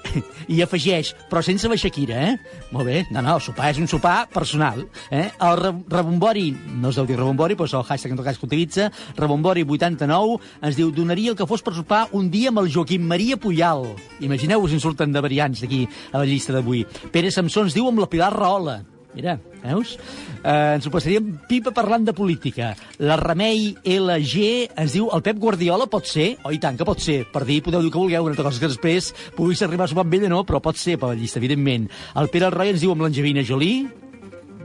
I 0.53 0.61
afegeix, 0.65 1.15
però 1.31 1.41
sense 1.45 1.69
la 1.69 1.77
Shakira, 1.81 2.21
eh? 2.29 2.61
Molt 2.75 2.89
bé, 2.89 3.03
no, 3.11 3.23
no, 3.25 3.35
el 3.39 3.43
sopar 3.45 3.71
és 3.73 3.81
un 3.81 3.89
sopar 3.91 4.29
personal. 4.33 4.83
Eh? 5.11 5.27
El 5.33 5.57
re 5.61 5.73
rebombori, 5.97 6.47
no 6.81 6.93
es 6.93 7.01
deu 7.01 7.09
dir 7.09 7.19
rebombori, 7.19 7.57
però 7.59 7.69
és 7.69 7.77
el 7.77 7.85
hashtag 7.89 8.15
en 8.15 8.21
tot 8.21 8.29
cas 8.29 8.41
que 8.41 8.49
utilitza, 8.49 8.89
rebombori89, 9.19 10.39
ens 10.65 10.81
diu, 10.81 10.93
donaria 10.95 11.35
el 11.35 11.39
que 11.41 11.49
fos 11.51 11.65
per 11.65 11.75
sopar 11.77 12.07
un 12.17 12.31
dia 12.33 12.53
amb 12.53 12.65
el 12.65 12.73
Joaquim 12.73 13.05
Maria 13.11 13.41
Puyal. 13.41 13.87
Imagineu-vos 14.25 14.73
si 14.73 14.81
en 14.81 14.85
surten 14.85 15.13
de 15.13 15.25
variants 15.25 15.65
d'aquí 15.65 15.85
a 16.13 16.21
la 16.21 16.29
llista 16.29 16.57
d'avui. 16.57 16.85
Pere 17.13 17.33
Samsó 17.35 17.67
ens 17.67 17.77
diu 17.77 17.89
amb 17.91 18.05
la 18.05 18.11
Pilar 18.13 18.33
Rahola. 18.37 18.83
Mira, 19.15 19.37
veus? 19.63 19.95
Eh, 20.43 20.75
ens 20.75 20.87
ho 20.87 20.93
passaríem 20.93 21.29
pipa 21.49 21.71
parlant 21.75 22.05
de 22.07 22.15
política. 22.17 22.73
La 22.99 23.17
Remei 23.21 23.71
LG 23.87 24.45
ens 24.75 24.97
diu 24.97 25.07
el 25.15 25.23
Pep 25.23 25.39
Guardiola 25.39 25.87
pot 25.91 26.11
ser? 26.11 26.33
Oh, 26.43 26.53
i 26.53 26.59
tant 26.63 26.77
que 26.79 26.87
pot 26.89 27.01
ser. 27.01 27.21
Per 27.31 27.45
dir, 27.47 27.61
podeu 27.63 27.85
dir 27.85 27.93
que 27.95 28.01
vulgueu, 28.01 28.27
una 28.27 28.35
altra 28.35 28.49
cosa 28.49 28.61
que 28.61 28.73
després 28.73 29.13
puguis 29.39 29.63
arribar 29.63 29.87
a 29.87 29.93
sopar 29.93 30.05
amb 30.07 30.19
ella, 30.19 30.33
no, 30.33 30.43
però 30.49 30.61
pot 30.65 30.81
ser 30.81 30.99
per 30.99 31.13
la 31.13 31.19
llista, 31.19 31.39
evidentment. 31.39 31.87
El 32.19 32.33
Pere 32.35 32.51
Roy 32.51 32.75
ens 32.75 32.83
diu 32.83 32.95
amb 32.95 33.07
l'Angelina 33.07 33.47
Jolie, 33.47 33.87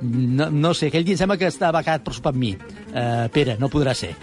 no, 0.01 0.49
no 0.49 0.73
sé, 0.73 0.89
aquell 0.89 1.05
dia 1.07 1.17
em 1.17 1.21
sembla 1.21 1.37
que 1.39 1.49
està 1.49 1.71
becat 1.75 2.03
per 2.05 2.13
sopar 2.15 2.33
amb 2.33 2.41
mi. 2.41 2.53
Uh, 2.89 3.27
Pere, 3.33 3.57
no 3.61 3.69
podrà 3.71 3.93
ser. 3.97 4.13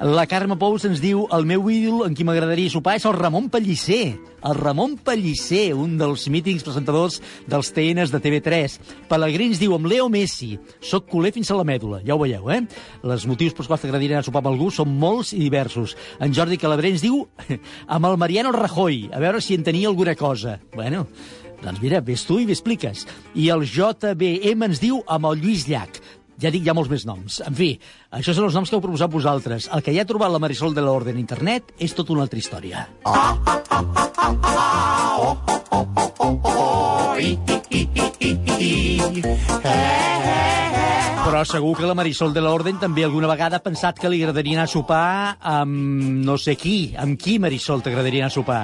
La 0.00 0.26
Carme 0.30 0.56
Pous 0.58 0.86
ens 0.88 1.02
diu 1.02 1.26
el 1.34 1.46
meu 1.48 1.68
ídol 1.70 2.06
en 2.06 2.16
qui 2.16 2.26
m'agradaria 2.26 2.72
sopar 2.72 2.96
és 2.98 3.06
el 3.08 3.16
Ramon 3.16 3.50
Pellicer. 3.52 4.16
El 4.46 4.54
Ramon 4.58 4.96
Pellicer, 5.02 5.74
un 5.74 5.96
dels 5.98 6.26
mítics 6.30 6.64
presentadors 6.66 7.20
dels 7.50 7.72
TNs 7.74 8.12
de 8.14 8.20
TV3. 8.22 8.76
Pellegrí 9.10 9.50
ens 9.50 9.62
diu 9.62 9.74
amb 9.76 9.88
Leo 9.90 10.08
Messi. 10.12 10.52
Soc 10.80 11.08
culer 11.10 11.32
fins 11.34 11.50
a 11.50 11.58
la 11.58 11.66
mèdula, 11.66 12.02
ja 12.06 12.14
ho 12.14 12.20
veieu, 12.22 12.50
eh? 12.54 12.60
Els 13.02 13.26
motius 13.26 13.56
pels 13.56 13.70
quals 13.70 13.82
t'agradaria 13.82 14.16
anar 14.16 14.26
a 14.26 14.28
sopar 14.28 14.44
amb 14.44 14.52
algú 14.52 14.70
són 14.74 14.92
molts 15.00 15.32
i 15.34 15.40
diversos. 15.42 15.96
En 16.22 16.34
Jordi 16.36 16.60
Calabrer 16.62 16.94
ens 16.94 17.04
diu 17.04 17.24
amb 17.94 18.12
el 18.12 18.20
Mariano 18.20 18.54
Rajoy, 18.54 19.08
a 19.12 19.22
veure 19.22 19.42
si 19.42 19.58
en 19.58 19.66
tenia 19.66 19.90
alguna 19.90 20.14
cosa. 20.14 20.60
Bueno, 20.76 21.06
doncs 21.66 21.82
mira, 21.82 22.00
ves 22.04 22.22
tu 22.26 22.38
i 22.38 22.46
m'expliques. 22.46 23.06
I 23.34 23.50
el 23.54 23.66
JBM 23.66 24.70
ens 24.70 24.82
diu 24.82 25.02
amb 25.10 25.26
el 25.32 25.42
Lluís 25.42 25.66
Llach. 25.68 25.98
Ja 26.42 26.50
dic, 26.52 26.66
hi 26.66 26.70
ha 26.70 26.76
molts 26.76 26.90
més 26.92 27.06
noms. 27.08 27.40
En 27.48 27.56
fi, 27.56 27.70
això 28.12 28.34
són 28.36 28.46
els 28.50 28.56
noms 28.56 28.68
que 28.68 28.76
heu 28.76 28.84
proposat 28.84 29.12
vosaltres. 29.12 29.70
El 29.72 29.82
que 29.82 29.94
ja 29.96 30.04
ha 30.04 30.08
trobat 30.08 30.32
la 30.32 30.40
Marisol 30.42 30.76
de 30.76 30.84
l'Orden 30.84 31.16
a 31.16 31.22
internet 31.22 31.72
és 31.80 31.96
tota 31.96 32.12
una 32.12 32.26
altra 32.26 32.38
història. 32.38 32.84
Però 41.26 41.40
segur 41.48 41.72
que 41.74 41.88
la 41.88 41.96
Marisol 41.96 42.36
de 42.36 42.44
l'Orden 42.44 42.76
també 42.84 43.02
alguna 43.08 43.32
vegada 43.32 43.56
ha 43.58 43.64
pensat 43.64 43.98
que 43.98 44.12
li 44.12 44.20
agradaria 44.20 44.60
anar 44.60 44.68
a 44.68 44.74
sopar 44.76 45.38
amb 45.40 46.20
no 46.28 46.36
sé 46.36 46.54
qui. 46.60 46.92
Amb 47.00 47.16
qui, 47.18 47.40
Marisol, 47.40 47.80
t'agradaria 47.82 48.26
anar 48.26 48.34
a 48.34 48.36
sopar? 48.36 48.62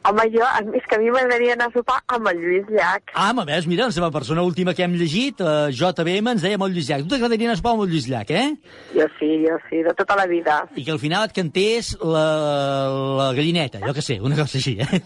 Home, 0.00 0.24
jo, 0.32 0.46
és 0.72 0.84
que 0.88 0.96
a 0.96 0.98
mi 0.98 1.10
m'agradaria 1.12 1.52
anar 1.52 1.66
a 1.68 1.72
sopar 1.74 1.98
amb 2.08 2.30
el 2.30 2.38
Lluís 2.40 2.68
Llach. 2.72 3.10
Ah, 3.12 3.34
ma 3.36 3.44
veus, 3.44 3.66
mira, 3.68 3.84
la 3.90 3.92
seva 3.92 4.08
persona 4.10 4.40
última 4.40 4.72
que 4.72 4.86
hem 4.86 4.94
llegit, 4.96 5.42
eh, 5.44 5.68
JBM, 5.76 6.32
ens 6.32 6.44
deia 6.46 6.56
amb 6.56 6.64
el 6.64 6.72
Lluís 6.72 6.88
Llach. 6.88 7.02
Tu 7.04 7.10
t'agradaria 7.12 7.50
anar 7.50 7.58
a 7.58 7.60
sopar 7.60 7.74
amb 7.74 7.84
el 7.84 7.90
Lluís 7.92 8.06
Llach, 8.08 8.32
eh? 8.32 8.54
Jo 8.94 9.04
sí, 9.18 9.28
jo 9.44 9.58
sí, 9.68 9.82
de 9.84 9.92
tota 9.98 10.16
la 10.16 10.24
vida. 10.30 10.56
I 10.72 10.86
que 10.86 10.94
al 10.94 11.00
final 11.02 11.26
et 11.28 11.34
cantés 11.36 11.90
la, 12.00 12.24
la 13.18 13.26
gallineta, 13.36 13.82
jo 13.84 13.92
que 13.92 14.04
sé, 14.06 14.16
una 14.24 14.38
cosa 14.40 14.56
així, 14.56 14.78
eh? 14.80 15.02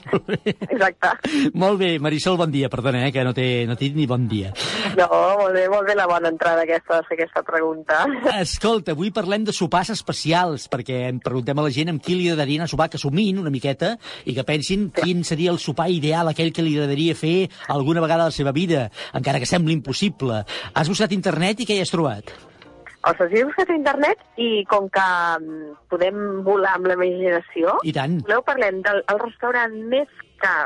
Exacte. 0.69 1.11
Molt 1.59 1.83
bé, 1.83 1.91
Marisol, 1.99 2.39
bon 2.39 2.55
dia, 2.55 2.71
perdona, 2.71 3.03
eh, 3.09 3.11
que 3.11 3.27
no 3.27 3.35
t'he 3.35 3.67
no 3.67 3.75
dit 3.81 3.99
ni 3.99 4.07
bon 4.07 4.29
dia. 4.31 4.55
No, 4.95 5.11
molt 5.11 5.59
bé, 5.59 5.67
molt 5.75 5.91
bé 5.91 5.99
la 5.99 6.07
bona 6.07 6.31
entrada 6.31 6.63
aquesta, 6.63 7.01
aquesta 7.03 7.43
pregunta. 7.43 8.05
Escolta, 8.39 8.95
avui 8.95 9.11
parlem 9.11 9.51
de 9.51 9.57
sopars 9.59 9.91
especials, 9.97 10.71
perquè 10.71 11.09
em 11.11 11.19
preguntem 11.19 11.59
a 11.59 11.67
la 11.67 11.75
gent 11.75 11.91
amb 11.97 12.05
qui 12.05 12.15
li 12.15 12.31
agradaria 12.31 12.63
anar 12.63 12.71
a 12.71 12.75
sopar, 12.77 12.91
que 12.95 13.03
somin 13.03 13.43
una 13.43 13.51
miqueta, 13.51 13.97
i 14.23 14.39
que 14.39 14.47
pensin 14.47 14.84
quin 14.93 15.25
seria 15.25 15.53
el 15.53 15.61
sopar 15.63 15.89
ideal, 15.93 16.29
aquell 16.29 16.53
que 16.53 16.65
li 16.65 16.75
agradaria 16.77 17.17
fer 17.19 17.51
alguna 17.73 18.03
vegada 18.05 18.27
a 18.27 18.33
la 18.33 18.37
seva 18.37 18.53
vida, 18.53 18.89
encara 19.15 19.41
que 19.41 19.49
sembli 19.49 19.77
impossible. 19.77 20.43
Has 20.75 20.91
buscat 20.91 21.13
internet 21.17 21.63
i 21.63 21.69
què 21.69 21.79
hi 21.79 21.85
has 21.85 21.95
trobat? 21.95 22.35
O 23.05 23.13
sigui, 23.19 23.43
he 23.43 23.49
buscat 23.49 23.69
a 23.69 23.77
internet 23.77 24.23
i 24.41 24.65
com 24.69 24.87
que 24.93 25.09
mm, 25.41 25.75
podem 25.93 26.23
volar 26.47 26.79
amb 26.79 26.89
la 26.89 26.97
imaginació, 26.97 27.77
I 27.85 27.93
tant. 27.93 28.23
voleu 28.25 28.41
parlem 28.47 28.81
del 28.87 29.03
el 29.13 29.21
restaurant 29.21 29.77
més 29.93 30.09
car 30.41 30.65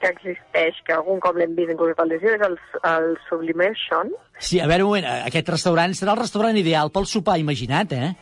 que 0.00 0.10
existeix, 0.12 0.78
que 0.86 0.94
algun 0.94 1.20
cop 1.24 1.38
l'hem 1.40 1.54
vist 1.56 1.72
inclús 1.72 1.96
pel 1.96 2.12
desig, 2.12 2.36
és 2.36 2.44
el, 2.46 2.56
el 2.90 3.14
Sublimation. 3.30 4.12
Sí, 4.38 4.60
a 4.60 4.68
veure 4.68 4.84
un 4.84 4.92
moment, 4.92 5.08
aquest 5.24 5.48
restaurant 5.54 5.96
serà 5.96 6.12
el 6.12 6.20
restaurant 6.20 6.58
ideal 6.60 6.92
pel 6.94 7.08
sopar, 7.08 7.38
imagina't, 7.40 7.96
eh? 7.96 8.12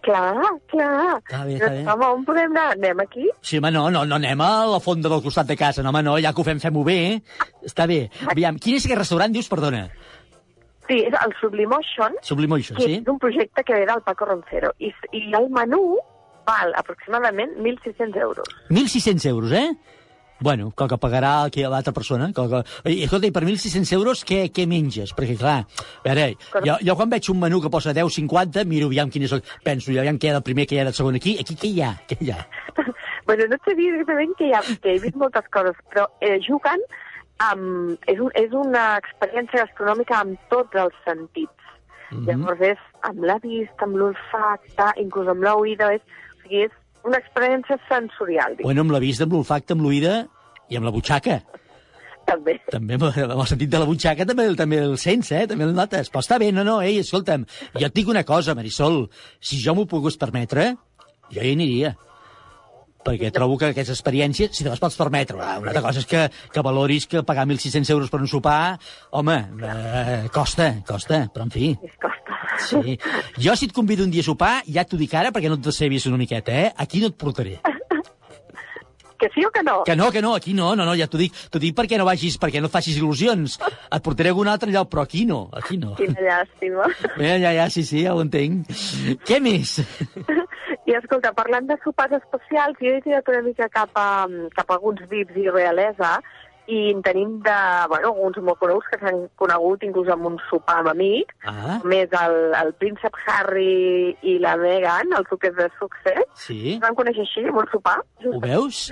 Clar, 0.00 0.52
clar. 0.72 1.18
Està 1.18 1.42
bé, 1.44 1.56
està 1.58 1.70
bé. 1.74 1.80
Home, 1.92 2.06
on 2.16 2.22
podem 2.24 2.54
anar? 2.54 2.70
Anem 2.76 3.02
aquí? 3.04 3.26
Sí, 3.44 3.58
home, 3.58 3.72
no, 3.74 3.88
no, 3.92 4.06
no 4.08 4.16
anem 4.16 4.40
a 4.44 4.50
la 4.70 4.80
fonda 4.80 5.10
del 5.12 5.22
costat 5.24 5.50
de 5.50 5.58
casa, 5.60 5.84
no, 5.84 5.92
home, 5.92 6.02
no, 6.06 6.16
ja 6.24 6.32
que 6.32 6.40
ho 6.40 6.46
fem, 6.46 6.62
fem-ho 6.62 6.84
bé. 6.86 7.00
Està 7.68 7.86
bé. 7.90 8.06
Aviam, 8.32 8.56
quin 8.62 8.78
és 8.78 8.86
aquest 8.88 9.02
restaurant, 9.02 9.34
dius, 9.34 9.50
perdona? 9.52 9.86
Sí, 10.88 10.96
és 11.06 11.14
el 11.14 11.36
Sublimotion, 11.38 12.16
Sublimotion, 12.26 12.80
sí? 12.82 12.96
és 12.98 13.10
un 13.12 13.20
projecte 13.22 13.62
que 13.62 13.76
ve 13.78 13.84
del 13.86 14.00
Paco 14.02 14.26
Roncero. 14.26 14.72
I, 14.82 14.90
I 15.14 15.28
el 15.38 15.46
menú 15.54 15.84
val 16.48 16.72
aproximadament 16.80 17.52
1.600 17.60 18.16
euros. 18.24 18.56
1.600 18.70 19.28
euros, 19.30 19.52
eh? 19.52 19.68
Bueno, 20.40 20.70
com 20.72 20.88
que 20.88 20.96
pagarà 21.00 21.32
l'altra 21.68 21.92
persona. 21.92 22.30
Com 22.36 22.48
que... 22.48 22.62
I, 22.88 23.02
escolta, 23.04 23.28
i 23.28 23.34
per 23.34 23.42
1.600 23.44 23.92
euros 23.98 24.24
què, 24.24 24.46
què 24.54 24.66
menges? 24.68 25.12
Perquè, 25.16 25.36
clar, 25.40 25.58
a 25.64 26.06
veure, 26.06 26.30
jo, 26.64 26.78
jo 26.86 26.96
quan 26.96 27.12
veig 27.12 27.28
un 27.32 27.40
menú 27.42 27.60
que 27.60 27.72
posa 27.72 27.92
10,50, 27.96 28.64
miro 28.70 28.88
aviam 28.88 29.12
quin 29.12 29.28
és 29.28 29.36
el... 29.36 29.44
Penso, 29.64 29.92
aviam 29.92 30.18
què 30.18 30.30
hi 30.30 30.32
ha 30.32 30.38
del 30.38 30.46
primer, 30.46 30.66
què 30.66 30.78
hi 30.78 30.82
ha 30.82 30.88
del 30.88 30.96
segon 30.96 31.20
aquí. 31.20 31.36
Aquí 31.42 31.58
què 31.60 31.70
hi 31.70 31.84
ha? 31.84 31.92
Què 32.08 32.20
hi 32.20 32.34
ha? 32.34 32.40
Bueno, 33.30 33.44
no 33.46 33.54
et 33.60 33.66
sé 33.68 33.76
dir 33.78 33.92
exactament 33.92 34.32
que, 34.34 34.46
hi 34.48 34.54
ha, 34.56 34.60
que 34.82 34.90
he 34.90 34.98
vist 34.98 35.14
moltes 35.20 35.44
coses, 35.54 35.76
però 35.92 36.08
eh, 36.24 36.40
jugant 36.42 36.80
amb... 37.44 37.98
És, 38.10 38.18
un, 38.18 38.32
és 38.34 38.56
una 38.56 38.96
experiència 38.98 39.66
gastronòmica 39.66 40.16
amb 40.18 40.40
tots 40.50 40.80
els 40.82 40.96
sentits. 41.04 41.68
Mm. 42.10 42.16
-hmm. 42.16 42.26
Llavors 42.26 42.64
és 42.72 42.80
amb 43.06 43.22
la 43.30 43.38
vista, 43.44 43.86
amb 43.86 44.00
l'olfacte, 44.00 44.88
inclús 45.04 45.30
amb 45.30 45.44
l'oïda, 45.46 45.92
és, 45.94 46.02
o 46.32 46.42
sigui, 46.42 46.64
és 46.64 46.74
una 47.08 47.20
experiència 47.20 47.78
sensorial, 47.88 48.58
dic. 48.58 48.66
Bueno, 48.66 48.84
amb 48.84 48.94
la 48.94 49.00
vista, 49.02 49.26
amb 49.26 49.36
l'olfacte, 49.36 49.76
amb 49.76 49.86
l'oïda 49.86 50.20
i 50.70 50.78
amb 50.78 50.88
la 50.88 50.92
butxaca. 50.94 51.40
També. 52.28 52.56
També 52.70 52.98
amb, 52.98 53.08
el 53.10 53.46
sentit 53.50 53.72
de 53.72 53.80
la 53.80 53.88
butxaca 53.88 54.26
també, 54.28 54.46
també 54.58 54.82
el 54.84 54.94
sents, 55.02 55.32
eh? 55.34 55.46
També 55.50 55.66
el 55.66 55.74
notes. 55.74 56.12
Però 56.12 56.22
està 56.22 56.38
bé, 56.42 56.52
no, 56.54 56.62
no, 56.66 56.78
ei, 56.84 57.00
escolta'm, 57.02 57.46
jo 57.74 57.88
et 57.88 57.96
dic 57.96 58.12
una 58.12 58.22
cosa, 58.28 58.54
Marisol, 58.58 59.02
si 59.40 59.58
jo 59.62 59.74
m'ho 59.74 59.88
pogués 59.90 60.20
permetre, 60.20 60.70
jo 61.32 61.42
hi 61.42 61.56
aniria 61.56 61.96
perquè 63.04 63.30
trobo 63.32 63.56
que 63.58 63.70
aquestes 63.70 63.98
experiències, 63.98 64.52
si 64.52 64.64
te 64.64 64.70
les 64.70 64.82
pots 64.82 64.98
permetre, 64.98 65.38
una 65.38 65.72
altra 65.72 65.82
cosa 65.84 66.02
és 66.02 66.08
que, 66.08 66.26
que 66.52 66.64
valoris 66.64 67.06
que 67.10 67.24
pagar 67.26 67.46
1.600 67.48 67.90
euros 67.94 68.12
per 68.12 68.20
un 68.20 68.28
sopar, 68.28 68.78
home, 69.16 69.38
eh, 69.64 70.22
costa, 70.32 70.72
costa, 70.86 71.24
però 71.32 71.48
en 71.48 71.54
fi. 71.54 71.74
Costa. 71.80 72.16
Sí. 72.60 72.98
Jo 73.40 73.56
si 73.56 73.70
et 73.70 73.72
convido 73.72 74.04
un 74.04 74.10
dia 74.12 74.24
a 74.24 74.28
sopar, 74.28 74.54
ja 74.68 74.84
t'ho 74.84 74.98
dic 75.00 75.14
ara 75.16 75.32
perquè 75.32 75.48
no 75.48 75.56
et 75.56 75.64
decebis 75.64 76.08
una 76.10 76.20
miqueta, 76.20 76.52
eh? 76.52 76.72
Aquí 76.76 77.00
no 77.00 77.08
et 77.12 77.16
portaré. 77.16 77.60
Que 79.20 79.28
sí 79.34 79.44
o 79.44 79.50
que 79.52 79.62
no? 79.62 79.82
Que 79.84 79.94
no, 79.94 80.10
que 80.10 80.22
no, 80.22 80.34
aquí 80.34 80.54
no, 80.54 80.74
no, 80.74 80.86
no, 80.88 80.94
ja 80.96 81.06
t'ho 81.06 81.18
dic. 81.20 81.34
T'ho 81.52 81.60
dic 81.60 81.74
perquè 81.76 81.98
no 82.00 82.06
vagis, 82.08 82.38
perquè 82.40 82.62
no 82.64 82.70
facis 82.72 82.96
il·lusions. 82.96 83.58
Et 83.60 84.04
portaré 84.04 84.30
a 84.30 84.32
algun 84.32 84.48
altre 84.48 84.72
lloc, 84.72 84.88
però 84.88 85.04
aquí 85.04 85.26
no, 85.28 85.42
aquí 85.52 85.76
no. 85.76 85.92
Quina 85.98 86.24
llàstima. 86.24 86.88
Ja, 87.18 87.36
ja, 87.36 87.52
ja, 87.58 87.68
sí, 87.68 87.84
sí, 87.84 88.06
ja 88.06 88.16
ho 88.16 88.24
entenc. 88.24 88.72
Què 89.28 89.42
més? 89.44 89.76
I 90.90 90.96
escolta, 90.98 91.30
parlant 91.36 91.68
de 91.70 91.76
sopars 91.84 92.16
especials, 92.18 92.78
jo 92.82 92.90
he 92.96 93.02
tirat 93.04 93.28
una 93.30 93.44
mica 93.46 93.68
cap 93.70 93.94
a, 93.94 94.26
cap 94.56 94.70
a 94.70 94.78
alguns 94.80 95.04
vips 95.10 95.36
i 95.38 95.46
realesa, 95.46 96.16
i 96.70 96.80
en 96.92 97.00
tenim 97.02 97.36
de, 97.42 97.56
bueno, 97.90 98.12
uns 98.26 98.38
molt 98.46 98.60
coneguts 98.60 98.90
que 98.92 98.98
s'han 99.00 99.24
conegut 99.40 99.82
inclús 99.86 100.10
amb 100.12 100.28
un 100.28 100.36
sopar 100.48 100.80
amb 100.80 100.92
amics, 100.92 101.34
Ah, 101.50 101.78
més 101.88 102.12
el, 102.14 102.36
el 102.58 102.72
príncep 102.78 103.16
Harry 103.26 104.14
i 104.22 104.36
la 104.42 104.56
Meghan, 104.60 105.14
els 105.18 105.30
duques 105.30 105.54
de 105.56 105.66
Success, 105.78 106.26
sí. 106.46 106.58
es 106.74 106.82
van 106.82 106.94
conèixer 106.98 107.24
així, 107.26 107.44
amb 107.50 107.62
un 107.62 107.70
sopar. 107.72 107.96
Ho 108.28 108.42
veus? 108.42 108.82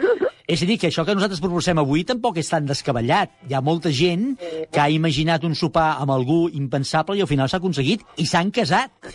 És 0.48 0.62
a 0.64 0.70
dir, 0.70 0.78
que 0.80 0.90
això 0.90 1.04
que 1.06 1.14
nosaltres 1.18 1.42
proposem 1.44 1.82
avui 1.82 2.06
tampoc 2.08 2.40
és 2.42 2.50
tan 2.50 2.66
descabellat. 2.66 3.34
Hi 3.46 3.54
ha 3.54 3.62
molta 3.62 3.92
gent 3.94 4.32
que 4.40 4.82
ha 4.82 4.88
imaginat 4.90 5.44
un 5.46 5.54
sopar 5.58 5.90
amb 6.02 6.14
algú 6.14 6.46
impensable 6.48 7.18
i 7.18 7.26
al 7.26 7.30
final 7.30 7.50
s'ha 7.50 7.62
aconseguit 7.62 8.06
i 8.18 8.26
s'han 8.26 8.50
casat. 8.54 9.12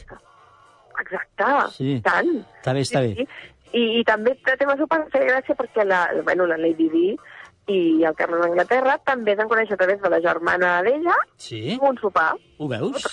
Exacte, 1.38 1.72
Sí. 1.78 2.02
tant. 2.04 2.30
Està 2.62 2.74
bé, 2.74 2.82
està 2.82 3.02
bé. 3.02 3.28
I, 3.74 4.00
i 4.00 4.04
també 4.06 4.36
tema 4.60 4.76
sopar 4.78 5.00
em 5.02 5.08
feia 5.10 5.26
gràcia 5.32 5.56
perquè 5.58 5.84
la, 5.86 6.04
bueno, 6.24 6.46
la 6.46 6.58
Lady 6.58 6.90
Di 6.90 7.18
i 7.72 8.04
el 8.04 8.16
Carles 8.20 8.42
d'Anglaterra 8.44 8.98
també 9.08 9.32
es 9.32 9.38
van 9.40 9.48
conèixer 9.48 9.76
a 9.78 9.80
través 9.80 10.02
de 10.04 10.10
la 10.12 10.18
germana 10.20 10.82
d'ella 10.84 11.14
Sí? 11.40 11.78
un 11.82 11.96
sopar. 12.02 12.34
Ho 12.60 12.68
veus? 12.68 13.06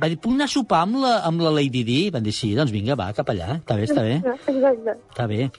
Va 0.00 0.08
dir, 0.08 0.16
puc 0.20 0.32
anar 0.32 0.46
a 0.48 0.52
sopar 0.52 0.80
amb 0.86 0.96
la, 1.02 1.10
amb 1.28 1.40
la 1.44 1.50
Lady 1.52 1.82
Di? 1.84 1.98
Van 2.14 2.24
dir, 2.24 2.32
sí, 2.32 2.54
doncs 2.56 2.72
vinga, 2.72 2.96
va, 2.96 3.10
cap 3.16 3.28
allà. 3.32 3.58
Està 3.60 3.76
bé, 3.76 3.84
està 3.88 4.02
bé. 4.04 4.14
Exacte. 4.54 4.94
Està 5.12 5.26
bé. 5.30 5.50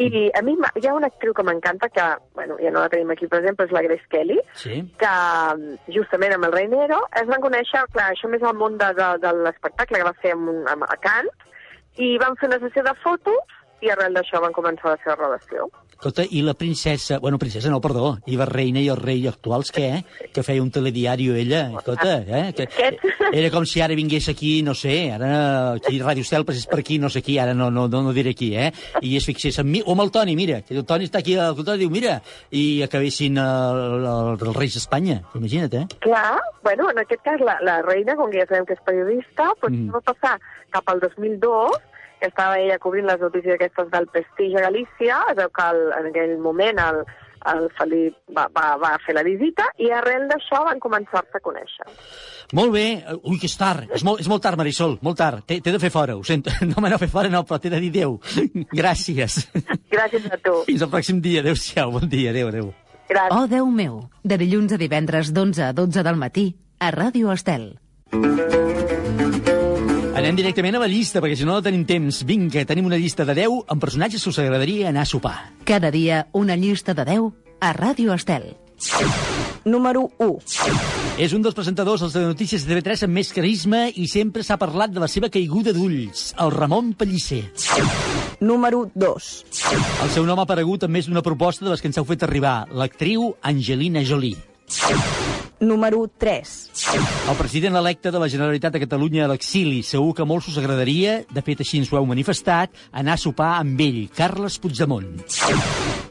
I 0.00 0.24
a 0.36 0.42
mi 0.46 0.56
hi 0.80 0.86
ha 0.88 0.94
una 0.96 1.08
actriu 1.12 1.34
que 1.36 1.44
m'encanta, 1.46 1.88
que 1.92 2.06
bueno, 2.34 2.56
ja 2.60 2.72
no 2.72 2.80
la 2.80 2.88
tenim 2.92 3.10
aquí, 3.12 3.28
per 3.28 3.42
exemple, 3.42 3.66
és 3.68 3.72
la 3.76 3.82
Grace 3.86 4.08
Kelly, 4.10 4.38
Sí. 4.64 4.80
que 5.00 5.12
mm, 5.56 5.76
justament 5.96 6.34
amb 6.38 6.48
el 6.48 6.56
Rei 6.56 6.68
Nero 6.72 7.02
es 7.20 7.28
van 7.28 7.44
conèixer, 7.44 7.84
clar, 7.92 8.10
això 8.14 8.28
més 8.32 8.42
al 8.42 8.56
món 8.56 8.78
de, 8.80 8.92
de, 8.96 9.10
de 9.22 9.32
l'espectacle 9.44 10.00
que 10.00 10.08
va 10.08 10.16
fer 10.24 10.32
amb, 10.36 10.64
amb, 10.72 10.88
a 10.88 10.96
Cannes, 11.04 11.32
i 12.00 12.16
van 12.18 12.34
fer 12.40 12.48
una 12.50 12.58
sessió 12.64 12.82
de 12.82 12.92
fotos 13.04 13.60
i 13.84 13.92
arrel 13.92 14.16
d'això 14.16 14.40
van 14.42 14.54
començar 14.56 14.94
la 14.94 15.00
seva 15.02 15.18
relació. 15.20 15.68
Escolta, 15.94 16.24
i 16.30 16.42
la 16.42 16.52
princesa... 16.52 17.18
Bueno, 17.18 17.38
princesa 17.38 17.70
no, 17.70 17.80
perdó. 17.80 18.18
I 18.26 18.36
la 18.36 18.44
reina 18.44 18.80
i 18.82 18.88
el 18.92 18.98
rei 19.00 19.22
actuals, 19.30 19.70
què? 19.72 20.02
Que 20.34 20.42
feia 20.44 20.62
un 20.62 20.70
telediario 20.74 21.36
ella. 21.38 21.68
Escolta, 21.78 22.18
eh? 22.26 22.52
Que, 22.52 22.90
era 23.30 23.50
com 23.54 23.64
si 23.68 23.80
ara 23.80 23.96
vingués 23.96 24.28
aquí, 24.28 24.58
no 24.66 24.74
sé, 24.76 25.12
ara 25.14 25.30
aquí 25.78 26.00
Ràdio 26.02 26.26
Estel 26.26 26.44
passés 26.44 26.66
per 26.68 26.80
aquí, 26.82 26.98
no 27.00 27.08
sé 27.08 27.22
qui, 27.24 27.38
ara 27.40 27.54
no, 27.56 27.70
no, 27.72 27.86
no, 27.88 28.02
no 28.04 28.12
diré 28.16 28.34
qui, 28.36 28.50
eh? 28.58 28.68
I 29.00 29.14
es 29.16 29.28
fixés 29.30 29.58
en 29.62 29.70
mi, 29.70 29.80
o 29.80 29.94
amb 29.94 30.04
el 30.04 30.12
Toni, 30.14 30.36
mira, 30.36 30.60
que 30.66 30.76
el 30.76 30.84
Toni 30.88 31.08
està 31.08 31.22
aquí 31.22 31.38
al 31.40 31.56
costat 31.56 31.80
i 31.80 31.84
diu, 31.86 31.94
mira, 31.94 32.18
i 32.52 32.82
acabessin 32.84 33.40
el, 33.40 33.80
el, 34.02 34.34
els 34.34 34.58
reis 34.58 34.76
d'Espanya. 34.76 35.22
Imagina't, 35.40 35.78
eh? 35.80 35.86
Clar, 36.04 36.36
bueno, 36.66 36.90
en 36.92 37.00
aquest 37.06 37.24
cas 37.24 37.40
la, 37.40 37.56
la 37.64 37.80
reina, 37.86 38.18
com 38.20 38.30
que 38.30 38.42
ja 38.42 38.50
sabem 38.50 38.68
que 38.68 38.76
és 38.76 38.86
periodista, 38.86 39.50
doncs 39.62 39.80
mm. 39.80 39.96
va 39.96 40.04
passar 40.12 40.36
cap 40.74 40.90
al 40.92 41.00
2002, 41.00 41.80
que 42.20 42.30
estava 42.30 42.58
ella 42.58 42.78
cobrint 42.82 43.06
les 43.08 43.20
notícies 43.20 43.54
aquestes 43.56 43.90
del 43.92 44.08
Prestige 44.12 44.58
a 44.60 44.66
Galícia, 44.68 45.20
es 45.30 45.38
veu 45.38 45.50
que 45.54 45.68
el, 45.70 45.80
en 45.98 46.10
aquell 46.10 46.34
moment 46.42 46.80
el, 46.82 47.00
el 47.52 47.66
Felip 47.78 48.16
va, 48.36 48.46
va, 48.54 48.66
va 48.80 48.92
fer 49.04 49.14
la 49.16 49.24
visita 49.26 49.66
i 49.82 49.90
arrel 49.92 50.26
d'això 50.30 50.62
van 50.66 50.80
començar-se 50.82 51.40
a 51.40 51.44
conèixer. 51.44 51.88
Molt 52.56 52.72
bé. 52.74 52.86
Ui, 53.22 53.38
que 53.40 53.48
és 53.50 53.56
tard. 53.60 53.90
És 53.94 54.04
molt, 54.06 54.22
és 54.24 54.30
molt 54.30 54.44
tard, 54.44 54.60
Marisol, 54.60 54.98
molt 55.04 55.20
tard. 55.20 55.44
T'he 55.48 55.60
de 55.60 55.80
fer 55.82 55.92
fora, 55.92 56.16
ho 56.16 56.24
sento. 56.24 56.52
No 56.74 56.82
me 56.82 56.90
n'he 56.90 56.98
fer 57.02 57.10
fora, 57.12 57.30
no, 57.32 57.44
però 57.46 57.60
t'he 57.60 57.72
de 57.72 57.82
dir 57.84 57.92
adéu. 57.92 58.18
Gràcies. 58.80 59.44
Gràcies 59.92 60.30
a 60.32 60.40
tu. 60.40 60.62
Fins 60.68 60.84
al 60.84 60.92
pròxim 60.92 61.20
dia. 61.24 61.44
Adéu-siau. 61.44 61.92
Bon 61.98 62.08
dia. 62.08 62.32
Adéu, 62.32 62.50
adéu. 62.52 62.72
Gràcies. 63.08 63.36
Oh, 63.36 63.46
Déu 63.50 63.68
meu, 63.68 64.04
de 64.24 64.40
dilluns 64.40 64.72
a 64.72 64.80
divendres 64.80 65.34
d'11 65.36 65.68
a 65.68 65.72
12 65.76 66.06
del 66.06 66.20
matí, 66.20 66.48
a 66.80 66.90
Ràdio 66.94 67.34
Estel. 67.36 67.74
Anem 70.24 70.38
directament 70.38 70.78
a 70.78 70.80
la 70.80 70.86
llista, 70.88 71.20
perquè 71.20 71.36
si 71.36 71.44
no 71.44 71.52
no 71.52 71.60
tenim 71.60 71.82
temps. 71.84 72.22
Vinga, 72.24 72.62
tenim 72.64 72.86
una 72.88 72.96
llista 72.96 73.26
de 73.28 73.34
10 73.36 73.66
amb 73.68 73.82
personatges 73.82 74.22
que 74.24 74.30
us 74.30 74.38
agradaria 74.40 74.88
anar 74.88 75.02
a 75.04 75.10
sopar. 75.10 75.34
Cada 75.68 75.90
dia 75.92 76.22
una 76.32 76.56
llista 76.56 76.94
de 76.96 77.04
10 77.04 77.26
a 77.60 77.72
Ràdio 77.76 78.14
Estel. 78.14 78.54
Número 79.68 80.06
1. 80.16 80.38
És 81.20 81.34
un 81.36 81.44
dels 81.44 81.52
presentadors 81.52 82.00
dels 82.06 82.16
de 82.16 82.22
notícies 82.24 82.64
de 82.64 82.72
TV3 82.72 83.04
amb 83.04 83.20
més 83.20 83.34
carisma 83.36 83.82
i 83.92 84.08
sempre 84.08 84.40
s'ha 84.40 84.56
parlat 84.56 84.96
de 84.96 85.04
la 85.04 85.10
seva 85.12 85.28
caiguda 85.28 85.76
d'ulls, 85.76 86.30
el 86.40 86.56
Ramon 86.56 86.94
Pellicer. 86.96 87.42
Número 88.40 88.86
2. 88.96 89.30
El 90.08 90.16
seu 90.16 90.24
nom 90.24 90.40
ha 90.40 90.48
aparegut 90.48 90.88
en 90.88 90.96
més 90.96 91.04
d'una 91.04 91.20
proposta 91.20 91.68
de 91.68 91.74
les 91.74 91.84
que 91.84 91.92
ens 91.92 92.00
heu 92.00 92.08
fet 92.08 92.24
arribar, 92.24 92.62
l'actriu 92.72 93.34
Angelina 93.44 94.08
Jolie. 94.08 94.40
Número 95.64 96.06
3. 96.18 96.70
El 97.30 97.36
president 97.38 97.76
electe 97.80 98.10
de 98.12 98.20
la 98.20 98.28
Generalitat 98.28 98.74
de 98.74 98.82
Catalunya 98.82 99.24
a 99.24 99.30
l'exili. 99.30 99.80
Segur 99.82 100.12
que 100.14 100.26
molts 100.28 100.50
us 100.52 100.58
agradaria, 100.60 101.22
de 101.24 101.44
fet 101.46 101.64
així 101.64 101.80
ens 101.80 101.92
ho 101.92 101.96
heu 101.98 102.08
manifestat, 102.10 102.74
anar 102.92 103.16
a 103.16 103.22
sopar 103.22 103.54
amb 103.62 103.80
ell, 103.80 104.02
Carles 104.14 104.58
Puigdemont. 104.60 105.08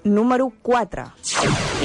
Número 0.03 0.49
4. 0.65 1.05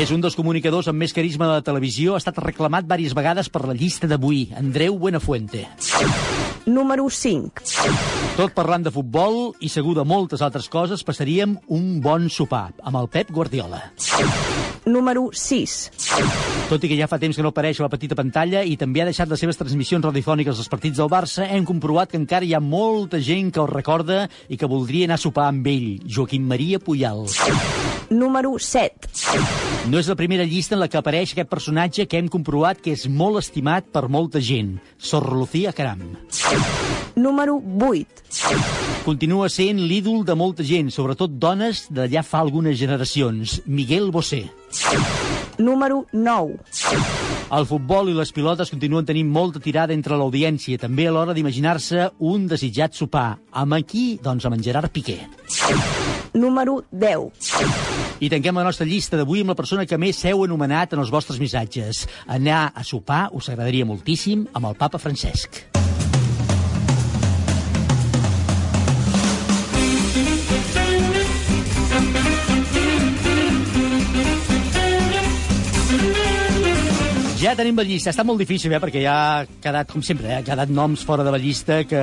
És 0.00 0.10
un 0.14 0.24
dels 0.24 0.38
comunicadors 0.38 0.88
amb 0.88 1.04
més 1.04 1.12
carisma 1.12 1.50
de 1.50 1.60
la 1.60 1.66
televisió, 1.66 2.16
ha 2.16 2.22
estat 2.24 2.40
reclamat 2.40 2.88
diverses 2.88 3.14
vegades 3.14 3.52
per 3.52 3.66
la 3.68 3.76
llista 3.76 4.08
d'avui, 4.08 4.48
Andreu 4.56 4.96
Buenafuente. 4.98 5.66
Número 6.68 7.08
5. 7.08 7.64
Tot 8.36 8.52
parlant 8.52 8.82
de 8.84 8.90
futbol 8.92 9.54
i 9.64 9.70
segur 9.72 9.94
de 9.96 10.04
moltes 10.04 10.42
altres 10.44 10.66
coses, 10.68 11.00
passaríem 11.00 11.54
un 11.72 11.86
bon 12.04 12.28
sopar 12.28 12.74
amb 12.84 13.00
el 13.00 13.08
Pep 13.08 13.32
Guardiola. 13.32 13.80
Número 14.84 15.30
6. 15.32 15.78
Tot 16.68 16.84
i 16.84 16.90
que 16.90 16.98
ja 16.98 17.08
fa 17.08 17.18
temps 17.20 17.36
que 17.36 17.44
no 17.44 17.54
apareix 17.54 17.80
a 17.80 17.86
la 17.86 17.90
petita 17.92 18.16
pantalla 18.18 18.60
i 18.68 18.76
també 18.76 19.00
ha 19.00 19.08
deixat 19.08 19.32
les 19.32 19.40
seves 19.40 19.56
transmissions 19.56 20.04
radiofòniques 20.04 20.60
als 20.60 20.68
partits 20.68 21.00
del 21.00 21.08
Barça, 21.08 21.48
hem 21.48 21.64
comprovat 21.64 22.12
que 22.12 22.20
encara 22.20 22.44
hi 22.44 22.52
ha 22.52 22.60
molta 22.60 23.20
gent 23.20 23.48
que 23.52 23.64
el 23.64 23.72
recorda 23.72 24.26
i 24.48 24.60
que 24.60 24.68
voldria 24.68 25.08
anar 25.08 25.16
a 25.16 25.24
sopar 25.24 25.48
amb 25.48 25.66
ell, 25.72 26.02
Joaquim 26.04 26.44
Maria 26.52 26.80
Puyal. 26.84 27.24
Número 28.10 28.54
7. 28.58 29.88
No 29.88 30.00
és 30.00 30.08
la 30.08 30.16
primera 30.16 30.44
llista 30.44 30.76
en 30.76 30.80
la 30.80 30.88
que 30.88 31.00
apareix 31.00 31.32
aquest 31.32 31.48
personatge 31.48 32.08
que 32.08 32.20
hem 32.20 32.28
comprovat 32.32 32.80
que 32.84 32.92
és 32.96 33.04
molt 33.08 33.40
estimat 33.40 33.88
per 33.92 34.08
molta 34.08 34.40
gent, 34.40 34.78
Sor 34.96 35.28
Lucía 35.32 35.72
Caram. 35.76 36.04
Número 37.18 37.58
8. 37.58 39.02
Continua 39.04 39.48
sent 39.50 39.80
l'ídol 39.80 40.22
de 40.26 40.36
molta 40.38 40.62
gent, 40.62 40.90
sobretot 40.94 41.38
dones 41.40 41.86
de 41.90 42.06
ja 42.12 42.22
fa 42.22 42.42
algunes 42.44 42.78
generacions, 42.78 43.62
Miguel 43.66 44.10
Bosé. 44.14 44.44
Número 45.58 46.04
9. 46.12 46.58
El 47.50 47.64
futbol 47.66 48.10
i 48.12 48.14
les 48.14 48.30
pilotes 48.36 48.70
continuen 48.70 49.06
tenint 49.08 49.30
molta 49.32 49.62
tirada 49.64 49.96
entre 49.96 50.18
l'audiència, 50.20 50.78
també 50.78 51.08
a 51.08 51.14
l'hora 51.14 51.34
d'imaginar-se 51.34 52.10
un 52.20 52.46
desitjat 52.46 52.94
sopar. 52.94 53.38
Amb 53.50 53.78
aquí, 53.78 54.18
doncs, 54.22 54.46
amb 54.46 54.58
en 54.58 54.62
Gerard 54.62 54.92
Piqué. 54.92 55.18
Número 56.38 56.82
10. 56.92 57.48
I 58.20 58.28
tanquem 58.30 58.60
la 58.60 58.66
nostra 58.68 58.86
llista 58.86 59.18
d'avui 59.18 59.42
amb 59.42 59.54
la 59.54 59.58
persona 59.58 59.86
que 59.88 59.98
més 59.98 60.20
s'heu 60.20 60.44
anomenat 60.44 60.94
en 60.94 61.02
els 61.02 61.10
vostres 61.10 61.40
missatges. 61.42 62.04
Anar 62.26 62.68
a 62.74 62.84
sopar 62.84 63.28
us 63.32 63.48
agradaria 63.48 63.88
moltíssim 63.88 64.46
amb 64.52 64.70
el 64.70 64.78
papa 64.78 65.00
Francesc. 65.02 65.77
Ja 77.48 77.54
tenim 77.56 77.78
la 77.80 77.84
llista. 77.88 78.12
Està 78.12 78.26
molt 78.28 78.42
difícil, 78.42 78.74
eh? 78.76 78.78
perquè 78.82 79.00
ja 79.00 79.12
ha 79.16 79.44
quedat, 79.64 79.88
com 79.88 80.02
sempre, 80.04 80.26
eh? 80.28 80.34
ha 80.36 80.44
quedat 80.44 80.68
noms 80.68 81.00
fora 81.08 81.24
de 81.24 81.30
la 81.32 81.38
llista 81.40 81.78
que 81.88 82.02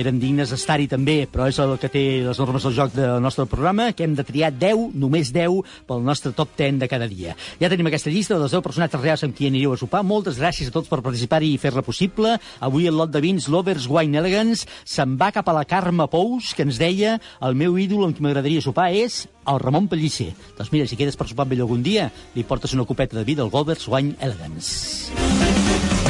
eren 0.00 0.16
dignes 0.16 0.54
d'estar-hi 0.54 0.86
també, 0.88 1.18
però 1.28 1.50
és 1.50 1.58
el 1.60 1.74
que 1.82 1.90
té 1.92 2.04
les 2.24 2.40
normes 2.40 2.64
del 2.64 2.72
joc 2.78 2.94
del 2.94 3.20
nostre 3.20 3.44
programa, 3.44 3.90
que 3.92 4.06
hem 4.06 4.14
de 4.16 4.24
triar 4.24 4.54
10, 4.56 4.96
només 4.96 5.34
10, 5.36 5.76
pel 5.84 6.00
nostre 6.06 6.32
top 6.32 6.56
10 6.56 6.80
de 6.80 6.88
cada 6.88 7.10
dia. 7.12 7.36
Ja 7.60 7.68
tenim 7.68 7.92
aquesta 7.92 8.08
llista 8.08 8.40
dels 8.40 8.56
10 8.56 8.64
personatges 8.64 9.04
reals 9.04 9.28
amb 9.28 9.36
qui 9.36 9.52
anireu 9.52 9.76
a 9.76 9.82
sopar. 9.82 10.00
Moltes 10.00 10.40
gràcies 10.40 10.72
a 10.72 10.76
tots 10.78 10.88
per 10.88 11.02
participar-hi 11.04 11.52
i 11.52 11.60
fer-la 11.60 11.84
possible. 11.84 12.38
Avui 12.64 12.88
el 12.88 12.96
lot 12.96 13.12
de 13.12 13.20
vins 13.20 13.52
Lovers 13.52 13.90
Wine 13.92 14.24
Elegance 14.24 14.64
se'n 14.80 15.20
va 15.20 15.28
cap 15.28 15.52
a 15.52 15.60
la 15.60 15.68
Carme 15.68 16.08
Pous, 16.08 16.54
que 16.56 16.64
ens 16.64 16.80
deia 16.80 17.18
el 17.44 17.52
meu 17.52 17.76
ídol 17.76 18.08
amb 18.08 18.16
qui 18.16 18.24
m'agradaria 18.24 18.64
sopar 18.64 18.94
és 18.96 19.26
el 19.52 19.60
Ramon 19.62 19.88
Pellicer. 19.88 20.32
Doncs 20.56 20.72
mira, 20.74 20.88
si 20.88 20.98
quedes 20.98 21.18
per 21.18 21.28
sopar 21.30 21.46
amb 21.46 21.56
ell 21.56 21.64
algun 21.66 21.84
dia, 21.86 22.10
li 22.34 22.46
portes 22.46 22.74
una 22.76 22.86
copeta 22.88 23.18
de 23.18 23.24
vi 23.28 23.38
del 23.38 23.52
Govers 23.52 23.88
Wine 23.88 24.16
Elegance. 24.20 26.05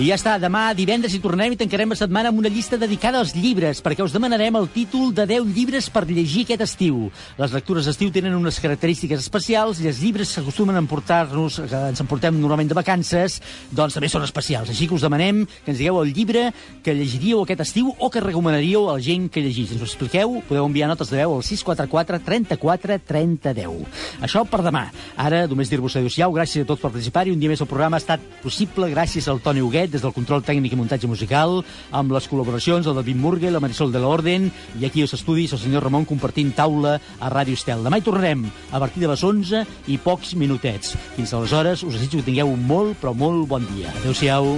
I 0.00 0.06
ja 0.08 0.16
està, 0.16 0.38
demà 0.40 0.70
divendres 0.72 1.12
hi 1.12 1.18
tornarem 1.20 1.52
i 1.52 1.56
tancarem 1.60 1.90
la 1.92 1.96
setmana 1.98 2.30
amb 2.32 2.40
una 2.40 2.48
llista 2.48 2.78
dedicada 2.80 3.18
als 3.20 3.34
llibres, 3.36 3.82
perquè 3.84 4.00
us 4.00 4.14
demanarem 4.14 4.56
el 4.56 4.70
títol 4.72 5.10
de 5.12 5.26
10 5.28 5.50
llibres 5.52 5.90
per 5.92 6.06
llegir 6.08 6.46
aquest 6.46 6.62
estiu. 6.64 7.10
Les 7.36 7.52
lectures 7.52 7.84
d'estiu 7.84 8.08
tenen 8.10 8.32
unes 8.32 8.56
característiques 8.64 9.20
especials 9.20 9.82
i 9.82 9.90
els 9.90 10.00
llibres 10.00 10.32
que 10.32 10.40
acostumen 10.40 10.78
a 10.78 10.80
emportar-nos, 10.80 11.58
que 11.68 11.82
ens 11.92 12.00
emportem 12.00 12.38
normalment 12.40 12.70
de 12.72 12.78
vacances, 12.78 13.36
doncs 13.68 13.98
també 13.98 14.08
són 14.08 14.24
especials. 14.24 14.70
Així 14.72 14.88
que 14.88 14.96
us 14.96 15.04
demanem 15.04 15.44
que 15.44 15.74
ens 15.74 15.82
digueu 15.82 16.00
el 16.00 16.14
llibre 16.16 16.46
que 16.82 16.96
llegiríeu 16.96 17.44
aquest 17.44 17.60
estiu 17.66 17.92
o 17.92 18.10
que 18.10 18.24
recomanaríeu 18.24 18.88
a 18.88 18.96
la 18.96 19.04
gent 19.04 19.28
que 19.28 19.44
llegís. 19.44 19.76
Ens 19.76 19.84
ho 19.84 19.90
expliqueu? 19.90 20.40
Podeu 20.48 20.70
enviar 20.70 20.88
notes 20.88 21.12
de 21.12 21.20
veu 21.20 21.36
al 21.36 21.44
644 21.44 22.22
34 22.30 22.98
30 23.12 23.54
10. 23.60 24.02
Això 24.24 24.46
per 24.48 24.64
demà. 24.64 24.86
Ara, 25.20 25.44
només 25.52 25.68
dir-vos 25.68 26.00
adéu-siau, 26.00 26.32
gràcies 26.32 26.64
a 26.64 26.72
tots 26.72 26.80
per 26.80 26.94
participar-hi. 26.94 27.36
Un 27.36 27.44
dia 27.44 27.52
més 27.52 27.60
el 27.60 27.70
programa 27.70 28.00
ha 28.00 28.04
estat 28.06 28.24
possible 28.40 28.88
gràcies 28.88 29.28
al 29.28 29.44
Toni 29.44 29.60
Huguet, 29.60 29.81
Miquet, 29.82 29.90
des 29.90 30.02
del 30.02 30.12
control 30.14 30.42
tècnic 30.42 30.72
i 30.72 30.78
muntatge 30.78 31.08
musical, 31.08 31.62
amb 31.90 32.12
les 32.14 32.28
col·laboracions 32.30 32.86
del 32.86 32.94
David 32.94 33.18
Murgue, 33.18 33.50
la 33.50 33.60
Marisol 33.60 33.90
de 33.92 33.98
l'Orden, 33.98 34.50
i 34.78 34.86
aquí 34.86 35.02
als 35.02 35.14
estudis 35.14 35.52
el 35.52 35.58
senyor 35.58 35.82
Ramon 35.82 36.04
compartint 36.06 36.52
taula 36.54 36.98
a 37.18 37.30
Ràdio 37.30 37.58
Estel. 37.58 37.82
Demà 37.82 37.98
hi 37.98 38.06
tornarem 38.06 38.46
a 38.70 38.78
partir 38.78 39.02
de 39.02 39.10
les 39.10 39.22
11 39.22 39.64
i 39.88 39.98
pocs 39.98 40.36
minutets. 40.38 40.94
Fins 41.16 41.34
aleshores, 41.34 41.82
us 41.82 41.98
desitjo 41.98 42.22
que 42.22 42.30
tingueu 42.30 42.52
un 42.52 42.62
molt, 42.66 42.98
però 43.00 43.14
molt 43.14 43.48
bon 43.48 43.66
dia. 43.74 43.90
Adéu-siau. 44.02 44.54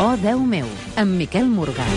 Oh, 0.00 0.14
Déu 0.20 0.44
meu, 0.44 0.68
amb 0.96 1.16
Miquel 1.16 1.48
Morgà. 1.48 1.88